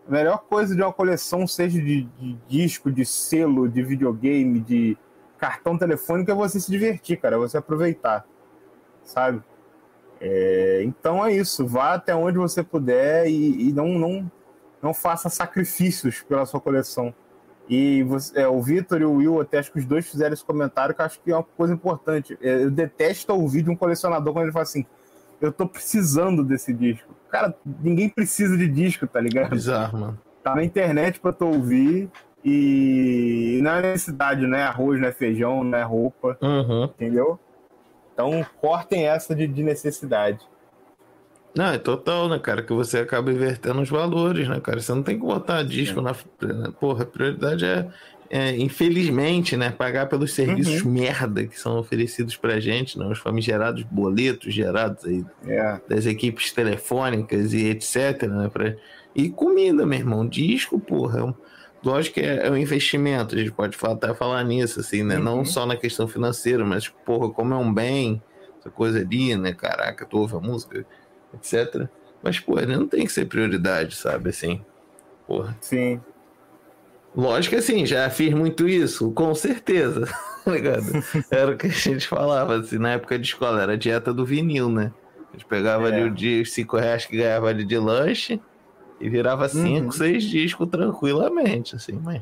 A 0.08 0.12
melhor 0.12 0.38
coisa 0.38 0.74
de 0.74 0.82
uma 0.82 0.94
coleção, 0.94 1.46
seja 1.46 1.82
de, 1.82 2.04
de, 2.04 2.34
disco, 2.48 2.90
de 2.90 3.06
selo, 3.06 3.68
de 3.68 3.84
videogame, 3.84 4.62
de 4.62 4.98
cartão 5.38 5.78
telefônico, 5.78 6.32
é 6.32 6.34
você 6.34 6.60
se 6.60 6.72
divertir, 6.72 7.20
cara, 7.20 7.36
é 7.36 7.40
você 7.40 7.58
aproveitar, 7.58 8.26
sabe? 9.04 9.44
É, 10.22 10.82
então 10.84 11.24
é 11.24 11.34
isso, 11.34 11.68
vá 11.68 11.94
até 11.94 12.16
onde 12.16 12.38
você 12.38 12.64
puder 12.64 13.28
e, 13.28 13.70
e, 13.70 13.74
não, 13.74 13.90
não, 13.90 14.32
não 14.82 14.94
faça 14.94 15.30
sacrifícios 15.30 16.24
pela 16.24 16.46
sua 16.46 16.62
coleção. 16.62 17.14
E 17.70 18.02
você, 18.04 18.40
é, 18.40 18.48
o 18.48 18.62
Vitor 18.62 19.02
e 19.02 19.06
o 19.06 19.16
Will, 19.16 19.42
até 19.42 19.60
acho 19.60 19.72
que 19.74 19.80
os 19.80 19.86
dois 19.86 20.10
fizeram 20.10 20.34
esse 20.34 20.44
comentário, 20.44 20.96
que 20.96 21.02
acho 21.02 21.20
que 21.20 21.32
é 21.32 21.36
uma 21.36 21.44
coisa 21.44 21.74
importante. 21.74 22.38
É, 22.42 22.64
eu 22.64 22.72
detesto 22.72 23.34
ouvir 23.34 23.62
de 23.62 23.70
um 23.70 23.76
colecionador 23.76 24.32
quando 24.32 24.46
ele 24.46 24.54
fala 24.54 24.64
assim: 24.64 24.86
eu 25.42 25.52
tô 25.52 25.68
precisando 25.68 26.44
desse 26.44 26.74
disco. 26.74 27.16
Cara, 27.30 27.54
ninguém 27.82 28.10
precisa 28.10 28.58
de 28.58 28.68
disco, 28.68 29.06
tá 29.08 29.20
ligado? 29.20 29.50
Bizarro, 29.52 30.00
mano. 30.00 30.20
Tá 30.44 30.56
na 30.56 30.64
internet 30.64 31.20
pra 31.20 31.34
tu 31.34 31.46
ouvir 31.46 32.10
e 32.44 33.60
não 33.62 33.72
é 33.72 33.82
necessidade, 33.82 34.48
não 34.48 34.58
é 34.58 34.64
arroz, 34.64 35.00
não 35.02 35.08
é 35.08 35.12
feijão, 35.12 35.64
não 35.64 35.78
é 35.78 35.84
roupa, 35.84 36.38
Uhum. 36.42 36.86
entendeu? 36.86 37.40
Então 38.14 38.46
cortem 38.62 39.06
essa 39.08 39.36
de, 39.36 39.46
de 39.46 39.62
necessidade. 39.64 40.40
Não, 41.56 41.66
é 41.72 41.78
total, 41.78 42.30
né, 42.30 42.38
cara? 42.40 42.62
Que 42.62 42.72
você 42.72 43.00
acaba 43.00 43.32
invertendo 43.32 43.82
os 43.82 43.90
valores, 43.90 44.48
né, 44.48 44.60
cara? 44.60 44.80
Você 44.80 44.94
não 44.94 45.02
tem 45.04 45.20
que 45.20 45.26
botar 45.26 45.64
disco 45.64 46.02
na. 46.02 46.14
Porra, 46.80 47.04
a 47.04 47.06
prioridade 47.06 47.66
é, 47.66 47.88
é, 48.30 48.56
infelizmente, 48.58 49.56
né, 49.56 49.70
pagar 49.72 50.08
pelos 50.08 50.34
serviços 50.34 50.84
merda 50.84 51.46
que 51.46 51.60
são 51.60 51.78
oferecidos 51.80 52.36
pra 52.36 52.60
gente, 52.60 52.98
né? 53.00 53.06
Os 53.06 53.20
famigerados 53.20 53.84
boletos 53.84 54.54
gerados 54.54 55.06
aí 55.06 55.26
É. 55.46 55.80
das 55.88 56.06
equipes 56.06 56.52
telefônicas 56.52 57.54
e 57.54 57.66
etc, 57.68 58.24
né? 58.24 58.50
Pra... 58.52 58.76
E 59.16 59.30
comida, 59.30 59.86
meu 59.86 59.98
irmão. 59.98 60.28
Disco, 60.28 60.80
porra, 60.80 61.20
é 61.22 61.34
lógico 61.84 62.16
que 62.16 62.22
é, 62.22 62.48
é 62.48 62.52
um 62.52 62.58
investimento, 62.58 63.34
a 63.34 63.38
gente 63.38 63.52
pode 63.52 63.78
falar, 63.78 63.94
até 63.94 64.14
falar 64.14 64.44
nisso, 64.44 64.80
assim, 64.80 65.04
né? 65.04 65.18
Não 65.18 65.46
só 65.46 65.66
na 65.66 65.76
questão 65.76 66.08
financeira, 66.08 66.66
mas, 66.66 66.88
porra, 66.88 67.30
como 67.30 67.54
é 67.54 67.58
um 67.58 67.74
bem, 67.74 68.22
essa 68.60 68.70
coisa 68.70 69.00
ali, 69.00 69.36
né? 69.36 69.54
Caraca, 69.54 70.06
tu 70.06 70.18
ouve 70.20 70.36
a 70.36 70.40
música, 70.40 70.86
etc. 71.34 71.88
Mas, 72.22 72.40
porra, 72.40 72.66
não 72.66 72.88
tem 72.88 73.06
que 73.06 73.12
ser 73.12 73.26
prioridade, 73.26 73.96
sabe, 73.96 74.30
assim. 74.30 74.62
Porra. 75.26 75.56
Sim. 75.62 76.02
Lógico 77.18 77.56
que 77.56 77.60
assim, 77.60 77.86
já 77.86 78.10
fiz 78.12 78.32
muito 78.34 78.70
isso, 78.70 79.12
com 79.12 79.34
certeza, 79.34 80.06
tá? 80.46 81.26
Era 81.32 81.52
o 81.52 81.58
que 81.58 81.66
a 81.66 81.70
gente 81.70 82.08
falava, 82.08 82.56
assim, 82.58 82.78
na 82.78 82.92
época 82.92 83.18
de 83.18 83.26
escola, 83.28 83.62
era 83.64 83.74
a 83.74 83.76
dieta 83.76 84.14
do 84.14 84.24
vinil, 84.24 84.70
né? 84.70 84.92
A 85.34 85.38
gente 85.38 85.46
pegava 85.48 85.90
É. 85.90 85.94
ali 85.94 86.04
o 86.04 86.14
dia, 86.14 86.42
os 86.44 86.54
5 86.54 86.78
reais 86.78 87.06
que 87.06 87.18
ganhava 87.18 87.50
ali 87.50 87.66
de 87.66 87.78
lanche 87.78 88.40
e 89.02 89.10
virava 89.10 89.50
5, 89.50 89.86
Uhum. 89.86 89.92
6 89.92 90.24
discos 90.24 90.68
tranquilamente, 90.70 91.76
assim, 91.76 92.00
mas. 92.04 92.22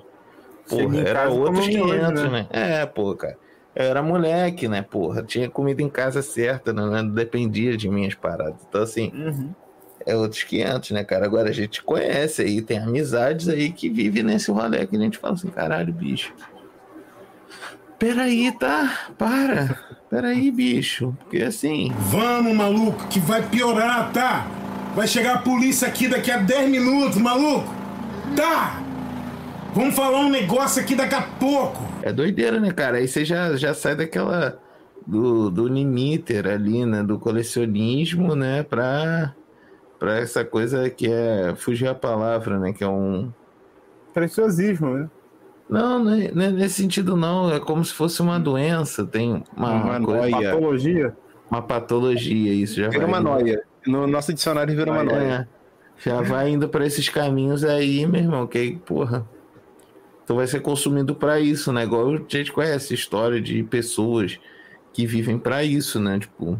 Porra, 0.67 0.97
era 1.01 1.29
outros 1.29 1.65
comendo 1.67 1.85
hoje, 1.85 1.99
500, 1.99 2.23
né? 2.23 2.29
né? 2.29 2.47
É, 2.49 2.85
pô, 2.85 3.13
cara. 3.15 3.37
Eu 3.75 3.83
era 3.83 4.01
moleque, 4.01 4.67
né, 4.69 4.81
porra? 4.81 5.21
Tinha 5.21 5.49
comida 5.49 5.81
em 5.83 5.89
casa 5.89 6.21
certa, 6.21 6.71
né? 6.71 6.81
Não 6.81 7.09
dependia 7.09 7.75
de 7.75 7.89
minhas 7.89 8.15
paradas. 8.15 8.61
Então, 8.67 8.81
assim, 8.81 9.11
Uhum. 9.13 9.53
É 10.05 10.15
outros 10.15 10.43
500, 10.43 10.91
né, 10.91 11.03
cara? 11.03 11.25
Agora 11.25 11.49
a 11.49 11.53
gente 11.53 11.81
conhece 11.81 12.41
aí, 12.41 12.61
tem 12.61 12.77
amizades 12.77 13.49
aí 13.49 13.71
que 13.71 13.89
vivem 13.89 14.23
nesse 14.23 14.51
rolê 14.51 14.85
que 14.85 14.95
a 14.95 14.99
gente 14.99 15.17
fala 15.17 15.33
assim, 15.33 15.49
caralho, 15.49 15.91
bicho. 15.93 16.33
Peraí, 17.97 18.51
tá? 18.51 19.07
Para. 19.17 19.79
Peraí, 20.09 20.51
bicho. 20.51 21.15
Porque 21.19 21.43
assim, 21.43 21.91
Vamos, 21.97 22.53
maluco, 22.53 23.07
que 23.07 23.19
vai 23.19 23.41
piorar, 23.47 24.11
tá? 24.11 24.45
Vai 24.95 25.07
chegar 25.07 25.35
a 25.35 25.39
polícia 25.39 25.87
aqui 25.87 26.07
daqui 26.07 26.31
a 26.31 26.37
10 26.37 26.69
minutos, 26.69 27.17
maluco! 27.17 27.73
Tá! 28.35 28.81
Vamos 29.73 29.93
falar 29.93 30.19
um 30.19 30.29
negócio 30.29 30.81
aqui 30.81 30.95
daqui 30.95 31.15
a 31.15 31.21
pouco! 31.21 31.83
é 32.05 32.13
doideira, 32.13 32.59
né, 32.59 32.71
cara? 32.71 32.97
Aí 32.97 33.07
você 33.07 33.25
já, 33.25 33.57
já 33.57 33.73
sai 33.73 33.95
daquela. 33.95 34.59
Do, 35.07 35.51
do 35.51 35.67
limiter 35.67 36.47
ali, 36.47 36.83
né? 36.85 37.03
Do 37.03 37.19
colecionismo, 37.19 38.35
né? 38.35 38.63
Pra, 38.63 39.35
pra 40.05 40.17
essa 40.19 40.45
coisa 40.45 40.87
que 40.87 41.07
é. 41.11 41.55
Fugir 41.55 41.87
a 41.87 41.95
palavra, 41.95 42.59
né? 42.59 42.71
Que 42.71 42.83
é 42.83 42.87
um. 42.87 43.31
Preciosismo, 44.13 44.91
né? 44.93 45.09
Não, 45.67 45.97
não 46.03 46.13
é, 46.13 46.31
não 46.31 46.43
é 46.45 46.51
nesse 46.51 46.75
sentido, 46.81 47.17
não. 47.17 47.51
É 47.51 47.59
como 47.59 47.83
se 47.83 47.91
fosse 47.91 48.21
uma 48.21 48.39
doença. 48.39 49.03
Tem 49.03 49.43
uma, 49.57 49.71
Uma 49.71 49.99
coisa- 50.01 50.21
noia. 50.29 50.51
Patologia. 50.51 51.17
uma 51.49 51.61
patologia, 51.61 52.53
isso 52.53 52.75
já 52.75 52.89
Vira 52.89 53.07
vai. 53.07 53.07
uma 53.07 53.19
noia. 53.19 53.63
No 53.87 54.05
nosso 54.05 54.31
dicionário 54.33 54.75
vira 54.75 54.91
uma 54.91 55.03
Vai, 55.03 55.15
noia. 55.15 55.49
É, 55.97 56.09
já 56.09 56.21
vai 56.21 56.49
indo 56.49 56.69
pra 56.69 56.85
esses 56.85 57.09
caminhos 57.09 57.63
aí, 57.63 58.05
meu 58.05 58.21
irmão, 58.21 58.45
que 58.45 58.79
porra. 58.85 59.27
Tu 60.27 60.35
vai 60.35 60.45
ser 60.47 60.59
consumido 60.61 61.15
pra 61.15 61.39
isso, 61.39 61.73
né? 61.73 61.83
Igual 61.83 62.13
a 62.13 62.17
gente 62.29 62.51
conhece 62.51 62.93
história 62.93 63.41
de 63.41 63.63
pessoas 63.63 64.39
que 64.93 65.05
vivem 65.07 65.37
pra 65.39 65.63
isso, 65.63 65.99
né? 65.99 66.19
Tipo, 66.19 66.59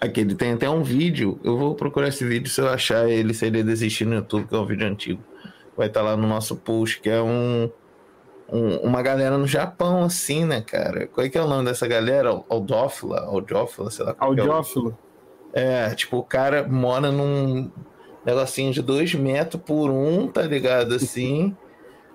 Aquele 0.00 0.34
tem 0.34 0.52
até 0.52 0.68
um 0.68 0.82
vídeo. 0.82 1.38
Eu 1.44 1.56
vou 1.56 1.74
procurar 1.74 2.08
esse 2.08 2.24
vídeo 2.24 2.48
se 2.50 2.60
eu 2.60 2.68
achar 2.68 3.08
ele, 3.08 3.32
se 3.34 3.46
ele 3.46 3.62
desistir 3.62 4.04
no 4.04 4.14
YouTube, 4.14 4.46
que 4.46 4.54
é 4.54 4.58
um 4.58 4.66
vídeo 4.66 4.86
antigo. 4.86 5.22
Vai 5.76 5.88
estar 5.88 6.02
lá 6.02 6.16
no 6.16 6.26
nosso 6.26 6.56
post, 6.56 7.00
que 7.00 7.08
é 7.08 7.20
um, 7.20 7.70
um- 8.52 8.76
uma 8.78 9.02
galera 9.02 9.36
no 9.38 9.46
Japão, 9.46 10.04
assim, 10.04 10.44
né, 10.44 10.60
cara? 10.60 11.06
Qual 11.06 11.26
é 11.26 11.30
que 11.30 11.38
é 11.38 11.42
o 11.42 11.46
nome 11.48 11.64
dessa 11.64 11.86
galera? 11.86 12.30
Aldófila? 12.48 13.20
Aldófila, 13.20 13.90
sei 13.90 14.04
lá. 14.04 14.12
é 14.12 14.22
o- 14.22 14.24
Audiófilo. 14.26 14.98
É, 15.52 15.90
tipo, 15.94 16.18
o 16.18 16.22
cara 16.22 16.66
mora 16.68 17.10
num 17.10 17.70
negocinho 18.24 18.72
de 18.72 18.82
dois 18.82 19.14
metros 19.14 19.62
por 19.64 19.90
um, 19.90 20.28
tá 20.28 20.42
ligado? 20.42 20.94
Assim. 20.94 21.56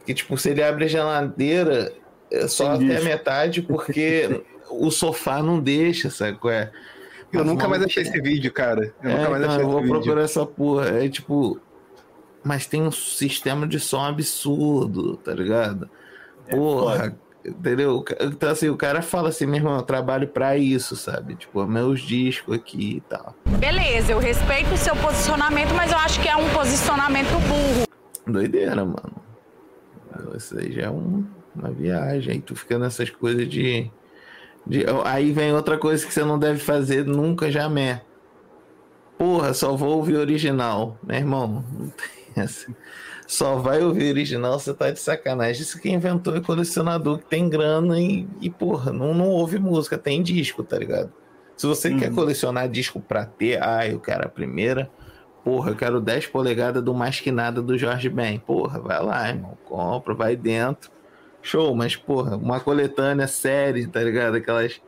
Que, 0.05 0.13
tipo, 0.13 0.37
se 0.37 0.49
ele 0.51 0.61
abre 0.63 0.85
a 0.85 0.87
geladeira, 0.87 1.91
é 2.31 2.47
só 2.47 2.77
Tem 2.77 2.91
até 2.91 2.97
a 3.01 3.03
metade, 3.03 3.61
porque 3.63 4.43
o 4.69 4.91
sofá 4.91 5.41
não 5.41 5.59
deixa, 5.59 6.09
sabe? 6.09 6.37
é? 6.49 6.71
Eu 7.35 7.45
Mas, 7.45 7.47
nunca 7.47 7.67
mais 7.67 7.83
achei 7.83 8.03
esse 8.03 8.21
vídeo, 8.21 8.51
cara. 8.51 8.93
Eu 9.03 9.09
é, 9.09 9.17
nunca 9.17 9.29
mais 9.29 9.43
então, 9.43 9.53
achei 9.55 9.65
eu 9.65 9.69
vou 9.69 9.83
procurar 9.83 10.21
essa 10.21 10.45
porra. 10.45 10.87
É 10.89 11.09
tipo. 11.09 11.59
Mas 12.43 12.65
tem 12.67 12.81
um 12.81 12.91
sistema 12.91 13.67
de 13.67 13.79
som 13.79 14.03
absurdo, 14.05 15.17
tá 15.17 15.33
ligado? 15.33 15.89
É 16.47 16.55
Porra, 16.55 17.15
entendeu? 17.43 18.05
Então, 18.21 18.51
assim, 18.51 18.69
o 18.69 18.77
cara 18.77 19.01
fala 19.01 19.29
assim, 19.29 19.47
meu 19.47 19.55
irmão, 19.55 19.75
eu 19.77 19.81
trabalho 19.81 20.27
pra 20.27 20.55
isso, 20.55 20.95
sabe? 20.95 21.35
Tipo, 21.35 21.65
meus 21.65 22.01
discos 22.01 22.55
aqui 22.55 22.97
e 22.97 23.01
tal. 23.01 23.33
Beleza, 23.57 24.11
eu 24.11 24.19
respeito 24.19 24.71
o 24.73 24.77
seu 24.77 24.95
posicionamento, 24.95 25.73
mas 25.73 25.91
eu 25.91 25.97
acho 25.97 26.21
que 26.21 26.27
é 26.27 26.35
um 26.35 26.47
posicionamento 26.49 27.31
burro. 27.47 27.87
Doideira, 28.27 28.85
mano. 28.85 29.13
Isso 30.37 30.57
aí 30.57 30.71
já 30.71 30.83
é 30.83 30.89
um- 30.89 31.25
uma 31.55 31.71
viagem. 31.71 32.33
Aí 32.33 32.41
tu 32.41 32.55
fica 32.55 32.77
nessas 32.77 33.09
coisas 33.09 33.47
de, 33.49 33.89
de- 34.65 34.85
Aí 35.03 35.31
vem 35.31 35.53
outra 35.53 35.77
coisa 35.77 36.05
que 36.05 36.13
você 36.13 36.23
não 36.23 36.37
deve 36.39 36.59
fazer 36.59 37.05
nunca, 37.05 37.51
jamais. 37.51 38.01
Porra, 39.17 39.53
só 39.53 39.75
vou 39.75 39.97
ouvir 39.97 40.17
original. 40.17 40.97
Meu 41.03 41.17
irmão, 41.17 41.63
não 41.71 41.87
tem 41.89 42.43
essa. 42.43 42.67
Só 43.27 43.55
vai 43.55 43.81
ouvir 43.83 44.09
original, 44.11 44.59
você 44.59 44.73
tá 44.73 44.91
de 44.91 44.99
sacanagem. 44.99 45.61
Isso 45.61 45.79
quem 45.81 45.95
inventou 45.95 46.35
é 46.35 46.41
colecionador 46.41 47.19
que 47.19 47.25
tem 47.25 47.49
grana 47.49 47.99
e, 47.99 48.27
e 48.41 48.49
porra, 48.49 48.91
não, 48.93 49.13
não 49.13 49.29
ouve 49.29 49.57
música, 49.57 49.97
tem 49.97 50.21
disco, 50.21 50.63
tá 50.63 50.77
ligado? 50.77 51.11
Se 51.57 51.65
você 51.65 51.93
quer 51.95 52.13
colecionar 52.13 52.67
disco 52.69 52.99
pra 52.99 53.25
ter, 53.25 53.63
ah, 53.63 53.87
eu 53.87 53.99
quero 53.99 54.25
a 54.25 54.29
primeira, 54.29 54.91
porra, 55.43 55.71
eu 55.71 55.75
quero 55.75 56.01
10 56.01 56.27
polegadas 56.27 56.83
do 56.83 56.93
Mais 56.93 57.19
Que 57.19 57.31
Nada 57.31 57.61
do 57.61 57.77
Jorge 57.77 58.09
Ben. 58.09 58.37
Porra, 58.37 58.79
vai 58.79 59.01
lá, 59.01 59.29
irmão, 59.29 59.57
compra, 59.65 60.13
vai 60.13 60.35
dentro. 60.35 60.91
Show, 61.45 61.75
mas 61.75 61.95
porra, 61.95 62.35
uma 62.37 62.59
coletânea 62.59 63.27
série, 63.27 63.85
tá 63.87 64.01
ligado? 64.01 64.35
Aquelas. 64.35 64.81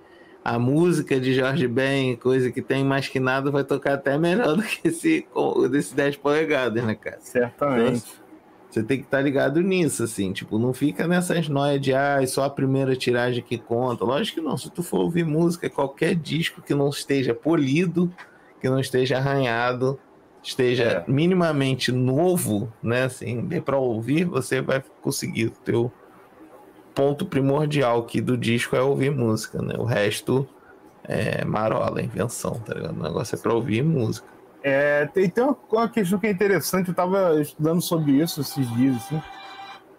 A 0.43 0.57
música 0.57 1.19
de 1.19 1.33
Jorge 1.33 1.67
Ben, 1.67 2.15
coisa 2.15 2.49
que 2.51 2.61
tem 2.61 2.81
mais 2.83 3.07
que 3.09 3.19
nada, 3.19 3.51
vai 3.51 3.65
tocar 3.65 3.95
até 3.95 4.17
melhor 4.17 4.55
do 4.57 4.63
que 4.63 4.87
esse, 4.87 5.27
desse 5.69 5.93
10 5.93 6.15
polegadas, 6.17 6.81
né, 6.83 6.95
cara? 6.95 7.17
Certamente. 7.19 8.05
Você 8.69 8.81
tem 8.81 8.97
que 8.97 9.03
estar 9.05 9.21
ligado 9.21 9.61
nisso, 9.61 10.03
assim, 10.03 10.31
tipo, 10.31 10.57
não 10.57 10.73
fica 10.73 11.05
nessas 11.07 11.49
noias 11.49 11.81
de 11.81 11.93
ah, 11.93 12.25
só 12.25 12.43
a 12.45 12.49
primeira 12.49 12.95
tiragem 12.95 13.43
que 13.43 13.57
conta. 13.57 14.05
Lógico 14.05 14.39
que 14.39 14.45
não, 14.45 14.57
se 14.57 14.69
tu 14.69 14.81
for 14.83 14.99
ouvir 15.01 15.25
música, 15.25 15.69
qualquer 15.69 16.15
disco 16.15 16.61
que 16.61 16.73
não 16.73 16.89
esteja 16.89 17.33
polido, 17.33 18.11
que 18.61 18.69
não 18.69 18.79
esteja 18.79 19.17
arranhado, 19.17 19.99
esteja 20.41 20.83
É. 20.83 21.11
minimamente 21.11 21.91
novo, 21.91 22.71
né, 22.81 23.03
assim, 23.03 23.41
dê 23.41 23.59
pra 23.59 23.77
ouvir, 23.77 24.23
você 24.25 24.61
vai 24.61 24.81
conseguir. 25.01 25.47
O 25.47 25.51
teu 25.51 25.91
ponto 26.97 27.27
primordial 27.27 27.99
aqui 27.99 28.19
do 28.19 28.35
disco 28.35 28.75
é 28.75 28.81
ouvir 28.81 29.11
música, 29.11 29.61
né? 29.61 29.75
O 29.77 29.83
resto 29.83 30.49
é 31.03 31.45
marola, 31.45 32.01
invenção, 32.01 32.55
tá 32.65 32.73
ligado? 32.73 32.99
O 32.99 33.03
negócio 33.03 33.35
é 33.35 33.39
pra 33.39 33.53
ouvir 33.53 33.83
música. 33.83 34.27
É, 34.63 35.05
tem, 35.05 35.29
tem 35.29 35.43
uma, 35.71 35.87
questão 35.87 36.17
que 36.17 36.25
é 36.25 36.31
interessante, 36.31 36.87
eu 36.87 36.91
estava 36.93 37.39
estudando 37.39 37.81
sobre 37.83 38.13
isso 38.13 38.41
esses 38.41 38.67
dias, 38.75 38.95
assim, 38.95 39.21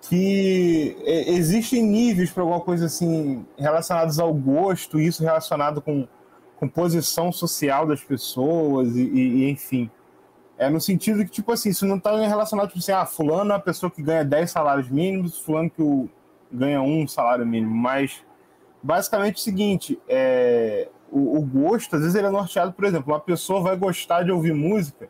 que 0.09 0.97
é, 1.05 1.31
existem 1.31 1.85
níveis 1.85 2.31
para 2.31 2.43
alguma 2.43 2.61
coisa 2.61 2.87
assim 2.87 3.47
relacionados 3.57 4.19
ao 4.19 4.35
gosto, 4.35 4.99
isso 4.99 5.23
relacionado 5.23 5.81
com, 5.81 6.05
com 6.57 6.69
posição 6.69 7.31
social 7.31 7.87
das 7.87 8.03
pessoas 8.03 8.97
e, 8.97 9.03
e- 9.03 9.37
e, 9.45 9.51
enfim. 9.51 9.89
É 10.59 10.69
no 10.69 10.81
sentido 10.81 11.25
que, 11.25 11.31
tipo 11.31 11.53
assim, 11.53 11.69
isso 11.71 11.87
não 11.87 11.97
está 11.99 12.11
relacionado, 12.19 12.67
tipo 12.67 12.81
assim, 12.81 12.91
ah, 12.91 13.07
fulano 13.07 13.53
é 13.53 13.55
a 13.55 13.61
pessoa 13.61 13.89
que 13.89 14.03
ganha 14.03 14.25
10 14.25 14.51
salários 14.51 14.89
mínimos, 14.91 15.39
fulano 15.39 15.71
que 15.71 15.81
o, 15.81 16.09
ganha 16.53 16.81
um 16.81 17.07
salário 17.07 17.47
mínimo, 17.47 17.75
mas 17.75 18.25
basicamente 18.83 19.35
é 19.35 19.39
o 19.39 19.43
seguinte, 19.43 20.01
é, 20.09 20.89
o, 21.11 21.39
o 21.39 21.43
gosto, 21.43 21.97
às 21.97 22.03
vezes 22.03 22.15
ele 22.15 22.27
é 22.27 22.31
norteado, 22.31 22.73
por 22.73 22.85
exemplo, 22.85 23.13
uma 23.13 23.21
pessoa 23.21 23.61
vai 23.61 23.77
gostar 23.77 24.23
de 24.23 24.31
ouvir 24.31 24.55
música, 24.55 25.09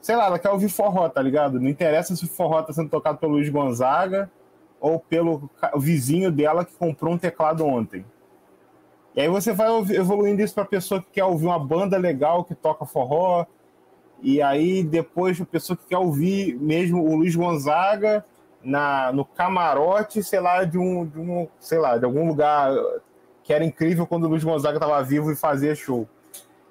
sei 0.00 0.14
lá, 0.14 0.26
ela 0.26 0.38
quer 0.38 0.50
ouvir 0.50 0.68
forró, 0.68 1.08
tá 1.08 1.20
ligado? 1.20 1.60
Não 1.60 1.68
interessa 1.68 2.14
se 2.14 2.24
o 2.24 2.28
forró 2.28 2.62
tá 2.62 2.72
sendo 2.72 2.88
tocado 2.88 3.18
pelo 3.18 3.32
Luiz 3.32 3.48
Gonzaga 3.48 4.30
ou 4.80 5.00
pelo 5.00 5.50
vizinho 5.76 6.30
dela 6.30 6.64
que 6.64 6.74
comprou 6.74 7.14
um 7.14 7.18
teclado 7.18 7.66
ontem. 7.66 8.04
E 9.16 9.20
aí 9.20 9.28
você 9.28 9.52
vai 9.52 9.68
evoluindo 9.94 10.42
isso 10.42 10.54
pra 10.54 10.64
pessoa 10.64 11.02
que 11.02 11.10
quer 11.10 11.24
ouvir 11.24 11.46
uma 11.46 11.58
banda 11.58 11.96
legal 11.96 12.44
que 12.44 12.54
toca 12.54 12.84
forró, 12.84 13.46
e 14.22 14.40
aí 14.40 14.82
depois 14.82 15.40
a 15.40 15.44
pessoa 15.44 15.76
que 15.76 15.86
quer 15.86 15.98
ouvir 15.98 16.56
mesmo 16.60 17.02
o 17.02 17.16
Luiz 17.16 17.34
Gonzaga 17.34 18.24
na, 18.66 19.12
no 19.12 19.24
camarote, 19.24 20.22
sei 20.22 20.40
lá, 20.40 20.64
de 20.64 20.76
um, 20.76 21.06
de 21.06 21.18
um, 21.18 21.48
sei 21.60 21.78
lá, 21.78 21.96
de 21.96 22.04
algum 22.04 22.26
lugar 22.26 22.72
que 23.44 23.52
era 23.52 23.64
incrível 23.64 24.06
quando 24.06 24.24
o 24.24 24.28
Luiz 24.28 24.42
Gonzaga 24.42 24.76
estava 24.76 25.00
vivo 25.04 25.30
e 25.30 25.36
fazia 25.36 25.74
show. 25.74 26.08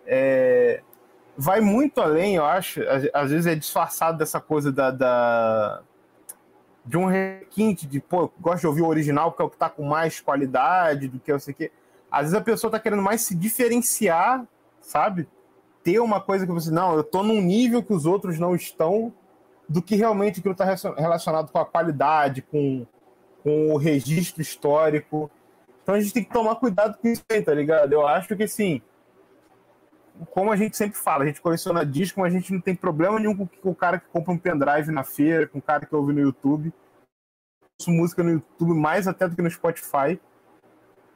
É, 0.06 0.82
vai 1.38 1.62
muito 1.62 2.02
além, 2.02 2.36
eu 2.36 2.46
acho. 2.46 2.82
Às, 2.84 3.10
às 3.14 3.32
vezes 3.32 3.48
é 3.48 3.56
disfarçado 3.56 4.18
dessa 4.18 4.42
coisa 4.42 4.72
da, 4.72 4.92
da- 4.92 5.82
de 6.86 6.98
um 6.98 7.06
requinte 7.06 7.88
de, 7.88 8.00
pô, 8.00 8.30
gosto 8.40 8.60
de 8.62 8.68
ouvir 8.68 8.82
o 8.82 8.88
original 8.88 9.32
porque 9.32 9.42
é 9.42 9.46
o 9.46 9.50
que 9.50 9.58
tá 9.58 9.70
com 9.70 9.84
mais 9.84 10.20
qualidade 10.20 11.08
do 11.08 11.20
que 11.20 11.32
eu 11.32 11.40
sei 11.40 11.54
o 11.54 11.58
quê. 11.58 11.72
Às 12.12 12.22
vezes 12.24 12.36
a 12.36 12.42
pessoa 12.42 12.70
tá 12.70 12.80
querendo 12.80 13.02
mais 13.02 13.22
se 13.22 13.34
diferenciar, 13.34 14.46
sabe? 14.82 15.28
Ter 15.84 16.00
uma 16.00 16.20
coisa 16.20 16.46
que 16.46 16.52
você, 16.52 16.70
não, 16.70 16.94
eu 16.96 17.04
tô 17.04 17.24
num 17.24 17.42
nível 17.42 17.82
que 17.82 17.94
os 17.94 18.06
outros 18.06 18.38
não 18.38 18.54
estão, 18.54 19.14
do 19.68 19.82
que 19.82 19.96
realmente 19.96 20.40
aquilo 20.40 20.54
está 20.54 20.66
relacionado 20.66 21.52
com 21.52 21.60
a 21.60 21.66
qualidade, 21.66 22.42
com, 22.42 22.86
com 23.44 23.74
o 23.74 23.78
registro 23.78 24.42
histórico. 24.42 25.30
Então 25.82 25.96
a 25.96 26.00
gente 26.00 26.14
tem 26.14 26.24
que 26.24 26.34
tomar 26.34 26.56
cuidado 26.56 26.98
com 26.98 27.08
isso 27.08 27.24
aí, 27.32 27.42
tá 27.42 27.54
ligado? 27.54 27.94
Eu 27.94 28.08
acho 28.08 28.36
que 28.36 28.44
assim, 28.44 28.82
como 30.32 30.52
a 30.52 30.56
gente 30.56 30.78
sempre 30.78 30.98
fala, 30.98 31.24
a 31.24 31.28
gente 31.28 31.42
coleciona 31.42 31.86
disco, 31.86 32.20
mas 32.20 32.34
a 32.34 32.38
gente 32.38 32.54
não 32.54 32.62
tem 32.62 32.76
problema 32.76 33.20
nenhum 33.20 33.36
com, 33.36 33.70
o 33.70 33.76
cara 33.76 34.00
que 34.00 34.08
compra 34.08 34.34
um 34.34 34.38
pendrive 34.38 34.92
na 34.92 35.04
feira, 35.04 35.48
com 35.48 35.60
o 35.60 35.62
cara 35.62 35.86
que 35.86 35.96
ouve 35.96 36.14
no 36.14 36.22
YouTube. 36.22 36.74
Eu 37.86 37.94
música 37.94 38.24
no 38.24 38.32
YouTube 38.32 38.74
mais 38.74 39.08
até 39.08 39.28
do 39.28 39.36
que 39.36 39.42
no 39.42 39.52
Spotify. 39.52 40.20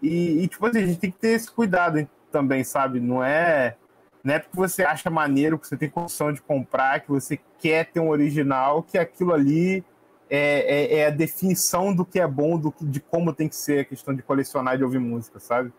E, 0.01 0.43
e, 0.43 0.47
tipo 0.47 0.65
assim, 0.65 0.79
a 0.79 0.85
gente 0.85 0.99
tem 0.99 1.12
que 1.12 1.17
ter 1.17 1.29
esse 1.29 1.49
cuidado 1.49 2.07
também, 2.31 2.63
sabe? 2.63 2.99
Não 2.99 3.23
é, 3.23 3.77
não 4.23 4.34
é 4.34 4.39
porque 4.39 4.58
você 4.58 4.84
acha 4.84 5.10
maneiro, 5.10 5.58
que 5.58 5.67
você 5.67 5.77
tem 5.77 5.89
condição 5.89 6.32
de 6.32 6.41
comprar, 6.41 6.99
que 6.99 7.10
você 7.10 7.39
quer 7.60 7.86
ter 7.86 7.99
um 7.99 8.10
original, 8.10 8.84
que 8.84 8.97
aquilo 8.97 9.34
ali 9.34 9.84
é, 10.29 10.97
é, 10.97 10.99
é 10.99 11.08
a 11.08 11.10
definição 11.10 11.93
do 11.93 12.05
que 12.05 12.19
é 12.19 12.27
bom, 12.27 12.60
do 12.60 12.71
que, 12.71 12.86
de 12.86 12.99
como 12.99 13.34
tem 13.34 13.47
que 13.47 13.55
ser 13.55 13.79
a 13.79 13.86
questão 13.86 14.13
de 14.13 14.21
colecionar 14.21 14.75
e 14.75 14.77
de 14.77 14.84
ouvir 14.84 14.99
música, 14.99 15.39
sabe? 15.39 15.71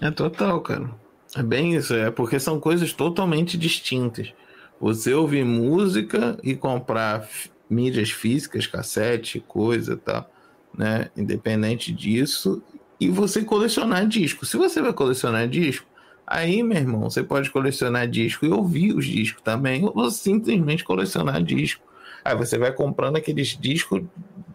É 0.00 0.10
total, 0.10 0.60
cara. 0.60 0.90
É 1.34 1.42
bem 1.42 1.74
isso, 1.74 1.94
é 1.94 2.10
porque 2.10 2.40
são 2.40 2.58
coisas 2.58 2.92
totalmente 2.92 3.56
distintas. 3.56 4.32
Você 4.80 5.14
ouvir 5.14 5.44
música 5.44 6.38
e 6.42 6.54
comprar 6.54 7.28
mídias 7.68 8.10
físicas, 8.10 8.66
cassete, 8.66 9.40
coisa 9.40 9.94
e 9.94 9.96
tal, 9.96 10.30
né? 10.76 11.10
Independente 11.16 11.92
disso. 11.92 12.62
E 13.00 13.08
você 13.08 13.42
colecionar 13.42 14.06
disco. 14.06 14.44
Se 14.46 14.56
você 14.56 14.80
vai 14.80 14.92
colecionar 14.92 15.48
disco, 15.48 15.86
aí, 16.26 16.62
meu 16.62 16.76
irmão, 16.76 17.02
você 17.02 17.22
pode 17.22 17.50
colecionar 17.50 18.08
disco 18.08 18.44
e 18.44 18.50
ouvir 18.50 18.94
os 18.94 19.06
discos 19.06 19.42
também, 19.42 19.84
ou 19.84 20.10
simplesmente 20.10 20.84
colecionar 20.84 21.42
disco. 21.42 21.84
Aí 22.24 22.36
você 22.36 22.58
vai 22.58 22.72
comprando 22.72 23.16
aqueles 23.16 23.56
discos 23.56 24.02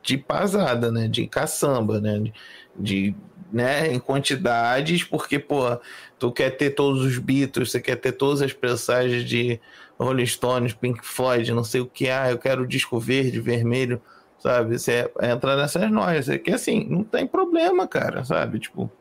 de 0.03 0.17
pasada, 0.17 0.91
né? 0.91 1.07
De 1.07 1.28
caçamba, 1.28 2.01
né? 2.01 2.32
De, 2.78 3.15
né? 3.51 3.93
Em 3.93 3.99
quantidades, 3.99 5.03
porque, 5.03 5.39
pô, 5.39 5.80
tu 6.19 6.32
quer 6.32 6.51
ter 6.51 6.72
todos 6.72 7.03
os 7.03 7.17
Beatles, 7.17 7.72
você 7.72 7.80
quer 7.80 7.95
ter 7.95 8.11
todas 8.11 8.41
as 8.41 8.53
pensagens 8.53 9.24
de 9.24 9.59
Rolling 9.97 10.26
Stones, 10.26 10.74
Pink 10.74 11.05
Floyd, 11.05 11.53
não 11.53 11.63
sei 11.63 11.82
o 11.82 11.86
que, 11.86 12.09
ah, 12.09 12.32
eu 12.32 12.38
quero 12.38 12.67
disco 12.67 12.99
verde, 12.99 13.39
vermelho, 13.39 14.01
sabe? 14.39 14.78
Você 14.78 15.09
entra 15.22 15.55
nessas 15.55 15.89
noias, 15.91 16.28
é 16.28 16.38
que 16.38 16.51
assim, 16.51 16.86
não 16.89 17.03
tem 17.03 17.28
problema, 17.28 17.88
cara, 17.88 18.26
sabe? 18.26 18.59
Tipo, 18.59 18.91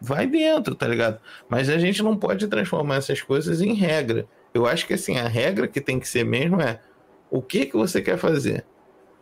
vai 0.00 0.26
dentro, 0.26 0.74
tá 0.74 0.86
ligado? 0.86 1.20
Mas 1.48 1.68
a 1.68 1.78
gente 1.78 2.02
não 2.02 2.16
pode 2.16 2.46
transformar 2.46 2.96
essas 2.96 3.20
coisas 3.20 3.60
em 3.60 3.74
regra. 3.74 4.26
Eu 4.52 4.66
acho 4.66 4.86
que 4.86 4.94
assim, 4.94 5.18
a 5.18 5.28
regra 5.28 5.66
que 5.66 5.80
tem 5.80 5.98
que 5.98 6.08
ser 6.08 6.24
mesmo 6.24 6.60
é 6.60 6.80
o 7.30 7.42
que 7.42 7.66
que 7.66 7.76
você 7.76 8.00
quer 8.00 8.18
fazer? 8.18 8.64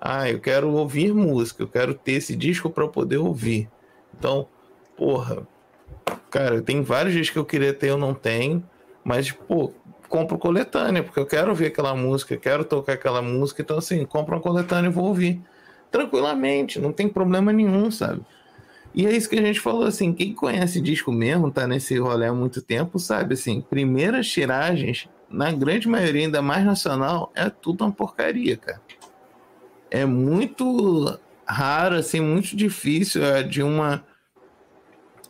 Ah, 0.01 0.29
eu 0.29 0.41
quero 0.41 0.71
ouvir 0.73 1.15
música, 1.15 1.63
eu 1.63 1.69
quero 1.69 1.95
ter 1.95 2.13
esse 2.13 2.37
disco 2.37 2.69
para 2.69 2.89
poder 2.89 3.19
ouvir. 3.19 3.71
Então, 4.15 4.49
porra, 4.97 5.47
Cara, 6.31 6.63
tem 6.63 6.83
vários 6.83 7.15
discos 7.15 7.31
que 7.31 7.39
eu 7.39 7.45
queria 7.45 7.73
ter, 7.73 7.91
eu 7.91 7.99
não 7.99 8.15
tenho. 8.15 8.65
Mas, 9.05 9.31
pô, 9.31 9.73
compro 10.09 10.39
coletânea, 10.39 11.03
porque 11.03 11.21
eu 11.21 11.27
quero 11.27 11.51
ouvir 11.51 11.67
aquela 11.67 11.95
música, 11.95 12.37
quero 12.37 12.65
tocar 12.65 12.95
aquela 12.95 13.21
música. 13.21 13.63
Então, 13.63 13.79
assim, 13.79 14.05
compro 14.05 14.35
uma 14.35 14.41
coletânea 14.41 14.89
e 14.89 14.93
vou 14.93 15.05
ouvir. 15.05 15.43
Tranquilamente, 15.91 16.81
não 16.81 16.93
tem 16.93 17.09
problema 17.09 17.53
nenhum, 17.53 17.91
sabe? 17.91 18.23
E 18.95 19.07
é 19.07 19.17
isso 19.17 19.29
que 19.29 19.39
a 19.39 19.43
gente 19.43 19.61
falou, 19.61 19.85
assim, 19.85 20.13
quem 20.13 20.35
conhece 20.35 20.81
disco 20.81 21.11
mesmo, 21.11 21.51
tá 21.51 21.67
nesse 21.67 21.99
rolê 21.99 22.27
há 22.27 22.33
muito 22.33 22.61
tempo, 22.61 22.99
sabe, 22.99 23.35
assim, 23.35 23.61
primeiras 23.61 24.29
tiragens, 24.29 25.09
na 25.31 25.51
grande 25.51 25.89
maioria, 25.89 26.27
ainda 26.27 26.43
mais 26.43 26.65
nacional, 26.65 27.33
é 27.35 27.49
tudo 27.49 27.85
uma 27.85 27.93
porcaria, 27.93 28.57
cara. 28.57 28.83
É 29.91 30.05
muito 30.05 31.19
raro, 31.47 31.97
assim, 31.97 32.21
muito 32.21 32.55
difícil 32.55 33.25
é 33.25 33.43
de 33.43 33.63
uma 33.63 34.05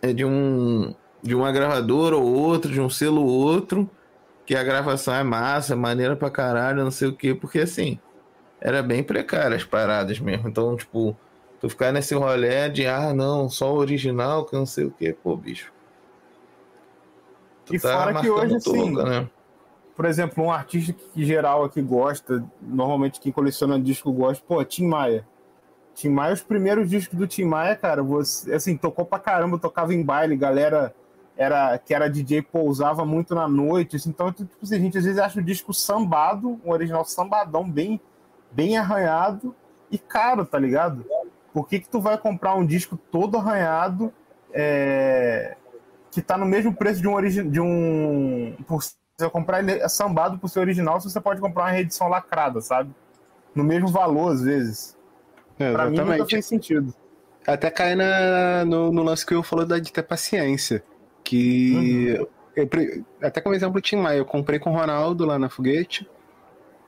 é 0.00 0.12
de 0.12 0.24
um 0.24 0.94
de 1.22 1.34
uma 1.34 1.52
gravadora 1.52 2.16
ou 2.16 2.34
outra, 2.34 2.70
de 2.70 2.80
um 2.80 2.90
selo 2.90 3.22
ou 3.22 3.28
outro, 3.28 3.88
que 4.44 4.56
a 4.56 4.64
gravação 4.64 5.14
é 5.14 5.22
massa, 5.22 5.76
maneira 5.76 6.16
pra 6.16 6.30
caralho, 6.30 6.82
não 6.82 6.90
sei 6.90 7.08
o 7.08 7.16
quê, 7.16 7.32
porque 7.32 7.60
assim, 7.60 7.98
era 8.60 8.82
bem 8.82 9.04
precária 9.04 9.56
as 9.56 9.64
paradas 9.64 10.18
mesmo. 10.18 10.48
Então, 10.48 10.76
tipo, 10.76 11.16
tu 11.62 11.68
ficar 11.68 11.92
nesse 11.92 12.12
rolê 12.12 12.68
de 12.68 12.88
ah, 12.88 13.14
não, 13.14 13.48
só 13.48 13.72
o 13.72 13.76
original, 13.76 14.44
que 14.44 14.56
não 14.56 14.66
sei 14.66 14.84
o 14.84 14.90
quê, 14.90 15.12
pô, 15.22 15.36
bicho. 15.36 15.72
Tu 17.64 17.76
E 17.76 17.78
fora 17.78 18.20
que 18.20 18.28
hoje, 18.28 18.56
assim, 18.56 18.94
toca, 18.94 19.08
né? 19.08 19.30
Por 19.94 20.04
exemplo, 20.04 20.42
um 20.42 20.50
artista 20.50 20.92
que 20.92 21.24
geral 21.24 21.62
aqui 21.62 21.80
gosta, 21.80 22.44
normalmente 22.60 23.20
quem 23.20 23.30
coleciona 23.30 23.78
disco 23.78 24.10
gosta, 24.10 24.42
pô, 24.44 24.64
Tim 24.64 24.88
Maia. 24.88 25.24
Tim 25.94 26.08
Maia, 26.08 26.34
os 26.34 26.42
primeiros 26.42 26.90
discos 26.90 27.16
do 27.16 27.28
Tim 27.28 27.44
Maia, 27.44 27.76
cara, 27.76 28.02
você, 28.02 28.52
assim, 28.52 28.76
tocou 28.76 29.04
pra 29.04 29.20
caramba, 29.20 29.56
tocava 29.56 29.94
em 29.94 30.02
baile, 30.02 30.34
galera 30.34 30.92
era, 31.36 31.78
que 31.78 31.94
era 31.94 32.10
DJ 32.10 32.42
pousava 32.42 33.04
muito 33.04 33.36
na 33.36 33.46
noite, 33.46 33.94
assim, 33.94 34.10
então, 34.10 34.32
tipo 34.32 34.50
assim, 34.60 34.74
a 34.74 34.80
gente 34.80 34.98
às 34.98 35.04
vezes 35.04 35.20
acha 35.20 35.38
o 35.38 35.44
disco 35.44 35.72
sambado, 35.72 36.60
um 36.64 36.72
original 36.72 37.04
sambadão, 37.04 37.70
bem, 37.70 38.00
bem 38.50 38.76
arranhado 38.76 39.54
e 39.92 39.96
caro, 39.96 40.44
tá 40.44 40.58
ligado? 40.58 41.04
Por 41.52 41.68
que 41.68 41.80
que 41.80 41.88
tu 41.88 42.00
vai 42.00 42.16
comprar 42.18 42.54
um 42.54 42.64
disco 42.64 42.96
todo 42.96 43.36
arranhado, 43.36 44.12
é, 44.52 45.56
que 46.10 46.22
tá 46.22 46.36
no 46.38 46.46
mesmo 46.46 46.74
preço 46.74 47.00
de 47.00 47.08
um 47.08 47.14
origi- 47.14 47.42
de 47.44 47.60
um 47.60 48.54
por 48.66 48.82
você 48.82 48.94
vai 49.20 49.30
comprar 49.30 49.58
ele 49.62 49.86
sambado 49.88 50.38
por 50.38 50.48
ser 50.48 50.60
original, 50.60 51.00
se 51.00 51.10
você 51.10 51.20
pode 51.20 51.40
comprar 51.40 51.64
uma 51.64 51.70
reedição 51.70 52.08
lacrada, 52.08 52.60
sabe? 52.60 52.90
No 53.54 53.62
mesmo 53.62 53.88
valor 53.88 54.32
às 54.32 54.42
vezes. 54.42 54.96
É, 55.58 55.70
Pra 55.72 55.84
mim 55.84 55.90
nunca 55.90 56.02
exatamente. 56.04 56.30
fez 56.30 56.46
sentido. 56.46 56.94
Até 57.46 57.70
cai 57.70 57.94
na, 57.94 58.64
no, 58.64 58.90
no 58.90 59.02
lance 59.02 59.24
que 59.26 59.34
eu 59.34 59.42
falou 59.42 59.66
da, 59.66 59.78
de 59.78 59.92
ter 59.92 60.02
paciência. 60.02 60.82
Que. 61.22 62.16
Uhum. 62.18 62.26
eu 62.56 62.68
até 63.22 63.40
como 63.40 63.54
exemplo, 63.54 63.78
o 63.78 63.80
Tim 63.80 63.96
Maia, 63.96 64.18
eu 64.18 64.24
comprei 64.24 64.58
com 64.58 64.70
o 64.70 64.74
Ronaldo 64.74 65.24
lá 65.26 65.38
na 65.38 65.48
foguete. 65.48 66.08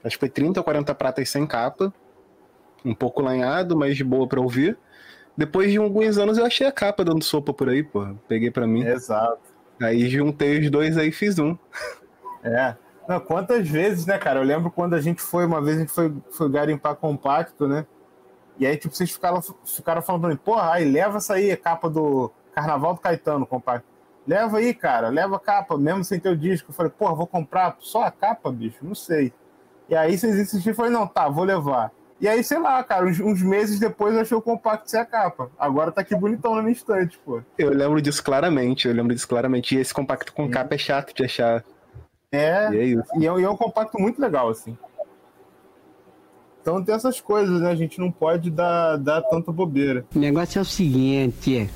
Acho 0.02 0.16
que 0.16 0.20
foi 0.20 0.28
30 0.28 0.60
ou 0.60 0.64
40 0.64 0.94
pratas 0.94 1.28
sem 1.28 1.46
capa. 1.46 1.92
Um 2.84 2.94
pouco 2.94 3.22
lanhado, 3.22 3.76
mas 3.76 3.96
de 3.96 4.04
boa 4.04 4.26
pra 4.26 4.40
ouvir. 4.40 4.76
Depois 5.36 5.70
de 5.70 5.78
alguns 5.78 6.18
anos 6.18 6.38
eu 6.38 6.44
achei 6.44 6.66
a 6.66 6.72
capa 6.72 7.04
dando 7.04 7.24
sopa 7.24 7.52
por 7.52 7.68
aí, 7.68 7.82
pô. 7.82 8.06
Peguei 8.28 8.50
pra 8.50 8.66
mim. 8.66 8.84
Exato. 8.84 9.40
Aí 9.82 10.08
juntei 10.08 10.60
os 10.60 10.70
dois 10.70 10.96
aí 10.96 11.08
e 11.08 11.12
fiz 11.12 11.38
um. 11.38 11.56
É. 12.42 12.76
Não, 13.08 13.20
quantas 13.20 13.68
vezes, 13.68 14.06
né, 14.06 14.18
cara? 14.18 14.40
Eu 14.40 14.44
lembro 14.44 14.70
quando 14.70 14.94
a 14.94 15.00
gente 15.00 15.20
foi, 15.20 15.44
uma 15.44 15.62
vez 15.62 15.76
a 15.76 15.80
gente 15.80 15.92
foi, 15.92 16.14
foi 16.30 16.50
garimpar 16.50 16.94
compacto, 16.96 17.66
né? 17.66 17.86
E 18.58 18.66
aí, 18.66 18.76
tipo, 18.76 18.94
vocês 18.94 19.10
ficaram, 19.10 19.42
ficaram 19.64 20.00
falando 20.00 20.22
pra 20.22 20.30
mim, 20.30 20.36
porra, 20.36 20.72
aí 20.72 20.84
leva 20.84 21.18
essa 21.18 21.34
aí, 21.34 21.50
a 21.50 21.56
capa 21.56 21.90
do 21.90 22.30
Carnaval 22.54 22.94
do 22.94 23.00
Caetano, 23.00 23.44
compacto. 23.46 23.86
Leva 24.26 24.58
aí, 24.58 24.72
cara, 24.72 25.08
leva 25.08 25.36
a 25.36 25.40
capa, 25.40 25.76
mesmo 25.76 26.04
sem 26.04 26.18
ter 26.18 26.30
o 26.30 26.36
disco. 26.36 26.70
Eu 26.70 26.74
falei, 26.74 26.92
porra, 26.96 27.14
vou 27.14 27.26
comprar 27.26 27.76
só 27.80 28.04
a 28.04 28.10
capa, 28.10 28.50
bicho? 28.50 28.78
Não 28.82 28.94
sei. 28.94 29.32
E 29.88 29.94
aí 29.94 30.16
vocês 30.16 30.38
insistiram, 30.38 30.72
eu 30.72 30.76
falei, 30.76 30.92
não, 30.92 31.06
tá, 31.06 31.28
vou 31.28 31.44
levar. 31.44 31.92
E 32.20 32.28
aí, 32.28 32.42
sei 32.44 32.58
lá, 32.58 32.82
cara, 32.82 33.06
uns, 33.06 33.18
uns 33.20 33.42
meses 33.42 33.78
depois 33.78 34.14
eu 34.14 34.20
achei 34.20 34.36
o 34.36 34.42
compacto 34.42 34.90
sem 34.90 35.00
a 35.00 35.04
capa. 35.04 35.50
Agora 35.58 35.90
tá 35.90 36.00
aqui 36.00 36.14
bonitão 36.14 36.54
na 36.54 36.62
minha 36.62 36.72
estante, 36.72 37.18
pô. 37.24 37.42
Eu 37.58 37.70
lembro 37.70 38.00
disso 38.00 38.22
claramente, 38.22 38.86
eu 38.86 38.94
lembro 38.94 39.14
disso 39.14 39.28
claramente. 39.28 39.74
E 39.74 39.80
esse 39.80 39.92
compacto 39.92 40.32
com 40.32 40.48
capa 40.48 40.74
é 40.74 40.78
chato 40.78 41.14
de 41.14 41.24
achar. 41.24 41.64
É, 42.30 42.70
E 42.72 42.78
é 42.78 42.84
isso. 42.84 43.04
E 43.18 43.26
é, 43.26 43.40
e 43.40 43.42
é 43.42 43.50
um 43.50 43.56
compacto 43.56 43.98
muito 44.00 44.20
legal, 44.20 44.48
assim. 44.48 44.76
Então 46.62 46.82
tem 46.82 46.94
essas 46.94 47.20
coisas, 47.20 47.60
né? 47.60 47.70
A 47.70 47.74
gente 47.74 48.00
não 48.00 48.10
pode 48.10 48.50
dar, 48.50 48.96
dar 48.96 49.20
tanta 49.22 49.52
bobeira. 49.52 50.06
O 50.14 50.18
negócio 50.18 50.58
é 50.58 50.62
o 50.62 50.64
seguinte, 50.64 51.68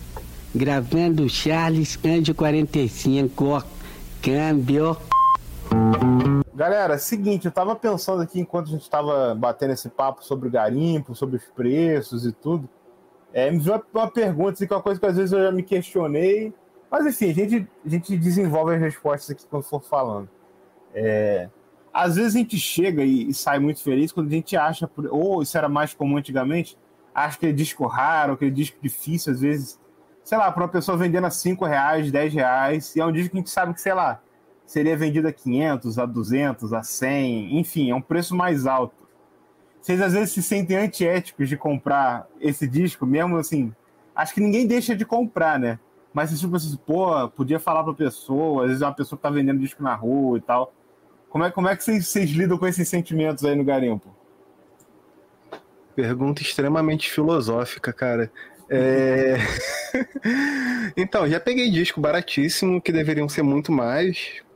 gravando 0.55 1.29
Charles 1.29 1.99
Anjo 2.03 2.35
45, 2.35 3.45
ó, 3.45 3.63
câmbio. 4.23 4.97
Galera, 6.59 6.99
seguinte, 6.99 7.47
eu 7.47 7.53
tava 7.53 7.77
pensando 7.77 8.21
aqui 8.21 8.41
enquanto 8.41 8.67
a 8.67 8.71
gente 8.73 8.91
tava 8.91 9.33
batendo 9.33 9.75
esse 9.75 9.89
papo 9.89 10.25
sobre 10.25 10.49
o 10.49 10.51
garimpo, 10.51 11.15
sobre 11.15 11.37
os 11.37 11.45
preços 11.45 12.27
e 12.27 12.33
tudo. 12.33 12.69
É, 13.33 13.49
me 13.49 13.61
veio 13.61 13.81
uma, 13.95 14.11
pergunta, 14.11 14.55
assim, 14.55 14.67
que 14.67 14.73
é 14.73 14.77
uma 14.77 14.83
coisa 14.83 14.99
que 14.99 15.07
às 15.07 15.17
vezes 15.17 15.31
eu 15.31 15.41
já 15.41 15.53
me 15.53 15.63
questionei. 15.63 16.53
Mas 16.91 17.07
enfim, 17.07 17.31
a 17.31 17.33
gente, 17.33 17.69
a 17.87 17.89
gente 17.89 18.17
desenvolve 18.17 18.75
as 18.75 18.81
respostas 18.81 19.31
aqui 19.31 19.47
quando 19.49 19.63
for 19.63 19.81
falando. 19.81 20.29
É, 20.93 21.49
às 21.95 22.17
vezes 22.17 22.35
a 22.35 22.39
gente 22.39 22.59
chega 22.59 23.05
e, 23.05 23.29
e 23.29 23.35
sai 23.35 23.61
muito 23.61 23.81
feliz 23.81 24.11
quando 24.11 24.27
a 24.27 24.33
gente 24.33 24.57
acha, 24.57 24.91
ou 25.13 25.41
isso 25.41 25.57
era 25.57 25.69
mais 25.69 25.95
comum 25.95 26.17
antigamente, 26.17 26.77
acha 27.15 27.37
aquele 27.37 27.53
disco 27.53 27.87
raro, 27.87 28.33
aquele 28.33 28.51
disco 28.51 28.79
difícil, 28.83 29.33
às 29.33 29.43
vezes, 29.43 29.81
sei 30.25 30.37
lá, 30.37 30.51
para 30.51 30.65
uma 30.65 30.69
pessoa 30.69 30.99
vendendo 30.99 31.29
a 31.29 31.31
5 31.31 31.65
reais, 31.65 32.11
10 32.11 32.35
reais, 32.35 32.97
e 32.97 33.01
é 33.01 33.07
um 33.07 33.13
disco 33.13 33.31
que 33.31 33.37
a 33.37 33.41
gente 33.43 33.51
sabe 33.51 33.75
que, 33.75 33.81
sei 33.81 33.95
lá, 33.95 34.21
seria 34.69 34.95
vendido 34.95 35.27
a 35.27 35.33
500, 35.33 35.99
a 35.99 36.05
200, 36.05 36.73
a 36.75 36.83
100, 36.83 37.59
enfim, 37.59 37.91
é 37.91 37.95
um 37.95 38.03
preço 38.03 38.37
mais 38.37 38.67
alto. 38.67 39.09
Vocês 39.81 39.99
às 40.03 40.13
vezes 40.13 40.31
se 40.33 40.43
sentem 40.43 40.77
antiéticos 40.77 41.49
de 41.49 41.57
comprar 41.57 42.29
esse 42.39 42.69
disco, 42.69 43.07
mesmo 43.07 43.39
assim, 43.39 43.75
acho 44.15 44.35
que 44.35 44.43
ninguém 44.43 44.67
deixa 44.67 44.95
de 44.95 45.07
comprar, 45.07 45.59
né? 45.59 45.79
Mas 46.13 46.39
tipo 46.39 46.55
assim, 46.55 46.77
pô, 46.85 47.29
podia 47.31 47.59
falar 47.59 47.83
pra 47.83 47.95
pessoa, 47.95 48.65
às 48.65 48.69
vezes 48.69 48.83
é 48.83 48.87
uma 48.87 48.95
pessoa 48.95 49.17
que 49.17 49.23
tá 49.23 49.31
vendendo 49.31 49.59
disco 49.59 49.83
na 49.83 49.95
rua 49.95 50.37
e 50.37 50.43
tal. 50.43 50.75
Como 51.31 51.45
é, 51.45 51.51
como 51.51 51.67
é 51.67 51.75
que 51.75 51.83
vocês, 51.83 52.07
vocês 52.07 52.31
lidam 52.31 52.59
com 52.59 52.67
esses 52.67 52.87
sentimentos 52.87 53.47
aí 53.47 53.57
no 53.57 53.65
garimpo? 53.65 54.15
Pergunta 55.97 56.43
extremamente 56.43 57.11
filosófica, 57.11 57.91
cara. 57.91 58.31
É... 58.69 59.37
então, 60.95 61.27
já 61.27 61.41
peguei 61.41 61.71
disco 61.71 62.03
baratíssimo, 62.03 62.83
que 62.83 62.93
deveriam 62.93 63.29
ser 63.29 63.43
muito 63.43 63.73
mais. 63.73 64.47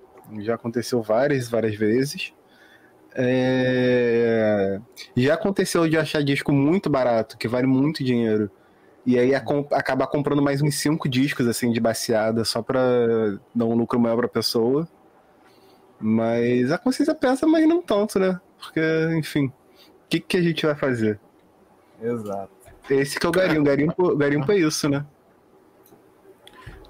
Já 0.41 0.55
aconteceu 0.55 1.03
várias, 1.03 1.49
várias 1.49 1.75
vezes. 1.75 2.33
É... 3.15 4.81
Já 5.17 5.35
aconteceu 5.35 5.89
de 5.89 5.97
achar 5.97 6.23
disco 6.23 6.53
muito 6.53 6.89
barato, 6.89 7.37
que 7.37 7.47
vale 7.49 7.67
muito 7.67 8.03
dinheiro. 8.03 8.51
E 9.05 9.19
aí 9.19 9.35
acom- 9.35 9.67
acabar 9.73 10.07
comprando 10.07 10.41
mais 10.41 10.63
uns 10.63 10.77
cinco 10.77 11.09
discos, 11.09 11.47
assim, 11.49 11.73
de 11.73 11.81
baseada, 11.81 12.45
só 12.45 12.63
pra 12.63 12.81
dar 13.55 13.65
um 13.65 13.75
lucro 13.75 13.99
maior 13.99 14.17
pra 14.17 14.29
pessoa. 14.29 14.89
Mas 16.01 16.71
a 16.73 16.79
consciência 16.79 17.15
pesa, 17.15 17.47
mas 17.47 17.67
não 17.69 17.83
tanto, 17.83 18.19
né? 18.19 18.41
Porque, 18.59 18.81
enfim, 19.17 19.47
o 19.47 19.53
que, 20.09 20.21
que 20.21 20.37
a 20.37 20.43
gente 20.43 20.65
vai 20.65 20.75
fazer? 20.75 21.19
Exato. 22.01 22.51
Esse 22.91 23.19
que 23.19 23.27
é 23.27 23.29
o 23.29 23.33
garimpo. 23.33 23.65
Garimpo, 23.65 24.17
garimpo 24.17 24.53
é 24.53 24.59
isso, 24.59 24.89
né? 24.89 25.05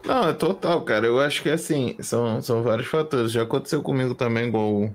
Não, 0.04 0.28
é 0.28 0.32
total, 0.32 0.82
cara. 0.84 1.06
Eu 1.06 1.20
acho 1.20 1.42
que 1.42 1.48
assim, 1.50 1.96
são, 2.00 2.40
são 2.42 2.62
vários 2.62 2.88
fatores. 2.88 3.32
Já 3.32 3.42
aconteceu 3.42 3.82
comigo 3.82 4.14
também, 4.14 4.48
igual 4.48 4.72
o, 4.72 4.94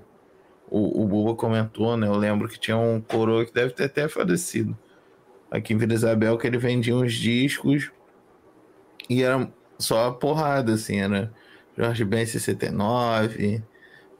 o, 0.70 1.02
o 1.02 1.06
Buba 1.06 1.34
comentou, 1.34 1.96
né? 1.96 2.06
Eu 2.06 2.16
lembro 2.16 2.48
que 2.48 2.58
tinha 2.58 2.76
um 2.76 3.00
coroa 3.00 3.44
que 3.46 3.52
deve 3.52 3.72
ter 3.72 3.84
até 3.84 4.08
falecido. 4.08 4.76
Aqui 5.50 5.72
em 5.72 5.78
Vila 5.78 5.94
Isabel, 5.94 6.36
que 6.36 6.46
ele 6.46 6.58
vendia 6.58 6.94
uns 6.94 7.14
discos 7.14 7.90
e 9.08 9.22
era 9.22 9.50
só 9.78 10.08
a 10.08 10.12
porrada, 10.12 10.74
assim, 10.74 11.00
era 11.00 11.32
Jorge 11.76 12.04
Ben 12.04 12.26
69, 12.26 13.62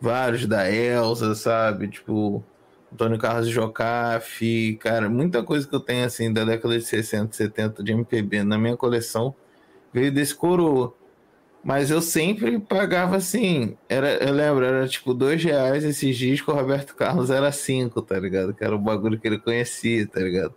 vários 0.01 0.47
da 0.47 0.71
Elsa, 0.71 1.35
sabe? 1.35 1.89
Tipo, 1.89 2.43
Antônio 2.93 3.19
Carlos 3.19 3.49
Jocafe, 3.49 4.79
cara, 4.81 5.11
muita 5.11 5.43
coisa 5.43 5.69
que 5.69 5.75
eu 5.75 5.81
tenho, 5.81 6.07
assim, 6.07 6.33
da 6.33 6.45
década 6.45 6.79
de 6.79 6.85
60, 6.85 7.37
70 7.37 7.83
de 7.83 7.93
MPB 7.93 8.45
na 8.45 8.57
minha 8.57 8.77
coleção 8.77 9.35
veio 9.93 10.13
desse 10.13 10.35
coroa. 10.35 10.95
Mas 11.63 11.91
eu 11.91 12.01
sempre 12.01 12.59
pagava 12.59 13.17
assim. 13.17 13.77
Era, 13.89 14.15
eu 14.25 14.33
lembro, 14.33 14.65
era 14.65 14.87
tipo 14.89 15.13
dois 15.13 15.43
reais 15.43 15.85
esses 15.85 16.17
discos, 16.17 16.55
o 16.55 16.57
Roberto 16.57 16.95
Carlos 16.95 17.31
era 17.31 17.51
cinco, 17.53 18.01
tá 18.01 18.19
ligado? 18.19 18.55
Que 18.55 18.65
era 18.65 18.75
o 18.75 18.79
bagulho 18.79 19.19
que 19.19 19.27
ele 19.27 19.39
conhecia, 19.39 20.07
tá 20.07 20.21
ligado? 20.21 20.55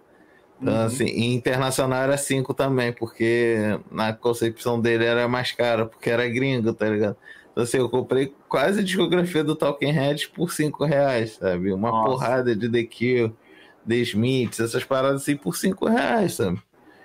Então, 0.61 0.79
assim, 0.81 1.05
e 1.05 1.33
internacional 1.33 2.03
era 2.03 2.17
cinco 2.17 2.53
também, 2.53 2.93
porque 2.93 3.79
na 3.91 4.13
concepção 4.13 4.79
dele 4.79 5.05
era 5.05 5.27
mais 5.27 5.51
caro, 5.51 5.87
porque 5.87 6.07
era 6.07 6.29
gringo, 6.29 6.71
tá 6.71 6.87
ligado? 6.87 7.17
Então, 7.51 7.63
assim, 7.63 7.77
eu 7.77 7.89
comprei 7.89 8.33
quase 8.47 8.79
a 8.79 8.83
discografia 8.83 9.43
do 9.43 9.55
Talking 9.55 9.91
Heads 9.91 10.27
por 10.27 10.53
cinco 10.53 10.85
reais, 10.85 11.33
sabe? 11.33 11.73
Uma 11.73 11.89
Nossa. 11.89 12.09
porrada 12.09 12.55
de 12.55 12.69
The 12.69 12.83
Cure, 12.83 13.33
The 13.87 13.95
Smiths, 13.95 14.59
essas 14.59 14.83
paradas 14.83 15.23
assim 15.23 15.35
por 15.35 15.57
cinco 15.57 15.87
reais, 15.87 16.35
sabe? 16.35 16.61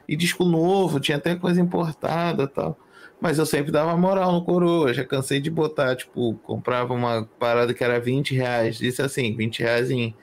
E 0.08 0.16
disco 0.16 0.44
novo, 0.44 1.00
tinha 1.00 1.18
até 1.18 1.34
coisa 1.34 1.60
importada 1.60 2.44
e 2.44 2.48
tal. 2.48 2.78
Mas 3.20 3.38
eu 3.38 3.46
sempre 3.46 3.72
dava 3.72 3.96
moral 3.96 4.32
no 4.32 4.44
coroa. 4.44 4.92
Já 4.92 5.04
cansei 5.04 5.40
de 5.40 5.50
botar, 5.50 5.96
tipo, 5.96 6.34
comprava 6.44 6.92
uma 6.92 7.28
parada 7.38 7.72
que 7.72 7.82
era 7.82 7.98
20 7.98 8.34
reais. 8.34 8.80
Isso 8.80 9.02
assim, 9.02 9.34
20 9.34 9.60
reais 9.60 9.90
em 9.90 10.14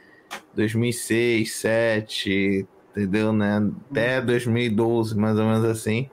2006, 0.56 1.64
2007, 1.64 2.68
entendeu, 2.92 3.34
né? 3.34 3.70
Até 3.92 4.22
2012, 4.22 5.18
mais 5.18 5.38
ou 5.38 5.46
menos 5.46 5.66
assim. 5.66 6.10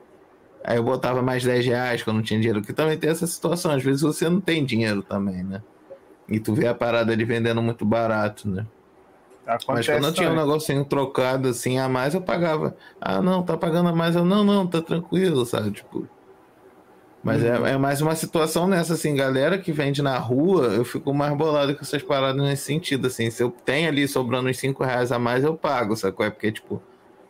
Aí 0.65 0.77
eu 0.77 0.83
botava 0.83 1.23
mais 1.23 1.45
10 1.45 1.67
reais 1.67 2.03
quando 2.03 2.17
não 2.17 2.23
tinha 2.23 2.41
dinheiro. 2.41 2.61
Porque 2.61 2.73
também 2.73 2.99
tem 2.99 3.11
essa 3.11 3.27
situação. 3.27 3.71
Às 3.71 3.83
vezes 3.83 4.03
você 4.03 4.29
não 4.29 4.41
tem 4.41 4.65
dinheiro 4.65 5.03
também, 5.03 5.43
né? 5.45 5.63
E 6.29 6.39
tu 6.39 6.55
vê 6.55 6.67
a 6.67 6.75
parada 6.75 7.13
ali 7.13 7.25
vendendo 7.25 7.61
muito 7.61 7.85
barato, 7.85 8.49
né? 8.49 8.67
Mas 9.47 9.63
Acontece 9.65 9.91
quando 9.91 10.05
eu 10.05 10.13
tinha 10.13 10.31
um 10.31 10.37
negocinho 10.37 10.85
trocado 10.85 11.49
assim 11.49 11.79
a 11.79 11.89
mais, 11.89 12.15
eu 12.15 12.21
pagava. 12.21 12.77
Ah, 13.01 13.21
não, 13.21 13.43
tá 13.43 13.57
pagando 13.57 13.89
a 13.89 13.93
mais. 13.93 14.15
Eu, 14.15 14.25
não, 14.25 14.45
não, 14.45 14.67
tá 14.67 14.81
tranquilo, 14.81 15.45
sabe? 15.45 15.71
Tipo. 15.73 16.09
Mas 17.23 17.45
é, 17.45 17.73
é 17.73 17.77
mais 17.77 18.01
uma 18.01 18.15
situação 18.15 18.67
nessa, 18.67 18.95
assim, 18.95 19.15
galera 19.15 19.59
que 19.59 19.73
vende 19.73 20.01
na 20.01 20.17
rua, 20.17 20.69
eu 20.69 20.85
fico 20.87 21.13
mais 21.13 21.37
bolado 21.37 21.75
com 21.75 21.83
essas 21.83 22.03
paradas 22.03 22.43
nesse 22.43 22.65
sentido, 22.65 23.09
assim. 23.09 23.31
Se 23.31 23.43
eu 23.43 23.51
tenho 23.51 23.89
ali 23.89 24.09
sobrando 24.09 24.49
uns 24.49 24.59
5 24.59 24.83
reais 24.83 25.13
a 25.13 25.19
mais, 25.19 25.45
eu 25.45 25.55
pago, 25.55 25.97
sacou? 25.97 26.25
É 26.25 26.31
porque, 26.31 26.51
tipo. 26.53 26.83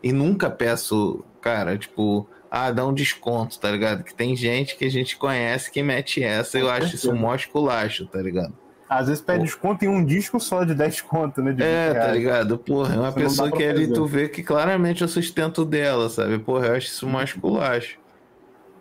E 0.03 0.13
nunca 0.13 0.49
peço, 0.49 1.23
cara, 1.43 1.77
tipo, 1.77 2.27
ah, 2.51 2.71
dá 2.71 2.87
um 2.87 2.95
desconto, 2.95 3.59
tá 3.59 3.71
ligado? 3.71 4.03
Que 4.03 4.15
tem 4.15 4.35
gente 4.35 4.77
que 4.77 4.85
a 4.85 4.91
gente 4.91 5.17
conhece 5.17 5.71
que 5.71 5.83
mete 5.83 6.23
essa, 6.23 6.59
eu 6.59 6.71
acho 6.71 6.95
isso 6.95 7.13
um 7.13 7.17
mó 7.17 7.35
esculacho, 7.35 8.07
tá 8.07 8.21
ligado? 8.21 8.55
Às 8.91 9.07
vezes 9.07 9.23
pede 9.23 9.45
desconto 9.45 9.85
em 9.85 9.89
um 9.89 10.05
disco 10.05 10.41
só 10.41 10.65
de 10.65 10.75
10 10.75 11.03
conto, 11.03 11.41
né? 11.41 11.55
É, 11.61 11.93
20 11.93 11.97
tá 11.97 12.13
ligado? 12.13 12.59
Porra, 12.59 12.97
é 12.97 12.99
uma 12.99 13.13
dá 13.13 13.21
pessoa 13.21 13.49
que 13.49 13.63
ali 13.63 13.83
fazer. 13.83 13.95
tu 13.95 14.05
vê 14.05 14.29
que 14.29 14.43
claramente 14.43 15.05
é 15.05 15.07
o 15.07 15.09
sustento 15.09 15.65
dela, 15.65 16.09
sabe? 16.09 16.41
Porra, 16.41 16.67
eu 16.67 16.75
acho 16.75 16.89
isso 16.89 17.07
mais 17.07 17.33
culacho. 17.33 18.01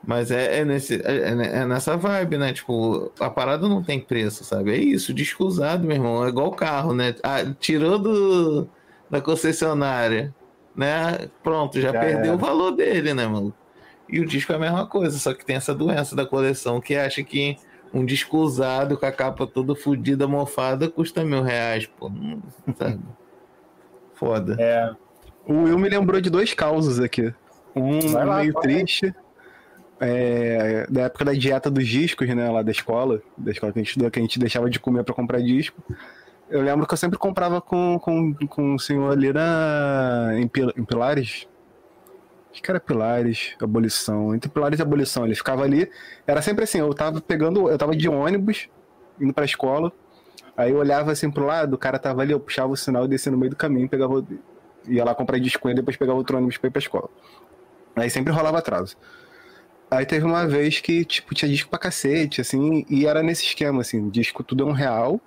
Mas 0.04 0.32
é, 0.32 0.62
é, 0.62 0.66
nesse, 0.66 0.96
é, 0.96 1.60
é 1.62 1.66
nessa 1.66 1.96
vibe, 1.96 2.40
né? 2.40 2.52
Tipo, 2.52 3.12
a 3.20 3.30
parada 3.30 3.70
não 3.70 3.84
tem 3.84 4.00
preço, 4.00 4.44
sabe? 4.44 4.72
É 4.72 4.78
isso, 4.78 5.14
disco 5.14 5.46
usado, 5.46 5.86
meu 5.86 5.96
irmão. 5.96 6.26
É 6.26 6.30
igual 6.30 6.50
carro, 6.54 6.92
né? 6.92 7.14
Ah, 7.22 7.46
tirou 7.60 8.00
do, 8.00 8.68
da 9.12 9.22
concessionária, 9.22 10.34
né? 10.76 11.30
Pronto, 11.44 11.80
já, 11.80 11.92
Já 11.92 12.00
perdeu 12.00 12.34
o 12.34 12.38
valor 12.40 12.72
dele, 12.72 13.14
né, 13.14 13.28
mano? 13.28 13.54
E 14.12 14.20
o 14.20 14.26
disco 14.26 14.52
é 14.54 14.56
a 14.56 14.60
mesma 14.60 14.88
coisa, 14.88 15.20
só 15.20 15.36
que 15.36 15.46
tem 15.46 15.58
essa 15.58 15.76
doença 15.76 16.16
da 16.16 16.26
coleção 16.26 16.82
que 16.82 16.96
acha 16.96 17.22
que 17.22 17.60
um 17.94 18.06
disco 18.06 18.38
usado 18.38 18.98
com 18.98 19.06
a 19.06 19.12
capa 19.12 19.48
toda 19.48 19.76
fodida, 19.76 20.28
mofada, 20.28 20.90
custa 20.90 21.24
mil 21.24 21.42
reais, 21.42 21.86
pô. 21.88 22.10
Não, 22.10 22.42
sabe? 22.78 23.00
Foda. 24.16 24.58
É, 24.60 24.92
O 25.48 25.64
Will 25.64 25.80
me 25.80 25.88
lembrou 25.88 26.20
de 26.20 26.30
dois 26.30 26.54
causos 26.54 27.00
aqui. 27.00 27.34
Um 27.76 28.14
lá, 28.14 28.40
meio 28.40 28.54
triste, 28.56 29.14
é, 30.00 30.86
da 30.90 31.04
época 31.04 31.26
da 31.26 31.34
dieta 31.34 31.70
dos 31.70 31.88
discos, 31.88 32.28
né, 32.28 32.50
lá 32.50 32.62
da 32.62 32.72
escola, 32.72 33.22
da 33.38 33.52
escola 33.52 33.72
que 33.72 33.80
a 33.80 33.82
gente 33.82 33.90
estudou, 33.90 34.12
que 34.12 34.20
a 34.20 34.22
gente 34.22 34.40
deixava 34.40 34.70
de 34.70 34.80
comer 34.80 35.04
pra 35.04 35.14
comprar 35.16 35.42
disco. 35.42 35.82
Eu 36.50 36.62
lembro 36.62 36.88
que 36.88 36.94
eu 36.94 36.98
sempre 36.98 37.18
comprava 37.18 37.62
com, 37.62 38.00
com, 38.00 38.34
com 38.48 38.76
o 38.76 38.80
senhor 38.80 39.12
ali 39.12 39.32
na, 39.32 40.32
em, 40.34 40.50
em 40.78 40.84
Pilares. 40.86 41.48
Que 42.52 42.70
era 42.70 42.80
Pilares, 42.80 43.56
Abolição. 43.62 44.36
Entre 44.36 44.50
Pilares 44.50 44.80
e 44.80 44.82
Abolição. 44.82 45.26
Ele 45.26 45.36
ficava 45.36 45.64
ali. 45.64 45.90
Era 46.28 46.42
sempre 46.42 46.64
assim, 46.64 46.80
eu 46.80 46.94
tava 46.94 47.22
pegando. 47.22 47.70
Eu 47.70 47.78
tava 47.78 47.96
de 47.96 48.10
ônibus, 48.10 48.68
indo 49.20 49.34
pra 49.34 49.46
escola. 49.46 49.92
Aí 50.58 50.72
eu 50.72 50.78
olhava 50.78 51.12
assim 51.12 51.32
pro 51.32 51.46
lado, 51.46 51.76
o 51.76 51.78
cara 51.78 51.98
tava 51.98 52.22
ali, 52.22 52.34
eu 52.34 52.40
puxava 52.40 52.74
o 52.74 52.76
sinal 52.76 53.06
e 53.06 53.08
descia 53.08 53.32
no 53.32 53.38
meio 53.38 53.50
do 53.50 53.56
caminho, 53.56 53.88
pegava. 53.88 54.26
Ia 54.88 55.06
lá 55.06 55.16
comprar 55.16 55.40
disco 55.40 55.70
ele, 55.70 55.76
depois 55.76 55.96
pegava 55.96 56.18
outro 56.18 56.36
ônibus 56.36 56.58
pra 56.58 56.68
ir 56.68 56.72
pra 56.72 56.80
escola. 56.80 57.10
Aí 57.96 58.10
sempre 58.10 58.34
rolava 58.34 58.58
atraso. 58.58 58.98
Aí 59.90 60.06
teve 60.06 60.26
uma 60.26 60.46
vez 60.46 60.80
que, 60.82 61.04
tipo, 61.06 61.34
tinha 61.34 61.50
disco 61.50 61.70
pra 61.70 61.80
cacete, 61.80 62.42
assim, 62.42 62.86
e 62.90 63.08
era 63.08 63.24
nesse 63.24 63.46
esquema, 63.46 63.82
assim, 63.82 64.10
disco 64.10 64.44
tudo 64.44 64.64
é 64.64 64.66
um 64.66 64.72
real, 64.72 65.20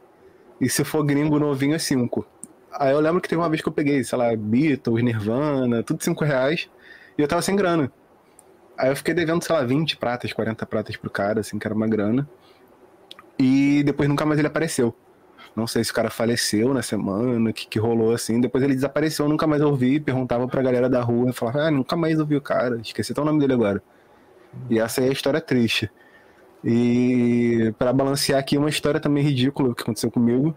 e 0.60 0.68
se 0.68 0.84
for 0.84 1.02
gringo 1.02 1.38
novinho 1.38 1.74
é 1.74 1.78
cinco. 1.78 2.24
Aí 2.70 2.92
eu 2.92 3.00
lembro 3.00 3.20
que 3.20 3.28
teve 3.28 3.40
uma 3.40 3.48
vez 3.48 3.60
que 3.60 3.68
eu 3.68 3.72
peguei, 3.72 4.04
sei 4.04 4.16
lá, 4.16 4.36
Beatles, 4.36 5.02
Nirvana, 5.02 5.82
tudo 5.82 6.04
cinco 6.04 6.24
reais, 6.24 6.70
e 7.18 7.22
eu 7.22 7.28
tava 7.28 7.42
sem 7.42 7.56
grana. 7.56 7.92
Aí 8.78 8.90
eu 8.90 8.96
fiquei 8.96 9.14
devendo, 9.14 9.42
sei 9.44 9.54
lá, 9.54 9.64
20 9.64 9.96
pratas, 9.96 10.32
40 10.32 10.66
pratas 10.66 10.96
pro 10.96 11.10
cara, 11.10 11.40
assim, 11.40 11.58
que 11.58 11.66
era 11.66 11.74
uma 11.74 11.88
grana. 11.88 12.28
E 13.38 13.82
depois 13.84 14.08
nunca 14.08 14.24
mais 14.24 14.38
ele 14.38 14.48
apareceu. 14.48 14.94
Não 15.54 15.66
sei 15.66 15.84
se 15.84 15.90
o 15.90 15.94
cara 15.94 16.10
faleceu 16.10 16.72
na 16.72 16.82
semana, 16.82 17.50
o 17.50 17.52
que, 17.52 17.66
que 17.66 17.78
rolou 17.78 18.14
assim. 18.14 18.40
Depois 18.40 18.64
ele 18.64 18.74
desapareceu, 18.74 19.26
eu 19.26 19.28
nunca 19.28 19.46
mais 19.46 19.60
ouvi. 19.62 20.00
Perguntava 20.00 20.46
pra 20.48 20.62
galera 20.62 20.88
da 20.88 21.02
rua 21.02 21.32
falava, 21.32 21.62
ah, 21.64 21.70
nunca 21.70 21.96
mais 21.96 22.18
ouvi 22.18 22.36
o 22.36 22.40
cara. 22.40 22.80
Esqueci 22.80 23.12
até 23.12 23.20
o 23.20 23.24
nome 23.24 23.40
dele 23.40 23.52
agora. 23.54 23.82
E 24.70 24.78
essa 24.78 25.02
é 25.02 25.08
a 25.08 25.12
história 25.12 25.40
triste. 25.40 25.90
E 26.64 27.74
pra 27.78 27.92
balancear 27.92 28.38
aqui 28.40 28.56
uma 28.56 28.68
história 28.68 29.00
também 29.00 29.22
ridícula 29.24 29.74
que 29.74 29.82
aconteceu 29.82 30.10
comigo. 30.10 30.54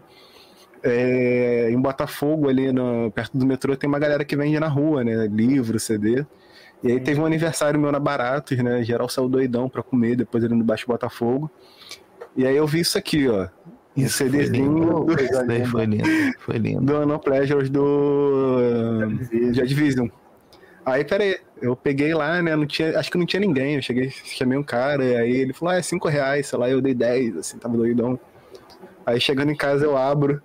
É, 0.82 1.70
em 1.70 1.80
Botafogo, 1.80 2.48
ali 2.48 2.72
no- 2.72 3.10
perto 3.10 3.36
do 3.36 3.46
metrô, 3.46 3.76
tem 3.76 3.88
uma 3.88 3.98
galera 3.98 4.24
que 4.24 4.36
vende 4.36 4.58
na 4.60 4.68
rua, 4.68 5.02
né? 5.04 5.26
Livro, 5.26 5.80
CD. 5.80 6.24
E 6.82 6.92
aí 6.92 7.00
teve 7.00 7.20
um 7.20 7.26
aniversário 7.26 7.80
meu 7.80 7.90
na 7.90 7.98
Baratos, 7.98 8.56
né? 8.58 8.82
Geral 8.82 9.08
saiu 9.08 9.28
doidão 9.28 9.68
pra 9.68 9.82
comer, 9.82 10.16
depois 10.16 10.44
ali 10.44 10.54
no 10.54 10.64
Baixo 10.64 10.86
Botafogo. 10.86 11.50
E 12.36 12.46
aí 12.46 12.56
eu 12.56 12.66
vi 12.66 12.80
isso 12.80 12.98
aqui, 12.98 13.28
ó. 13.28 13.48
Um 13.96 14.02
Isso 14.02 14.18
foi 14.18 14.30
CDzinho 14.30 14.72
lindo. 14.72 15.04
do, 15.04 15.22
Isso 15.22 15.46
daí 15.46 15.64
foi 15.64 15.86
lindo. 15.86 16.08
Foi 16.40 16.58
lindo. 16.58 16.80
do 16.84 17.06
No 17.06 17.18
Pleasures 17.18 17.70
do 17.70 18.58
Joy 19.52 19.66
Division. 19.66 20.08
Aí, 20.84 21.02
peraí, 21.02 21.38
eu 21.60 21.74
peguei 21.74 22.14
lá, 22.14 22.40
né? 22.42 22.54
Não 22.54 22.66
tinha, 22.66 22.98
acho 22.98 23.10
que 23.10 23.18
não 23.18 23.26
tinha 23.26 23.40
ninguém. 23.40 23.76
Eu 23.76 23.82
cheguei, 23.82 24.10
chamei 24.10 24.56
um 24.58 24.62
cara, 24.62 25.02
e 25.02 25.16
aí 25.16 25.36
ele 25.36 25.52
falou: 25.54 25.74
ah, 25.74 25.78
é 25.78 25.82
5 25.82 26.08
reais, 26.08 26.46
sei 26.46 26.58
lá, 26.58 26.68
eu 26.68 26.80
dei 26.80 26.94
10, 26.94 27.38
assim, 27.38 27.58
tava 27.58 27.76
doidão. 27.76 28.20
Aí 29.04 29.20
chegando 29.20 29.50
em 29.50 29.56
casa 29.56 29.84
eu 29.84 29.96
abro 29.96 30.42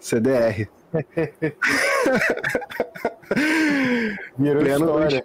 CDR. 0.00 0.68
virou 4.38 4.62
Pleno, 4.62 4.84
história. 4.84 5.08
dois- 5.08 5.22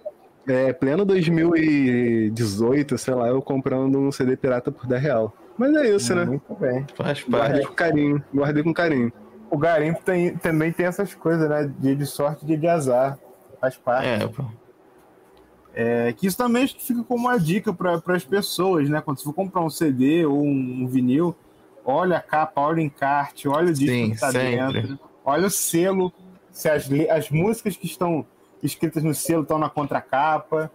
é, 0.48 0.72
pleno 0.72 1.04
2018, 1.04 2.98
sei 2.98 3.14
lá, 3.14 3.28
eu 3.28 3.40
comprando 3.42 3.98
um 3.98 4.10
CD 4.10 4.36
pirata 4.36 4.72
por 4.72 4.86
10 4.86 5.02
real. 5.02 5.34
Mas 5.56 5.74
é 5.76 5.94
isso, 5.94 6.14
né? 6.14 6.24
Muito 6.24 6.54
bem. 6.54 6.86
Faz 6.96 7.22
Guardei 7.28 7.60
parte. 7.60 7.66
com 7.68 7.74
carinho, 7.74 8.24
guardei 8.34 8.62
com 8.62 8.72
carinho. 8.74 9.12
O 9.50 9.58
garimpo 9.58 10.00
tem, 10.02 10.34
também 10.36 10.72
tem 10.72 10.86
essas 10.86 11.14
coisas, 11.14 11.48
né? 11.48 11.70
Dia 11.78 11.94
de 11.94 12.06
sorte, 12.06 12.46
dia 12.46 12.56
de 12.56 12.66
azar. 12.66 13.18
Faz 13.60 13.76
parte. 13.76 14.08
É, 14.08 14.26
pô. 14.26 14.44
É, 15.74 16.12
que 16.14 16.26
isso 16.26 16.36
também 16.36 16.66
fica 16.66 17.04
como 17.04 17.28
uma 17.28 17.38
dica 17.38 17.72
para 17.72 18.00
as 18.08 18.24
pessoas, 18.24 18.88
né? 18.88 19.00
Quando 19.00 19.18
você 19.18 19.24
for 19.24 19.34
comprar 19.34 19.60
um 19.62 19.70
CD 19.70 20.24
ou 20.24 20.42
um, 20.42 20.82
um 20.82 20.86
vinil, 20.88 21.36
olha 21.84 22.16
a 22.16 22.20
capa, 22.20 22.60
olha 22.62 22.78
o 22.78 22.80
encarte, 22.80 23.46
olha 23.46 23.70
o 23.70 23.74
disco 23.74 23.94
Sim, 23.94 24.10
que 24.12 24.20
tá 24.20 24.32
sempre. 24.32 24.80
dentro, 24.82 24.98
olha 25.24 25.46
o 25.46 25.50
selo, 25.50 26.12
se 26.60 26.68
as, 26.68 26.88
as 27.10 27.30
músicas 27.30 27.76
que 27.76 27.86
estão 27.86 28.26
escritas 28.62 29.02
no 29.02 29.14
selo 29.14 29.42
estão 29.42 29.58
na 29.58 29.70
contracapa, 29.70 30.70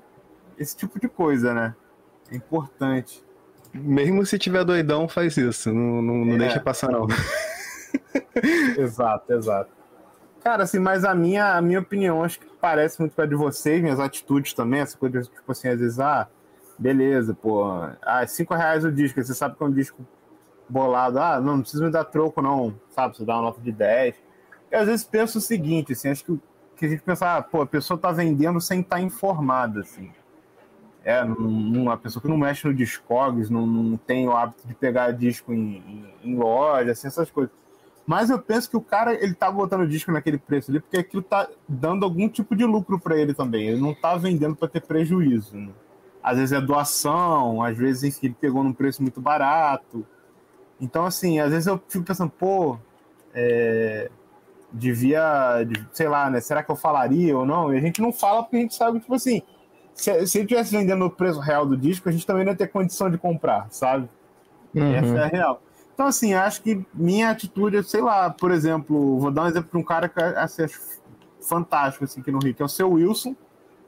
esse 0.58 0.76
tipo 0.76 1.00
de 1.00 1.08
coisa, 1.08 1.54
né? 1.54 1.76
É 2.32 2.36
importante. 2.36 3.24
Mesmo 3.74 4.26
se 4.26 4.40
tiver 4.40 4.64
doidão, 4.64 5.08
faz 5.08 5.38
isso. 5.38 5.72
Não, 5.72 6.02
não, 6.02 6.26
não 6.26 6.36
É. 6.36 6.38
deixa 6.40 6.60
passar, 6.60 6.90
não. 6.92 7.08
Exato, 8.78 9.34
exato. 9.34 9.72
Cara, 10.44 10.64
assim, 10.64 10.80
mas 10.80 11.04
a 11.04 11.16
minha, 11.16 11.56
a 11.56 11.62
minha 11.62 11.80
opinião, 11.80 12.24
acho 12.24 12.40
que 12.40 12.46
parece 12.62 13.00
muito 13.00 13.16
com 13.16 13.22
a 13.22 13.26
de 13.26 13.36
vocês, 13.36 13.82
minhas 13.82 14.00
atitudes 14.00 14.54
também, 14.54 14.82
essa 14.82 14.98
coisa, 14.98 15.22
tipo 15.22 15.52
assim, 15.52 15.70
às 15.70 15.80
vezes, 15.80 16.00
ah, 16.00 16.28
beleza, 16.78 17.34
pô, 17.34 17.64
ah, 17.64 18.26
cinco 18.28 18.54
reais 18.54 18.84
o 18.86 18.92
disco, 18.92 19.24
você 19.24 19.34
sabe 19.34 19.56
que 19.56 19.64
é 19.64 19.66
um 19.66 19.72
disco 19.72 20.06
bolado, 20.70 21.20
ah, 21.20 21.40
não, 21.40 21.54
não 21.56 21.62
precisa 21.62 21.84
me 21.86 21.92
dar 21.92 22.04
troco, 22.06 22.42
não, 22.42 22.76
sabe, 22.92 23.18
você 23.18 23.26
dá 23.26 23.36
uma 23.36 23.44
nota 23.44 23.62
de 23.62 23.72
10. 23.72 24.16
Eu 24.76 24.82
às 24.82 24.88
vezes 24.88 25.06
penso 25.06 25.38
o 25.38 25.42
seguinte, 25.42 25.94
assim, 25.94 26.10
acho 26.10 26.26
que, 26.26 26.40
que 26.76 26.86
a 26.86 26.90
gente 26.90 27.02
pensa, 27.02 27.38
ah, 27.38 27.42
pô, 27.42 27.62
a 27.62 27.66
pessoa 27.66 27.98
tá 27.98 28.12
vendendo 28.12 28.60
sem 28.60 28.82
estar 28.82 29.00
informada, 29.02 29.82
assim. 29.82 30.12
É, 31.04 31.24
não- 31.24 31.36
não- 31.40 31.92
a 31.92 31.98
pessoa 31.98 32.22
que 32.22 32.28
não 32.28 32.38
mexe 32.38 32.68
no 32.68 32.74
Discogs, 32.74 33.50
não, 33.50 33.66
não 33.68 33.96
tem 33.98 34.28
o 34.28 34.32
hábito 34.36 34.68
de 34.68 34.74
pegar 34.74 35.12
disco 35.12 35.54
em, 35.54 35.78
em, 36.24 36.32
em 36.32 36.36
loja, 36.38 36.92
assim, 36.92 37.08
essas 37.08 37.30
coisas. 37.30 37.54
Mas 38.08 38.30
eu 38.30 38.40
penso 38.40 38.70
que 38.70 38.78
o 38.78 38.82
cara, 38.82 39.14
ele 39.14 39.34
tá 39.34 39.50
botando 39.52 39.88
disco 39.88 40.12
naquele 40.12 40.38
preço 40.38 40.72
ali, 40.72 40.80
porque 40.80 40.98
aquilo 40.98 41.24
tá 41.24 41.48
dando 41.68 42.04
algum 42.06 42.28
tipo 42.30 42.56
de 42.56 42.66
lucro 42.66 43.00
para 43.00 43.18
ele 43.18 43.34
também. 43.34 43.68
Ele 43.70 43.82
não 43.82 43.94
tá 43.94 44.16
vendendo 44.18 44.56
para 44.56 44.68
ter 44.68 44.82
prejuízo. 44.82 45.56
né? 45.56 45.70
Às 46.24 46.38
vezes 46.38 46.52
é 46.54 46.62
doação, 46.62 47.62
às 47.64 47.78
vezes 47.78 48.04
enfim, 48.04 48.28
ele 48.28 48.38
pegou 48.40 48.64
num 48.64 48.74
preço 48.74 49.02
muito 49.02 49.22
barato. 49.22 50.06
Então, 50.82 51.06
assim, 51.06 51.40
às 51.40 51.52
vezes 51.52 51.68
eu 51.68 51.82
fico 51.88 52.04
pensando, 52.06 52.32
pô, 52.32 52.78
é, 53.34 54.10
devia, 54.76 55.64
de- 55.64 55.88
sei 55.94 56.08
lá, 56.08 56.30
né? 56.30 56.40
Será 56.42 56.62
que 56.64 56.70
eu 56.72 56.76
falaria 56.76 57.38
ou 57.38 57.46
não? 57.46 57.74
E 57.74 57.78
a 57.78 57.82
gente 57.82 58.02
não 58.02 58.12
fala 58.12 58.44
porque 58.44 58.58
a 58.58 58.60
gente 58.60 58.76
sabe, 58.76 59.00
tipo 59.00 59.14
assim, 59.14 59.42
se, 59.94 60.28
se 60.28 60.38
ele 60.38 60.46
estivesse 60.46 60.72
vendendo 60.72 61.00
no 61.00 61.10
preço 61.10 61.40
real 61.40 61.66
do 61.66 61.78
disco, 61.78 62.10
a 62.10 62.12
gente 62.12 62.26
também 62.26 62.44
não 62.44 62.52
ia 62.52 62.58
ter 62.58 62.68
condição 62.68 63.10
de 63.10 63.18
comprar, 63.18 63.68
sabe? 63.72 64.10
Essa 64.76 65.16
é 65.18 65.24
a 65.24 65.28
real. 65.28 65.62
Então, 65.94 66.08
assim, 66.08 66.34
acho 66.34 66.62
que 66.62 66.86
minha 66.94 67.30
atitude, 67.30 67.78
é, 67.78 67.84
sei 67.84 68.02
lá, 68.02 68.30
por 68.30 68.52
exemplo, 68.52 69.18
vou 69.18 69.32
dar 69.32 69.44
um 69.44 69.48
exemplo 69.48 69.70
de 69.72 69.78
um 69.78 69.84
cara 69.84 70.10
que 70.10 70.22
assim, 70.22 70.64
acho 70.64 70.80
fantástico 71.42 72.04
assim, 72.04 72.20
aqui 72.20 72.32
no 72.32 72.40
Rio, 72.40 72.54
que 72.54 72.62
é 72.62 72.66
o 72.66 72.70
seu 72.70 72.92
Wilson. 72.92 73.34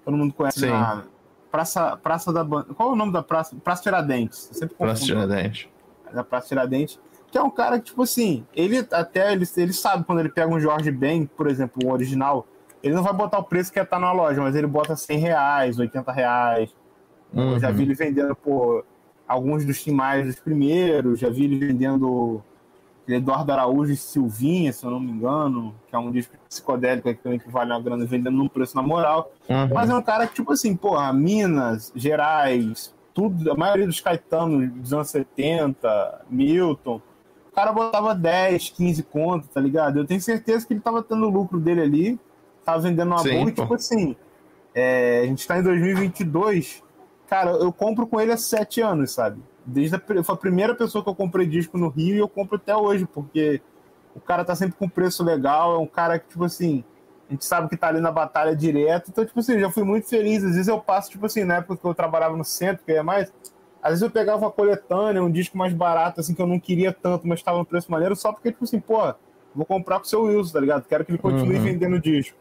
Todo 0.06 0.16
mundo 0.16 0.34
conhece 0.34 0.62
Sim. 0.62 0.68
na, 0.70 1.04
Praça, 1.52 1.98
Praça 1.98 2.32
da 2.32 2.44
Ban- 2.44 2.64
Qual 2.76 2.90
é 2.90 2.92
o 2.94 2.96
nome 2.96 3.12
da 3.12 3.24
praça? 3.24 3.56
Praça 3.64 3.82
Tiradentes. 3.84 4.48
Praça 4.48 4.68
confundo. 4.78 5.06
Tiradentes. 5.06 5.68
da 6.14 6.24
Praça 6.24 6.48
Tiradentes, 6.48 7.00
que 7.32 7.38
é 7.38 7.42
um 7.42 7.50
cara 7.50 7.78
que, 7.80 7.86
tipo 7.86 8.04
assim, 8.04 8.46
ele 8.56 8.86
até 8.92 9.32
ele, 9.34 9.46
ele 9.58 9.74
sabe 9.74 10.04
quando 10.06 10.20
ele 10.20 10.30
pega 10.30 10.48
um 10.54 10.60
Jorge 10.60 10.92
Ben, 10.92 11.26
por 11.26 11.48
exemplo, 11.48 11.82
o 11.86 11.92
original, 11.92 12.48
ele 12.82 12.94
não 12.96 13.04
vai 13.04 13.14
botar 13.14 13.40
o 13.40 13.44
preço 13.44 13.72
que 13.72 13.84
tá 13.84 14.00
na 14.00 14.12
loja, 14.12 14.42
mas 14.42 14.56
ele 14.56 14.68
bota 14.68 14.96
100 14.96 15.18
reais, 15.20 15.78
80 15.80 16.12
reais. 16.12 16.74
Eu 17.34 17.60
já 17.60 17.70
Uhum. 17.70 17.74
vi 17.76 17.84
ele 17.84 17.94
vendendo 17.94 18.36
por 18.36 18.86
alguns 19.28 19.66
dos 19.66 19.84
timais 19.84 20.26
dos 20.26 20.40
primeiros, 20.40 21.20
já 21.20 21.30
vi 21.30 21.44
ele 21.44 21.60
vendendo 21.60 22.42
Eduardo 23.08 23.52
Araújo 23.52 23.92
e 23.92 23.98
Silvinha, 23.98 24.72
se 24.72 24.86
eu 24.86 24.92
não 24.92 25.00
me 25.00 25.12
engano, 25.12 25.74
que 25.90 25.96
é 25.96 26.00
um 26.00 26.12
disco 26.12 26.34
psicodélico 26.48 27.08
que 27.14 27.22
também 27.22 27.40
que 27.40 27.50
vale 27.50 27.72
uma 27.72 27.82
grana 27.82 28.06
vendendo 28.06 28.36
num 28.38 28.48
preço 28.48 28.76
na 28.76 28.82
moral. 28.82 29.32
Uhum. 29.50 29.70
Mas 29.74 29.90
é 29.90 29.96
um 29.96 30.02
cara 30.02 30.28
que, 30.28 30.36
tipo 30.36 30.52
assim, 30.54 30.76
porra, 30.76 31.12
Minas, 31.14 31.92
Gerais, 31.96 32.94
tudo, 33.14 33.52
a 33.52 33.56
maioria 33.56 33.86
dos 33.88 34.00
Caetanos 34.00 34.70
dos 34.72 34.94
anos 34.94 35.10
70, 35.10 36.22
Milton, 36.30 37.02
cara 37.58 37.72
botava 37.72 38.14
10, 38.14 38.70
15 38.70 39.02
conto, 39.02 39.48
tá 39.48 39.60
ligado? 39.60 39.98
Eu 39.98 40.06
tenho 40.06 40.22
certeza 40.22 40.64
que 40.64 40.74
ele 40.74 40.80
tava 40.80 41.02
tendo 41.02 41.26
o 41.26 41.30
lucro 41.30 41.60
dele 41.60 41.82
ali, 41.82 42.20
tava 42.64 42.82
vendendo 42.82 43.08
uma 43.08 43.18
Sim, 43.18 43.32
boa, 43.32 43.50
e 43.50 43.52
tipo 43.52 43.74
assim, 43.74 44.16
é, 44.76 45.22
a 45.22 45.26
gente 45.26 45.48
tá 45.48 45.58
em 45.58 45.64
2022, 45.64 46.84
cara, 47.28 47.50
eu 47.50 47.74
compro 47.74 48.06
com 48.06 48.22
ele 48.22 48.32
há 48.32 48.38
7 48.38 48.82
anos, 48.82 49.12
sabe? 49.12 49.42
Desde 49.66 49.96
a, 49.96 50.24
foi 50.24 50.36
a 50.36 50.38
primeira 50.38 50.76
pessoa 50.76 51.04
que 51.04 51.10
eu 51.10 51.16
comprei 51.16 51.48
disco 51.48 51.80
no 51.80 51.90
Rio 51.90 52.16
e 52.16 52.20
eu 52.20 52.30
compro 52.30 52.58
até 52.58 52.76
hoje, 52.76 53.08
porque 53.12 53.60
o 54.14 54.20
cara 54.20 54.46
tá 54.46 54.56
sempre 54.56 54.78
com 54.78 54.88
preço 54.88 55.24
legal, 55.24 55.74
é 55.74 55.80
um 55.80 55.88
cara 55.88 56.20
que, 56.20 56.28
tipo 56.28 56.44
assim, 56.44 56.84
a 57.28 57.34
gente 57.34 57.44
sabe 57.44 57.70
que 57.70 57.76
tá 57.76 57.88
ali 57.88 58.00
na 58.00 58.12
batalha 58.12 58.56
direto. 58.56 59.10
Então, 59.10 59.26
tipo 59.26 59.40
assim, 59.40 59.54
eu 59.54 59.62
já 59.62 59.72
fui 59.72 59.84
muito 59.84 60.08
feliz. 60.08 60.44
Às 60.44 60.52
vezes 60.52 60.68
eu 60.68 60.80
passo, 60.80 61.10
tipo 61.10 61.26
assim, 61.26 61.44
na 61.44 61.56
época 61.56 61.76
que 61.76 61.86
eu 61.86 61.94
trabalhava 61.94 62.38
no 62.38 62.46
centro, 62.46 62.86
que 62.86 62.92
ia 62.92 63.04
mais. 63.04 63.34
Às 63.82 63.92
vezes 63.92 64.02
eu 64.04 64.10
pegava 64.12 64.40
uma 64.46 64.52
coletânea, 64.52 65.24
um 65.24 65.32
disco 65.32 65.58
mais 65.58 65.72
barato, 65.74 66.20
assim, 66.20 66.34
que 66.34 66.42
eu 66.42 66.48
não 66.48 66.60
queria 66.60 66.92
tanto, 66.92 67.28
mas 67.28 67.42
tava 67.42 67.60
no 67.60 67.66
preço 67.66 67.92
maneiro, 67.92 68.16
só 68.16 68.32
porque, 68.34 68.52
tipo 68.52 68.64
assim, 68.64 68.80
pô, 68.80 69.14
vou 69.56 69.66
comprar 69.66 70.00
pro 70.00 70.08
seu 70.10 70.24
Wilson, 70.24 70.54
tá 70.54 70.60
ligado? 70.60 70.86
Quero 70.88 71.06
que 71.06 71.12
ele 71.12 71.18
continue 71.20 71.58
Uhum. 71.58 71.64
vendendo 71.64 72.00
disco. 72.00 72.38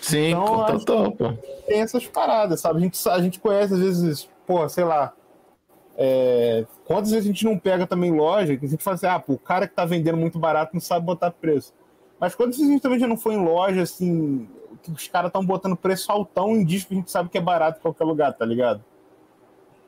Sim, 0.00 0.30
Então, 0.32 0.66
total, 0.66 1.12
pô. 1.12 1.32
Tem 1.66 1.80
essas 1.80 2.06
paradas, 2.06 2.60
sabe? 2.60 2.78
A 2.78 2.82
gente, 2.82 3.08
a 3.08 3.20
gente 3.20 3.40
conhece, 3.40 3.72
às 3.74 3.80
vezes, 3.80 4.28
pô, 4.46 4.68
sei 4.68 4.84
lá. 4.84 5.12
é, 6.00 6.64
quantas 6.84 7.10
vezes 7.10 7.24
a 7.24 7.32
gente 7.32 7.44
não 7.44 7.58
pega 7.58 7.84
também 7.86 8.12
loja, 8.12 8.56
que 8.56 8.64
a 8.64 8.68
gente 8.68 8.84
fala 8.84 8.94
assim, 8.94 9.06
ah, 9.06 9.18
pô, 9.18 9.32
o 9.32 9.38
cara 9.38 9.66
que 9.66 9.74
tá 9.74 9.84
vendendo 9.84 10.16
muito 10.16 10.38
barato 10.38 10.70
não 10.74 10.80
sabe 10.80 11.04
botar 11.04 11.30
preço. 11.32 11.74
Mas 12.20 12.34
quantas 12.36 12.56
vezes 12.56 12.70
a 12.70 12.72
gente 12.72 12.82
também 12.82 13.00
já 13.00 13.06
não 13.08 13.16
foi 13.16 13.34
em 13.34 13.44
loja, 13.44 13.82
assim, 13.82 14.48
que 14.82 14.92
os 14.92 15.08
caras 15.08 15.28
estão 15.28 15.44
botando 15.44 15.76
preço 15.76 16.10
altão 16.12 16.52
em 16.52 16.64
disco 16.64 16.88
que 16.90 16.94
a 16.94 16.98
gente 16.98 17.10
sabe 17.10 17.28
que 17.28 17.38
é 17.38 17.40
barato 17.40 17.78
em 17.78 17.82
qualquer 17.82 18.04
lugar, 18.04 18.32
tá 18.32 18.44
ligado? 18.44 18.84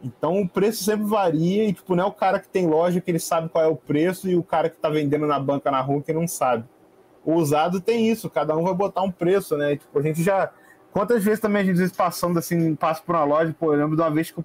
Então 0.03 0.41
o 0.41 0.49
preço 0.49 0.83
sempre 0.83 1.05
varia 1.05 1.65
e, 1.65 1.73
tipo, 1.73 1.95
não 1.95 2.05
é 2.05 2.07
o 2.07 2.13
cara 2.13 2.39
que 2.41 2.49
tem 2.49 2.67
loja 2.67 3.01
que 3.01 3.11
ele 3.11 3.19
sabe 3.19 3.49
qual 3.51 3.63
é 3.65 3.67
o 3.69 3.77
preço 3.77 4.29
e 4.29 4.35
o 4.37 4.43
cara 4.43 4.71
que 4.71 4.77
tá 4.79 4.89
vendendo 4.89 5.27
na 5.27 5.39
banca 5.39 5.71
na 5.71 5.81
rua 5.81 6.01
que 6.03 6.13
não 6.13 6.27
sabe. 6.27 6.65
O 7.25 7.35
usado 7.35 7.81
tem 7.81 8.09
isso, 8.11 8.31
cada 8.31 8.57
um 8.57 8.65
vai 8.65 8.73
botar 8.75 9.03
um 9.03 9.11
preço, 9.11 9.57
né? 9.57 9.77
Tipo, 9.77 9.99
a 9.99 10.03
gente 10.03 10.23
já. 10.23 10.51
Quantas 10.91 11.23
vezes 11.23 11.39
também 11.39 11.63
a 11.63 11.75
gente 11.75 11.95
passando 11.95 12.39
assim, 12.39 12.75
passa 12.75 13.03
por 13.03 13.15
uma 13.15 13.25
loja, 13.25 13.55
pô, 13.59 13.75
eu 13.75 13.79
lembro 13.79 13.95
de 13.95 14.03
uma 14.03 14.11
vez 14.11 14.31
que 14.31 14.39
eu, 14.39 14.45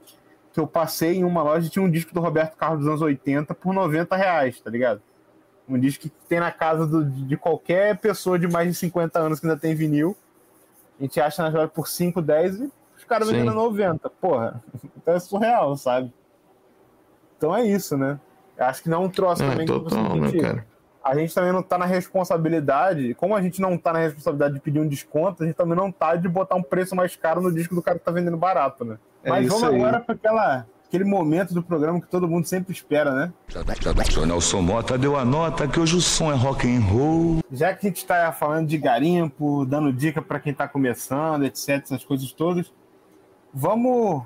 que 0.51 0.59
eu 0.59 0.67
passei 0.67 1.15
em 1.15 1.23
uma 1.23 1.41
loja 1.41 1.67
e 1.67 1.69
tinha 1.69 1.83
um 1.83 1.89
disco 1.89 2.13
do 2.13 2.19
Roberto 2.19 2.55
Carlos 2.57 2.79
dos 2.79 2.87
anos 2.89 3.01
80 3.01 3.55
por 3.55 3.73
90 3.73 4.15
reais, 4.15 4.59
tá 4.59 4.69
ligado? 4.69 5.01
Um 5.67 5.79
disco 5.79 6.03
que 6.03 6.11
tem 6.27 6.39
na 6.39 6.51
casa 6.51 6.85
do- 6.85 7.03
de 7.05 7.35
qualquer 7.37 7.97
pessoa 7.97 8.37
de 8.37 8.47
mais 8.47 8.67
de 8.67 8.75
50 8.75 9.17
anos 9.19 9.39
que 9.39 9.47
ainda 9.47 9.57
tem 9.59 9.73
vinil. 9.73 10.15
A 10.99 11.03
gente 11.03 11.19
acha 11.19 11.41
na 11.41 11.49
loja 11.49 11.67
por 11.69 11.87
5, 11.87 12.21
10 12.21 12.59
e 12.59 12.71
os 13.05 13.09
caras 13.09 13.29
vendendo 13.29 13.53
90. 13.53 14.09
Porra, 14.09 14.63
então 14.97 15.13
é 15.13 15.19
surreal, 15.19 15.77
sabe? 15.77 16.11
Então 17.37 17.55
é 17.55 17.63
isso, 17.65 17.95
né? 17.97 18.19
Eu 18.57 18.65
acho 18.65 18.81
que 18.81 18.89
não 18.89 19.03
é 19.03 19.05
um 19.05 19.09
troço 19.09 19.43
É, 19.43 19.49
também 19.49 19.65
que 19.67 19.71
total, 19.73 20.03
você 20.03 20.19
meu 20.19 20.29
gente- 20.29 20.41
cara. 20.41 20.65
a 21.03 21.15
gente 21.15 21.33
também 21.35 21.51
não 21.53 21.61
tá 21.61 21.77
na 21.77 21.85
responsabilidade, 21.85 23.13
como 23.15 23.35
a 23.35 23.41
gente 23.41 23.61
não 23.61 23.77
tá 23.77 23.93
na 23.93 23.99
responsabilidade 23.99 24.55
de 24.55 24.59
pedir 24.61 24.79
um 24.79 24.87
desconto, 24.87 25.43
a 25.43 25.45
gente 25.45 25.55
também 25.55 25.75
não 25.77 25.91
tá 25.91 26.15
de 26.15 26.27
botar 26.27 26.55
um 26.55 26.63
preço 26.63 26.95
mais 26.95 27.15
caro 27.15 27.41
no 27.41 27.51
disco 27.53 27.75
do 27.75 27.81
cara 27.81 27.99
que 27.99 28.05
tá 28.05 28.11
vendendo 28.11 28.37
barato, 28.37 28.83
né? 28.83 28.97
É 29.23 29.29
Mas 29.29 29.47
vamos 29.47 29.63
aí. 29.63 29.75
agora 29.75 29.99
para 29.99 30.15
aquela 30.15 30.65
aquele 30.87 31.03
momento 31.03 31.53
do 31.53 31.61
programa 31.61 31.99
que 31.99 32.07
todo 32.07 32.27
mundo 32.27 32.45
sempre 32.47 32.71
espera, 32.71 33.11
né? 33.13 33.33
Nelson 34.25 34.61
Mota 34.61 34.97
deu 34.97 35.17
a 35.17 35.25
nota 35.25 35.67
que 35.67 35.77
hoje 35.79 35.97
o 35.97 35.99
som 36.01 36.31
é 36.31 36.35
rock 36.35 36.67
and 36.73 36.79
roll. 36.79 37.39
Já 37.51 37.73
que 37.73 37.87
a 37.87 37.89
gente 37.89 38.05
tá 38.05 38.31
falando 38.31 38.67
de 38.67 38.77
garimpo, 38.77 39.65
dando 39.65 39.91
dica 39.91 40.21
para 40.21 40.39
quem 40.39 40.53
tá 40.53 40.67
começando, 40.67 41.43
etc, 41.43 41.69
essas 41.83 42.03
coisas 42.05 42.31
todas, 42.31 42.71
vamos 43.55 44.23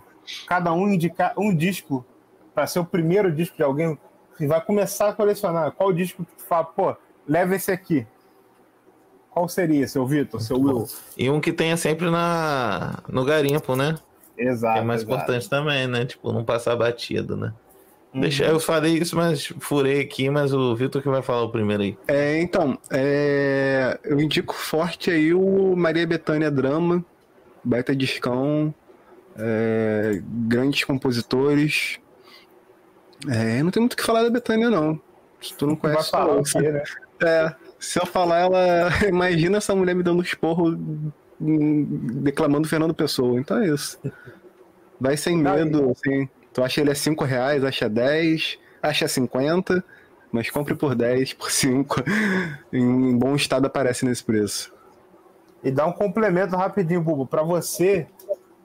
cada 0.47 0.73
um 0.73 0.89
indicar 0.89 1.34
um 1.38 1.55
disco 1.55 2.03
para 2.53 2.65
ser 2.65 2.80
o 2.80 2.86
primeiro 2.86 3.32
disco 3.32 3.55
de 3.55 3.63
alguém 3.63 3.97
que 4.36 4.47
vai 4.47 4.59
começar 4.59 5.09
a 5.09 5.13
colecionar. 5.13 5.71
Qual 5.71 5.93
disco 5.93 6.25
que 6.25 6.36
tu 6.36 6.43
fala, 6.43 6.65
pô, 6.65 6.95
leva 7.27 7.55
esse 7.55 7.71
aqui? 7.71 8.07
Qual 9.30 9.47
seria, 9.47 9.88
seu 9.88 10.05
Vitor, 10.07 10.41
seu 10.41 10.59
Will? 10.59 10.88
E 11.15 11.30
um 11.30 11.39
que 11.39 11.53
tenha 11.53 11.77
sempre 11.77 12.09
na, 12.09 12.99
no 13.07 13.23
garimpo, 13.23 13.75
né? 13.75 13.95
Exato. 14.38 14.73
Que 14.73 14.80
é 14.80 14.84
mais 14.84 15.01
exato. 15.01 15.13
importante 15.13 15.49
também, 15.49 15.88
né? 15.88 16.05
Tipo, 16.05 16.34
não 16.34 16.43
passar 16.43 16.75
batido, 16.75 17.38
né? 17.38 17.53
Uhum. 18.13 18.21
Deixa, 18.21 18.45
eu 18.45 18.59
falei 18.59 18.97
isso, 18.97 19.15
mas 19.15 19.45
furei 19.59 20.01
aqui, 20.01 20.30
mas 20.30 20.51
o 20.51 20.75
Vitor 20.75 21.01
que 21.01 21.09
vai 21.09 21.21
falar 21.21 21.43
o 21.43 21.51
primeiro 21.51 21.84
aí. 21.84 21.97
É, 22.07 22.41
então, 22.41 22.77
é, 22.89 23.99
eu 24.03 24.19
indico 24.19 24.53
forte 24.53 25.11
aí 25.11 25.34
o 25.34 25.75
Maria 25.75 26.07
Bethânia 26.07 26.49
Drama, 26.49 27.05
baita 27.63 27.95
discão, 27.95 28.73
é, 29.40 30.22
grandes 30.24 30.84
compositores. 30.84 32.00
É, 33.28 33.62
não 33.64 33.72
tem 33.72 33.82
muito 33.82 33.94
o 33.94 33.98
que 33.98 34.04
falar 34.04 34.24
da 34.24 34.30
Bethânia, 34.30 34.70
não. 34.70 35.00
Se 35.42 35.54
tu 35.56 35.66
não 35.66 35.76
Vai 35.76 35.94
conhece, 35.94 36.12
falar 36.12 36.34
ouça. 36.36 36.60
quê, 36.62 36.70
né? 36.72 36.84
É, 37.22 37.54
se 37.78 38.00
eu 38.00 38.06
falar, 38.06 38.40
ela. 38.40 38.90
Imagina 39.06 39.58
essa 39.58 39.76
mulher 39.76 39.94
me 39.94 40.02
dando 40.02 40.24
esporro 40.24 40.70
hum, 41.42 41.86
declamando 42.22 42.66
Fernando 42.66 42.94
Pessoa. 42.94 43.38
Então 43.38 43.58
é 43.58 43.68
isso. 43.68 44.00
Vai 45.00 45.18
sem 45.18 45.38
medo, 45.38 45.92
assim. 45.92 46.30
Tu 46.54 46.64
acha 46.64 46.80
ele 46.80 46.92
é 46.92 46.96
5 46.96 47.24
reais, 47.26 47.64
acha 47.64 47.90
10, 47.90 48.58
acha 48.82 49.08
50, 49.08 49.84
mas 50.32 50.50
compre 50.50 50.76
por 50.76 50.96
10, 50.96 51.34
por 51.34 51.52
5. 51.52 52.04
Em 52.72 53.18
bom 53.18 53.36
estado 53.36 53.66
aparece 53.66 54.06
nesse 54.06 54.24
preço. 54.24 54.74
E 55.64 55.72
dá 55.72 55.86
um 55.86 55.92
complemento 55.92 56.56
rapidinho, 56.56 57.02
Bubu, 57.02 57.28
pra 57.28 57.44
você, 57.44 58.08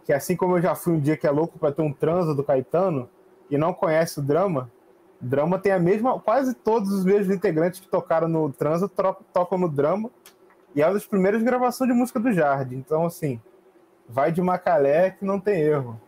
que 0.04 0.12
assim 0.12 0.36
como 0.36 0.56
eu 0.56 0.62
já 0.62 0.74
fui 0.74 0.92
um 0.94 1.00
dia 1.00 1.16
que 1.16 1.26
é 1.26 1.30
louco 1.30 1.58
pra 1.58 1.72
ter 1.72 1.82
um 1.82 1.92
transa 1.92 2.34
do 2.34 2.44
Caetano 2.44 3.08
e 3.50 3.56
não 3.58 3.72
conhece 3.72 4.20
o 4.20 4.22
Drama, 4.22 4.70
Drama 5.20 5.58
tem 5.58 5.72
a 5.72 5.78
mesma, 5.78 6.18
quase 6.20 6.54
todos 6.54 6.92
os 6.92 7.04
mesmos 7.04 7.34
integrantes 7.34 7.80
que 7.80 7.88
tocaram 7.88 8.28
no 8.28 8.52
transa 8.52 8.90
tocam 9.32 9.56
no 9.58 9.68
Drama 9.68 10.10
e 10.74 10.82
é 10.82 10.86
uma 10.86 10.94
das 10.94 11.06
primeiras 11.06 11.42
gravações 11.42 11.90
de 11.90 11.96
música 11.96 12.20
do 12.20 12.32
Jardim. 12.32 12.76
Então, 12.76 13.06
assim, 13.06 13.40
vai 14.08 14.30
de 14.30 14.42
Macalé 14.42 15.12
que 15.12 15.24
não 15.24 15.40
tem 15.40 15.60
erro. 15.60 15.98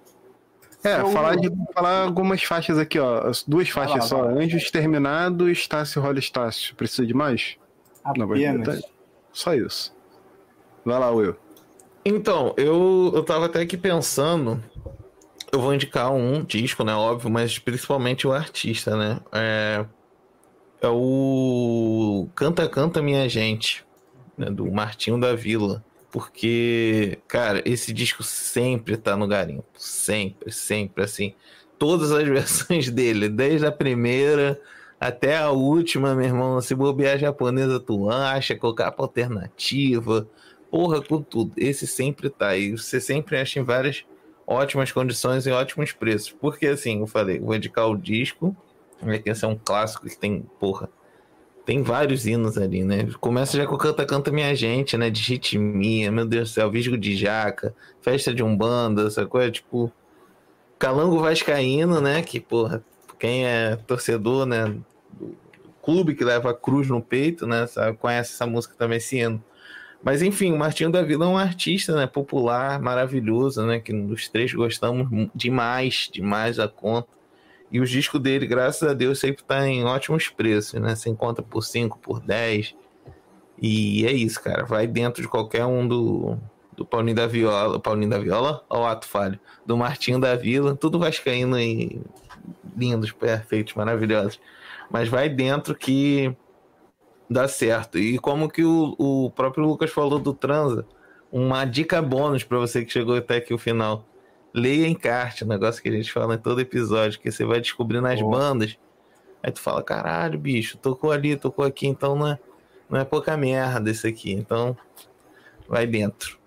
É, 0.84 0.96
Seu- 0.96 1.08
falar, 1.08 1.36
de, 1.36 1.50
falar 1.72 2.02
algumas 2.02 2.42
faixas 2.42 2.78
aqui, 2.78 2.98
ó. 2.98 3.26
as 3.28 3.42
Duas 3.42 3.68
faixas 3.70 3.96
lá, 3.96 4.02
só. 4.02 4.20
lá. 4.22 4.30
Anjos 4.32 4.70
Terminados, 4.70 5.48
Estácio 5.50 6.02
Rola 6.02 6.18
Estácio. 6.18 6.74
Precisa 6.76 7.06
de 7.06 7.14
mais? 7.14 7.56
Não, 8.16 8.26
vai 8.26 8.44
Apenas. 8.44 8.82
Só 9.32 9.54
isso. 9.54 9.94
Vai 10.84 10.98
lá, 10.98 11.10
Will. 11.10 11.34
Então, 12.08 12.54
eu, 12.56 13.10
eu 13.16 13.24
tava 13.24 13.46
até 13.46 13.60
aqui 13.60 13.76
pensando. 13.76 14.62
Eu 15.50 15.60
vou 15.60 15.74
indicar 15.74 16.12
um 16.12 16.44
disco, 16.44 16.84
né? 16.84 16.94
Óbvio, 16.94 17.28
mas 17.28 17.58
principalmente 17.58 18.28
o 18.28 18.32
artista, 18.32 18.96
né? 18.96 19.18
É, 19.32 19.84
é 20.82 20.88
o 20.88 22.28
Canta 22.36 22.68
Canta 22.68 23.02
Minha 23.02 23.28
Gente, 23.28 23.84
né? 24.38 24.48
do 24.48 24.70
Martinho 24.70 25.18
da 25.18 25.34
Vila. 25.34 25.84
Porque, 26.12 27.18
cara, 27.26 27.60
esse 27.64 27.92
disco 27.92 28.22
sempre 28.22 28.96
tá 28.96 29.16
no 29.16 29.26
garimpo. 29.26 29.66
Sempre, 29.76 30.52
sempre, 30.52 31.02
assim. 31.02 31.34
Todas 31.76 32.12
as 32.12 32.22
versões 32.28 32.88
dele, 32.88 33.28
desde 33.28 33.66
a 33.66 33.72
primeira 33.72 34.60
até 35.00 35.36
a 35.36 35.50
última, 35.50 36.14
meu 36.14 36.26
irmão. 36.26 36.60
Se 36.60 36.72
bobear 36.72 37.18
japonesa, 37.18 37.80
tu 37.80 38.08
acha, 38.08 38.54
colocar 38.54 38.94
alternativa. 38.96 40.28
Porra, 40.70 41.02
com 41.02 41.22
tudo. 41.22 41.52
Esse 41.56 41.86
sempre 41.86 42.28
tá. 42.30 42.56
E 42.56 42.76
você 42.76 43.00
sempre 43.00 43.38
acha 43.38 43.58
em 43.58 43.62
várias 43.62 44.04
ótimas 44.46 44.92
condições 44.92 45.46
e 45.46 45.50
ótimos 45.50 45.92
preços. 45.92 46.30
Porque, 46.30 46.66
assim, 46.66 47.00
eu 47.00 47.06
falei, 47.06 47.38
vou 47.38 47.54
indicar 47.54 47.88
o 47.88 47.96
disco. 47.96 48.56
né, 49.02 49.18
que 49.18 49.30
esse 49.30 49.44
é 49.44 49.48
um 49.48 49.56
clássico 49.56 50.06
que 50.06 50.18
tem, 50.18 50.42
porra, 50.58 50.88
tem 51.64 51.82
vários 51.82 52.26
hinos 52.26 52.56
ali, 52.56 52.84
né? 52.84 53.08
Começa 53.20 53.56
já 53.56 53.66
com 53.66 53.76
Canta 53.76 54.06
Canta 54.06 54.30
Minha 54.30 54.54
Gente, 54.54 54.96
né? 54.96 55.10
De 55.10 55.20
ritmia, 55.20 56.12
meu 56.12 56.24
Deus 56.24 56.50
do 56.50 56.54
céu, 56.54 56.70
Visgo 56.70 56.96
de 56.96 57.16
Jaca, 57.16 57.74
Festa 58.00 58.32
de 58.32 58.42
Umbanda, 58.42 59.06
essa 59.06 59.26
coisa, 59.26 59.50
tipo... 59.50 59.92
Calango 60.78 61.18
Vascaíno, 61.18 62.00
né? 62.00 62.22
Que, 62.22 62.38
porra, 62.38 62.84
quem 63.18 63.46
é 63.46 63.76
torcedor, 63.76 64.46
né? 64.46 64.76
Do 65.10 65.34
clube 65.82 66.14
que 66.14 66.22
leva 66.22 66.50
a 66.50 66.54
cruz 66.54 66.88
no 66.88 67.00
peito, 67.00 67.46
né? 67.46 67.66
Conhece 67.98 68.34
essa 68.34 68.46
música 68.46 68.74
também, 68.76 68.98
esse. 68.98 69.40
Mas 70.06 70.22
enfim, 70.22 70.52
o 70.52 70.56
Martinho 70.56 70.88
da 70.88 71.02
Vila 71.02 71.24
é 71.24 71.28
um 71.28 71.36
artista, 71.36 71.92
né? 71.96 72.06
Popular, 72.06 72.80
maravilhoso, 72.80 73.66
né? 73.66 73.80
Que 73.80 73.92
os 73.92 74.28
três 74.28 74.54
gostamos 74.54 75.08
demais, 75.34 76.08
demais 76.12 76.60
a 76.60 76.68
conta. 76.68 77.08
E 77.72 77.80
os 77.80 77.90
discos 77.90 78.20
dele, 78.20 78.46
graças 78.46 78.88
a 78.88 78.94
Deus, 78.94 79.18
sempre 79.18 79.42
tá 79.42 79.66
em 79.66 79.82
ótimos 79.84 80.28
preços, 80.28 80.80
né? 80.80 80.94
Você 80.94 81.10
encontra 81.10 81.42
por 81.42 81.62
5, 81.62 81.98
por 81.98 82.20
10. 82.20 82.72
E 83.60 84.06
é 84.06 84.12
isso, 84.12 84.40
cara. 84.40 84.64
Vai 84.64 84.86
dentro 84.86 85.20
de 85.20 85.26
qualquer 85.26 85.64
um 85.64 85.88
do, 85.88 86.38
do 86.76 86.86
Paulinho 86.86 87.16
da 87.16 87.26
Viola. 87.26 87.80
Paulinho 87.80 88.10
da 88.10 88.20
Viola? 88.20 88.64
Ó, 88.70 88.82
o 88.82 88.86
ato 88.86 89.08
falho. 89.08 89.40
Do 89.66 89.76
Martinho 89.76 90.20
da 90.20 90.36
Vila. 90.36 90.76
Tudo 90.76 91.00
vascaíno 91.00 91.58
e 91.58 92.00
lindos, 92.76 93.10
perfeitos, 93.10 93.74
maravilhosos. 93.74 94.38
Mas 94.88 95.08
vai 95.08 95.28
dentro 95.28 95.74
que 95.74 96.32
dá 97.28 97.48
certo. 97.48 97.98
E 97.98 98.18
como 98.18 98.48
que 98.48 98.64
o, 98.64 98.94
o 98.98 99.30
próprio 99.30 99.64
Lucas 99.64 99.90
falou 99.90 100.18
do 100.18 100.32
Transa, 100.32 100.86
uma 101.30 101.64
dica 101.64 102.00
bônus 102.00 102.44
para 102.44 102.58
você 102.58 102.84
que 102.84 102.92
chegou 102.92 103.16
até 103.16 103.36
aqui 103.36 103.52
o 103.52 103.58
final. 103.58 104.04
Leia 104.54 104.88
encarte, 104.88 105.44
um 105.44 105.48
negócio 105.48 105.82
que 105.82 105.88
a 105.88 105.92
gente 105.92 106.12
fala 106.12 106.34
em 106.34 106.38
todo 106.38 106.60
episódio, 106.60 107.20
que 107.20 107.30
você 107.30 107.44
vai 107.44 107.60
descobrir 107.60 108.00
nas 108.00 108.20
oh. 108.22 108.30
bandas. 108.30 108.78
Aí 109.42 109.52
tu 109.52 109.60
fala, 109.60 109.82
caralho, 109.82 110.38
bicho, 110.38 110.78
tocou 110.78 111.12
ali, 111.12 111.36
tocou 111.36 111.64
aqui, 111.64 111.86
então 111.86 112.16
não 112.16 112.28
é, 112.28 112.38
não 112.88 112.98
é 112.98 113.04
pouca 113.04 113.36
merda 113.36 113.90
esse 113.90 114.06
aqui. 114.06 114.32
Então, 114.32 114.76
vai 115.68 115.86
dentro. 115.86 116.38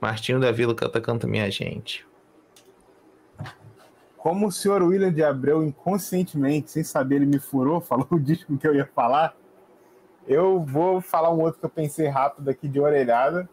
Martinho 0.00 0.38
da 0.38 0.52
Vila 0.52 0.74
canta, 0.74 1.00
canta 1.00 1.26
minha 1.26 1.50
gente. 1.50 2.06
Como 4.16 4.46
o 4.46 4.52
senhor 4.52 4.82
William 4.82 5.12
de 5.12 5.22
Abreu, 5.22 5.64
inconscientemente, 5.64 6.70
sem 6.70 6.84
saber, 6.84 7.16
ele 7.16 7.26
me 7.26 7.38
furou, 7.38 7.80
falou 7.80 8.06
o 8.10 8.18
disco 8.18 8.56
que 8.56 8.66
eu 8.66 8.74
ia 8.74 8.86
falar. 8.86 9.34
Eu 10.28 10.62
vou 10.62 11.00
falar 11.00 11.32
um 11.32 11.40
outro 11.40 11.58
que 11.58 11.64
eu 11.64 11.70
pensei 11.70 12.06
rápido 12.06 12.50
aqui 12.50 12.68
de 12.68 12.78
orelhada. 12.78 13.48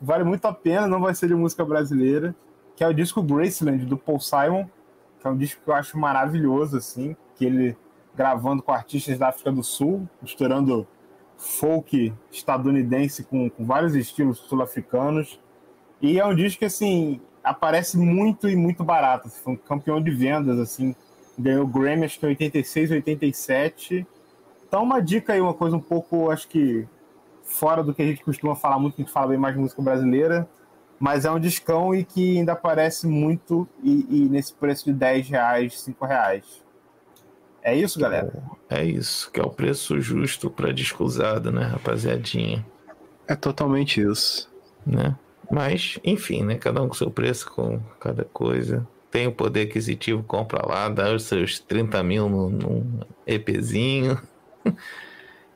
Vale 0.00 0.22
muito 0.22 0.44
a 0.44 0.52
pena, 0.52 0.86
não 0.86 1.00
vai 1.00 1.16
ser 1.16 1.26
de 1.26 1.34
música 1.34 1.64
brasileira, 1.64 2.32
que 2.76 2.84
é 2.84 2.88
o 2.88 2.94
disco 2.94 3.20
Graceland, 3.20 3.84
do 3.84 3.98
Paul 3.98 4.20
Simon, 4.20 4.66
que 5.20 5.26
é 5.26 5.30
um 5.30 5.36
disco 5.36 5.60
que 5.64 5.68
eu 5.68 5.74
acho 5.74 5.98
maravilhoso, 5.98 6.76
assim, 6.76 7.16
que 7.34 7.44
ele 7.44 7.76
gravando 8.14 8.62
com 8.62 8.70
artistas 8.70 9.18
da 9.18 9.30
África 9.30 9.50
do 9.50 9.64
Sul, 9.64 10.08
misturando 10.20 10.86
folk 11.36 12.14
estadunidense 12.30 13.24
com, 13.24 13.50
com 13.50 13.64
vários 13.64 13.96
estilos 13.96 14.38
sul-africanos. 14.38 15.40
E 16.00 16.20
é 16.20 16.24
um 16.24 16.36
disco 16.36 16.60
que, 16.60 16.66
assim, 16.66 17.20
aparece 17.42 17.98
muito 17.98 18.48
e 18.48 18.54
muito 18.54 18.84
barato. 18.84 19.28
Foi 19.28 19.54
um 19.54 19.56
campeão 19.56 20.00
de 20.00 20.12
vendas, 20.12 20.56
assim. 20.60 20.94
Ganhou 21.36 21.66
Grammy, 21.66 22.04
acho 22.04 22.20
que 22.20 22.26
em 22.26 22.28
86, 22.28 22.92
87 22.92 24.06
então, 24.72 24.84
uma 24.84 25.00
dica 25.00 25.34
aí, 25.34 25.40
uma 25.42 25.52
coisa 25.52 25.76
um 25.76 25.80
pouco, 25.80 26.30
acho 26.30 26.48
que 26.48 26.88
fora 27.42 27.82
do 27.82 27.92
que 27.92 28.00
a 28.00 28.06
gente 28.06 28.24
costuma 28.24 28.56
falar 28.56 28.78
muito, 28.78 28.94
que 28.94 29.02
a 29.02 29.04
gente 29.04 29.12
fala 29.12 29.26
bem 29.26 29.36
mais 29.36 29.54
de 29.54 29.60
música 29.60 29.82
brasileira, 29.82 30.48
mas 30.98 31.26
é 31.26 31.30
um 31.30 31.38
discão 31.38 31.94
e 31.94 32.02
que 32.02 32.38
ainda 32.38 32.54
aparece 32.54 33.06
muito 33.06 33.68
e, 33.82 34.06
e 34.08 34.28
nesse 34.30 34.54
preço 34.54 34.86
de 34.86 34.94
10 34.94 35.28
reais, 35.28 35.78
5 35.78 36.06
reais. 36.06 36.64
É 37.62 37.76
isso, 37.76 38.00
galera? 38.00 38.32
É 38.70 38.82
isso, 38.82 39.30
que 39.30 39.38
é 39.38 39.44
o 39.44 39.50
preço 39.50 40.00
justo 40.00 40.48
para 40.48 40.72
disco 40.72 41.04
usado, 41.04 41.52
né, 41.52 41.64
rapaziadinha? 41.64 42.64
É 43.28 43.36
totalmente 43.36 44.00
isso. 44.00 44.50
Né? 44.86 45.14
Mas, 45.50 45.98
enfim, 46.02 46.44
né? 46.44 46.54
Cada 46.54 46.80
um 46.80 46.88
com 46.88 46.94
seu 46.94 47.10
preço, 47.10 47.52
com 47.52 47.78
cada 48.00 48.24
coisa. 48.24 48.88
Tem 49.10 49.26
o 49.26 49.32
poder 49.32 49.68
aquisitivo, 49.68 50.22
compra 50.22 50.66
lá, 50.66 50.88
dá 50.88 51.12
os 51.12 51.24
seus 51.24 51.58
30 51.58 52.02
mil 52.02 52.26
num, 52.30 52.48
num 52.48 53.00
EPzinho. 53.26 54.18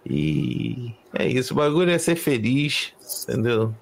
E 0.05 0.95
é 1.13 1.27
isso, 1.27 1.55
o 1.55 1.57
bagulho 1.57 1.91
é 1.91 1.99
ser 1.99 2.17
feliz, 2.17 2.95
entendeu? 3.29 3.75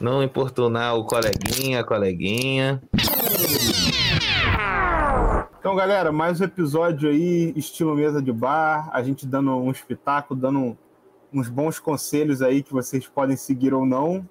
Não 0.00 0.22
importunar 0.22 0.96
o 0.96 1.04
coleguinha, 1.04 1.80
a 1.80 1.84
coleguinha. 1.84 2.82
Então, 5.58 5.74
galera, 5.74 6.12
mais 6.12 6.40
um 6.40 6.44
episódio 6.44 7.10
aí, 7.10 7.52
estilo 7.56 7.94
mesa 7.94 8.22
de 8.22 8.32
bar, 8.32 8.88
a 8.92 9.02
gente 9.02 9.26
dando 9.26 9.50
um 9.56 9.70
espetáculo, 9.70 10.40
dando 10.40 10.78
uns 11.32 11.48
bons 11.48 11.78
conselhos 11.78 12.40
aí 12.42 12.62
que 12.62 12.72
vocês 12.72 13.06
podem 13.06 13.36
seguir 13.36 13.74
ou 13.74 13.84
não. 13.84 14.26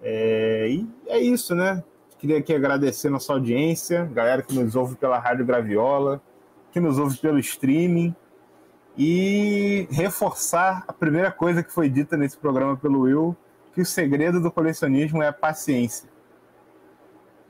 É, 0.00 0.68
e 0.70 0.88
é 1.06 1.18
isso, 1.18 1.54
né? 1.54 1.82
Queria 2.18 2.38
aqui 2.38 2.54
agradecer 2.54 3.10
nossa 3.10 3.32
audiência, 3.32 4.04
galera 4.04 4.42
que 4.42 4.54
nos 4.54 4.76
ouve 4.76 4.94
pela 4.94 5.18
Rádio 5.18 5.44
Graviola, 5.44 6.22
que 6.70 6.78
nos 6.78 6.98
ouve 6.98 7.18
pelo 7.18 7.38
streaming 7.40 8.14
e 8.96 9.86
reforçar 9.90 10.84
a 10.86 10.92
primeira 10.92 11.30
coisa 11.30 11.62
que 11.62 11.72
foi 11.72 11.88
dita 11.88 12.16
nesse 12.16 12.36
programa 12.36 12.76
pelo 12.76 13.00
Will, 13.00 13.36
que 13.74 13.80
o 13.80 13.86
segredo 13.86 14.40
do 14.40 14.50
colecionismo 14.50 15.22
é 15.22 15.28
a 15.28 15.32
paciência. 15.32 16.08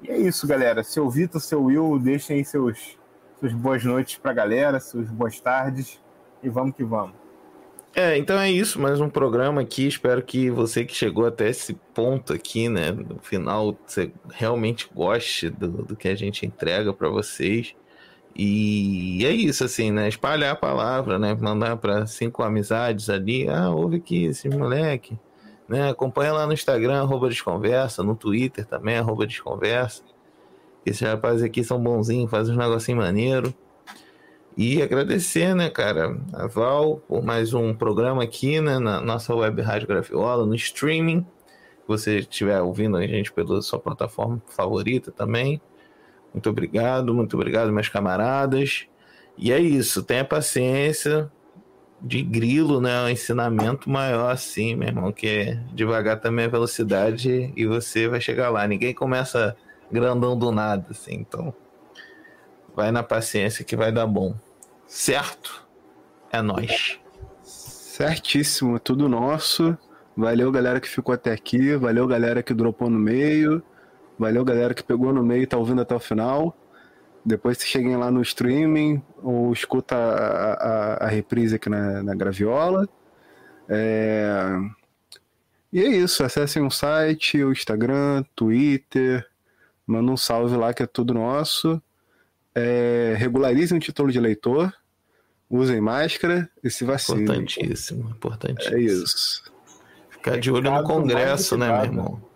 E 0.02 0.10
é 0.10 0.18
isso, 0.18 0.46
galera. 0.46 0.82
Seu 0.82 1.08
Vitor, 1.08 1.40
seu 1.40 1.64
Will, 1.64 1.98
deixem 1.98 2.38
aí 2.38 2.44
seus, 2.44 2.98
seus 3.40 3.52
boas 3.52 3.84
noites 3.84 4.18
pra 4.18 4.32
galera, 4.32 4.80
suas 4.80 5.08
boas 5.08 5.40
tardes 5.40 6.00
e 6.42 6.48
vamos 6.48 6.74
que 6.76 6.84
vamos. 6.84 7.22
É, 7.94 8.16
então 8.16 8.38
é 8.38 8.50
isso, 8.50 8.80
mais 8.80 9.00
um 9.00 9.10
programa 9.10 9.60
aqui. 9.60 9.86
Espero 9.86 10.22
que 10.22 10.48
você 10.48 10.84
que 10.84 10.94
chegou 10.94 11.26
até 11.26 11.50
esse 11.50 11.74
ponto 11.92 12.32
aqui, 12.32 12.68
né, 12.68 12.90
no 12.90 13.18
final, 13.18 13.76
você 13.86 14.10
realmente 14.30 14.88
goste 14.94 15.50
do, 15.50 15.68
do 15.68 15.94
que 15.94 16.08
a 16.08 16.14
gente 16.14 16.46
entrega 16.46 16.92
para 16.94 17.10
vocês. 17.10 17.74
E 18.34 19.24
é 19.26 19.30
isso, 19.30 19.64
assim, 19.64 19.90
né? 19.90 20.08
Espalhar 20.08 20.52
a 20.52 20.56
palavra, 20.56 21.18
né? 21.18 21.34
Mandar 21.34 21.76
para 21.76 22.06
cinco 22.06 22.42
amizades 22.42 23.10
ali. 23.10 23.48
Ah, 23.48 23.70
ouve 23.70 23.96
aqui 23.96 24.24
esse 24.24 24.48
moleque. 24.48 25.18
Né? 25.68 25.90
Acompanha 25.90 26.32
lá 26.32 26.46
no 26.46 26.52
Instagram, 26.52 27.00
arroba 27.00 27.28
Desconversa, 27.28 28.02
no 28.02 28.14
Twitter 28.16 28.66
também, 28.66 28.96
arroba 28.96 29.26
Desconversa. 29.26 30.02
Esses 30.84 31.00
rapazes 31.00 31.42
aqui 31.42 31.62
são 31.62 31.80
bonzinhos, 31.80 32.30
fazem 32.30 32.54
uns 32.54 32.58
negocinho 32.58 32.98
maneiro. 32.98 33.54
E 34.56 34.82
agradecer, 34.82 35.54
né, 35.54 35.70
cara, 35.70 36.18
a 36.34 36.46
Val 36.46 37.00
por 37.08 37.22
mais 37.22 37.54
um 37.54 37.72
programa 37.72 38.22
aqui, 38.22 38.60
né, 38.60 38.78
na 38.78 39.00
nossa 39.00 39.34
web 39.34 39.62
Rádio 39.62 39.88
Grafiola, 39.88 40.44
no 40.44 40.54
streaming. 40.54 41.20
Se 41.20 41.88
você 41.88 42.18
estiver 42.18 42.60
ouvindo 42.60 42.96
a 42.96 43.06
gente 43.06 43.32
pela 43.32 43.62
sua 43.62 43.78
plataforma 43.78 44.42
favorita 44.48 45.10
também. 45.10 45.60
Muito 46.32 46.48
obrigado, 46.48 47.14
muito 47.14 47.34
obrigado, 47.34 47.72
meus 47.72 47.88
camaradas. 47.88 48.86
E 49.36 49.52
é 49.52 49.58
isso, 49.58 50.02
tenha 50.02 50.24
paciência. 50.24 51.30
De 52.04 52.20
grilo, 52.20 52.80
né? 52.80 53.00
Um 53.04 53.08
ensinamento 53.10 53.88
maior 53.88 54.32
assim, 54.32 54.74
meu 54.74 54.88
irmão, 54.88 55.12
que 55.12 55.28
é 55.28 55.60
devagar 55.72 56.18
também 56.20 56.46
a 56.46 56.48
velocidade 56.48 57.52
e 57.56 57.64
você 57.64 58.08
vai 58.08 58.20
chegar 58.20 58.50
lá. 58.50 58.66
Ninguém 58.66 58.92
começa 58.92 59.56
grandão 59.88 60.36
do 60.36 60.50
nada, 60.50 60.86
assim. 60.90 61.14
Então, 61.14 61.54
vai 62.74 62.90
na 62.90 63.04
paciência 63.04 63.64
que 63.64 63.76
vai 63.76 63.92
dar 63.92 64.08
bom. 64.08 64.34
Certo? 64.84 65.64
É 66.32 66.42
nós. 66.42 66.98
Certíssimo, 67.44 68.80
tudo 68.80 69.08
nosso. 69.08 69.76
Valeu, 70.16 70.50
galera 70.50 70.80
que 70.80 70.88
ficou 70.88 71.14
até 71.14 71.30
aqui. 71.30 71.76
Valeu, 71.76 72.06
galera 72.06 72.42
que 72.42 72.52
dropou 72.52 72.90
no 72.90 72.98
meio. 72.98 73.62
Valeu, 74.22 74.44
galera 74.44 74.72
que 74.72 74.84
pegou 74.84 75.12
no 75.12 75.20
meio 75.20 75.42
e 75.42 75.46
tá 75.48 75.56
ouvindo 75.56 75.82
até 75.82 75.96
o 75.96 75.98
final. 75.98 76.56
Depois 77.26 77.58
se 77.58 77.66
cheguem 77.66 77.96
lá 77.96 78.08
no 78.08 78.22
streaming 78.22 79.02
ou 79.20 79.52
escuta 79.52 79.96
a, 79.96 80.52
a, 80.52 80.94
a 81.06 81.08
reprise 81.08 81.56
aqui 81.56 81.68
na, 81.68 82.04
na 82.04 82.14
Graviola. 82.14 82.88
É... 83.68 84.46
E 85.72 85.80
é 85.80 85.88
isso, 85.88 86.22
acessem 86.22 86.64
o 86.64 86.70
site, 86.70 87.42
o 87.42 87.50
Instagram, 87.50 88.22
Twitter, 88.36 89.26
manda 89.84 90.12
um 90.12 90.16
salve 90.16 90.56
lá 90.56 90.72
que 90.72 90.84
é 90.84 90.86
tudo 90.86 91.12
nosso. 91.12 91.82
É... 92.54 93.16
Regularizem 93.18 93.78
o 93.78 93.80
título 93.80 94.12
de 94.12 94.20
leitor, 94.20 94.72
usem 95.50 95.80
máscara 95.80 96.48
e 96.62 96.70
se 96.70 96.84
vacinem. 96.84 97.24
Importantíssimo, 97.24 98.10
importantíssimo. 98.10 98.76
É 98.76 98.80
isso. 98.80 99.52
Ficar 100.10 100.38
de 100.38 100.48
olho 100.48 100.70
no 100.70 100.84
Congresso, 100.84 101.56
né, 101.56 101.66
meu 101.66 101.84
irmão? 101.84 102.31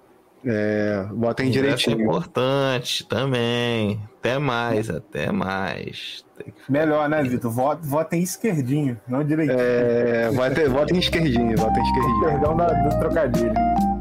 É, 0.46 1.04
botem 1.12 1.50
direitinho. 1.50 1.98
É 1.98 2.02
importante 2.02 3.04
também. 3.06 4.00
Até 4.20 4.38
mais, 4.38 4.88
até 4.88 5.32
mais. 5.32 6.24
Melhor, 6.68 7.08
né, 7.08 7.22
Vitor? 7.22 7.50
Votem 7.82 8.22
esquerdinho, 8.22 9.00
não 9.08 9.24
direitinho. 9.24 9.58
É, 9.58 10.30
votem, 10.30 10.68
votem 10.68 10.98
esquerdinho, 10.98 11.56
votem 11.56 11.82
esquerdinho. 11.84 12.20
Perdão 12.20 12.56
da, 12.56 12.66
do 12.66 12.98
trocadilho. 12.98 13.95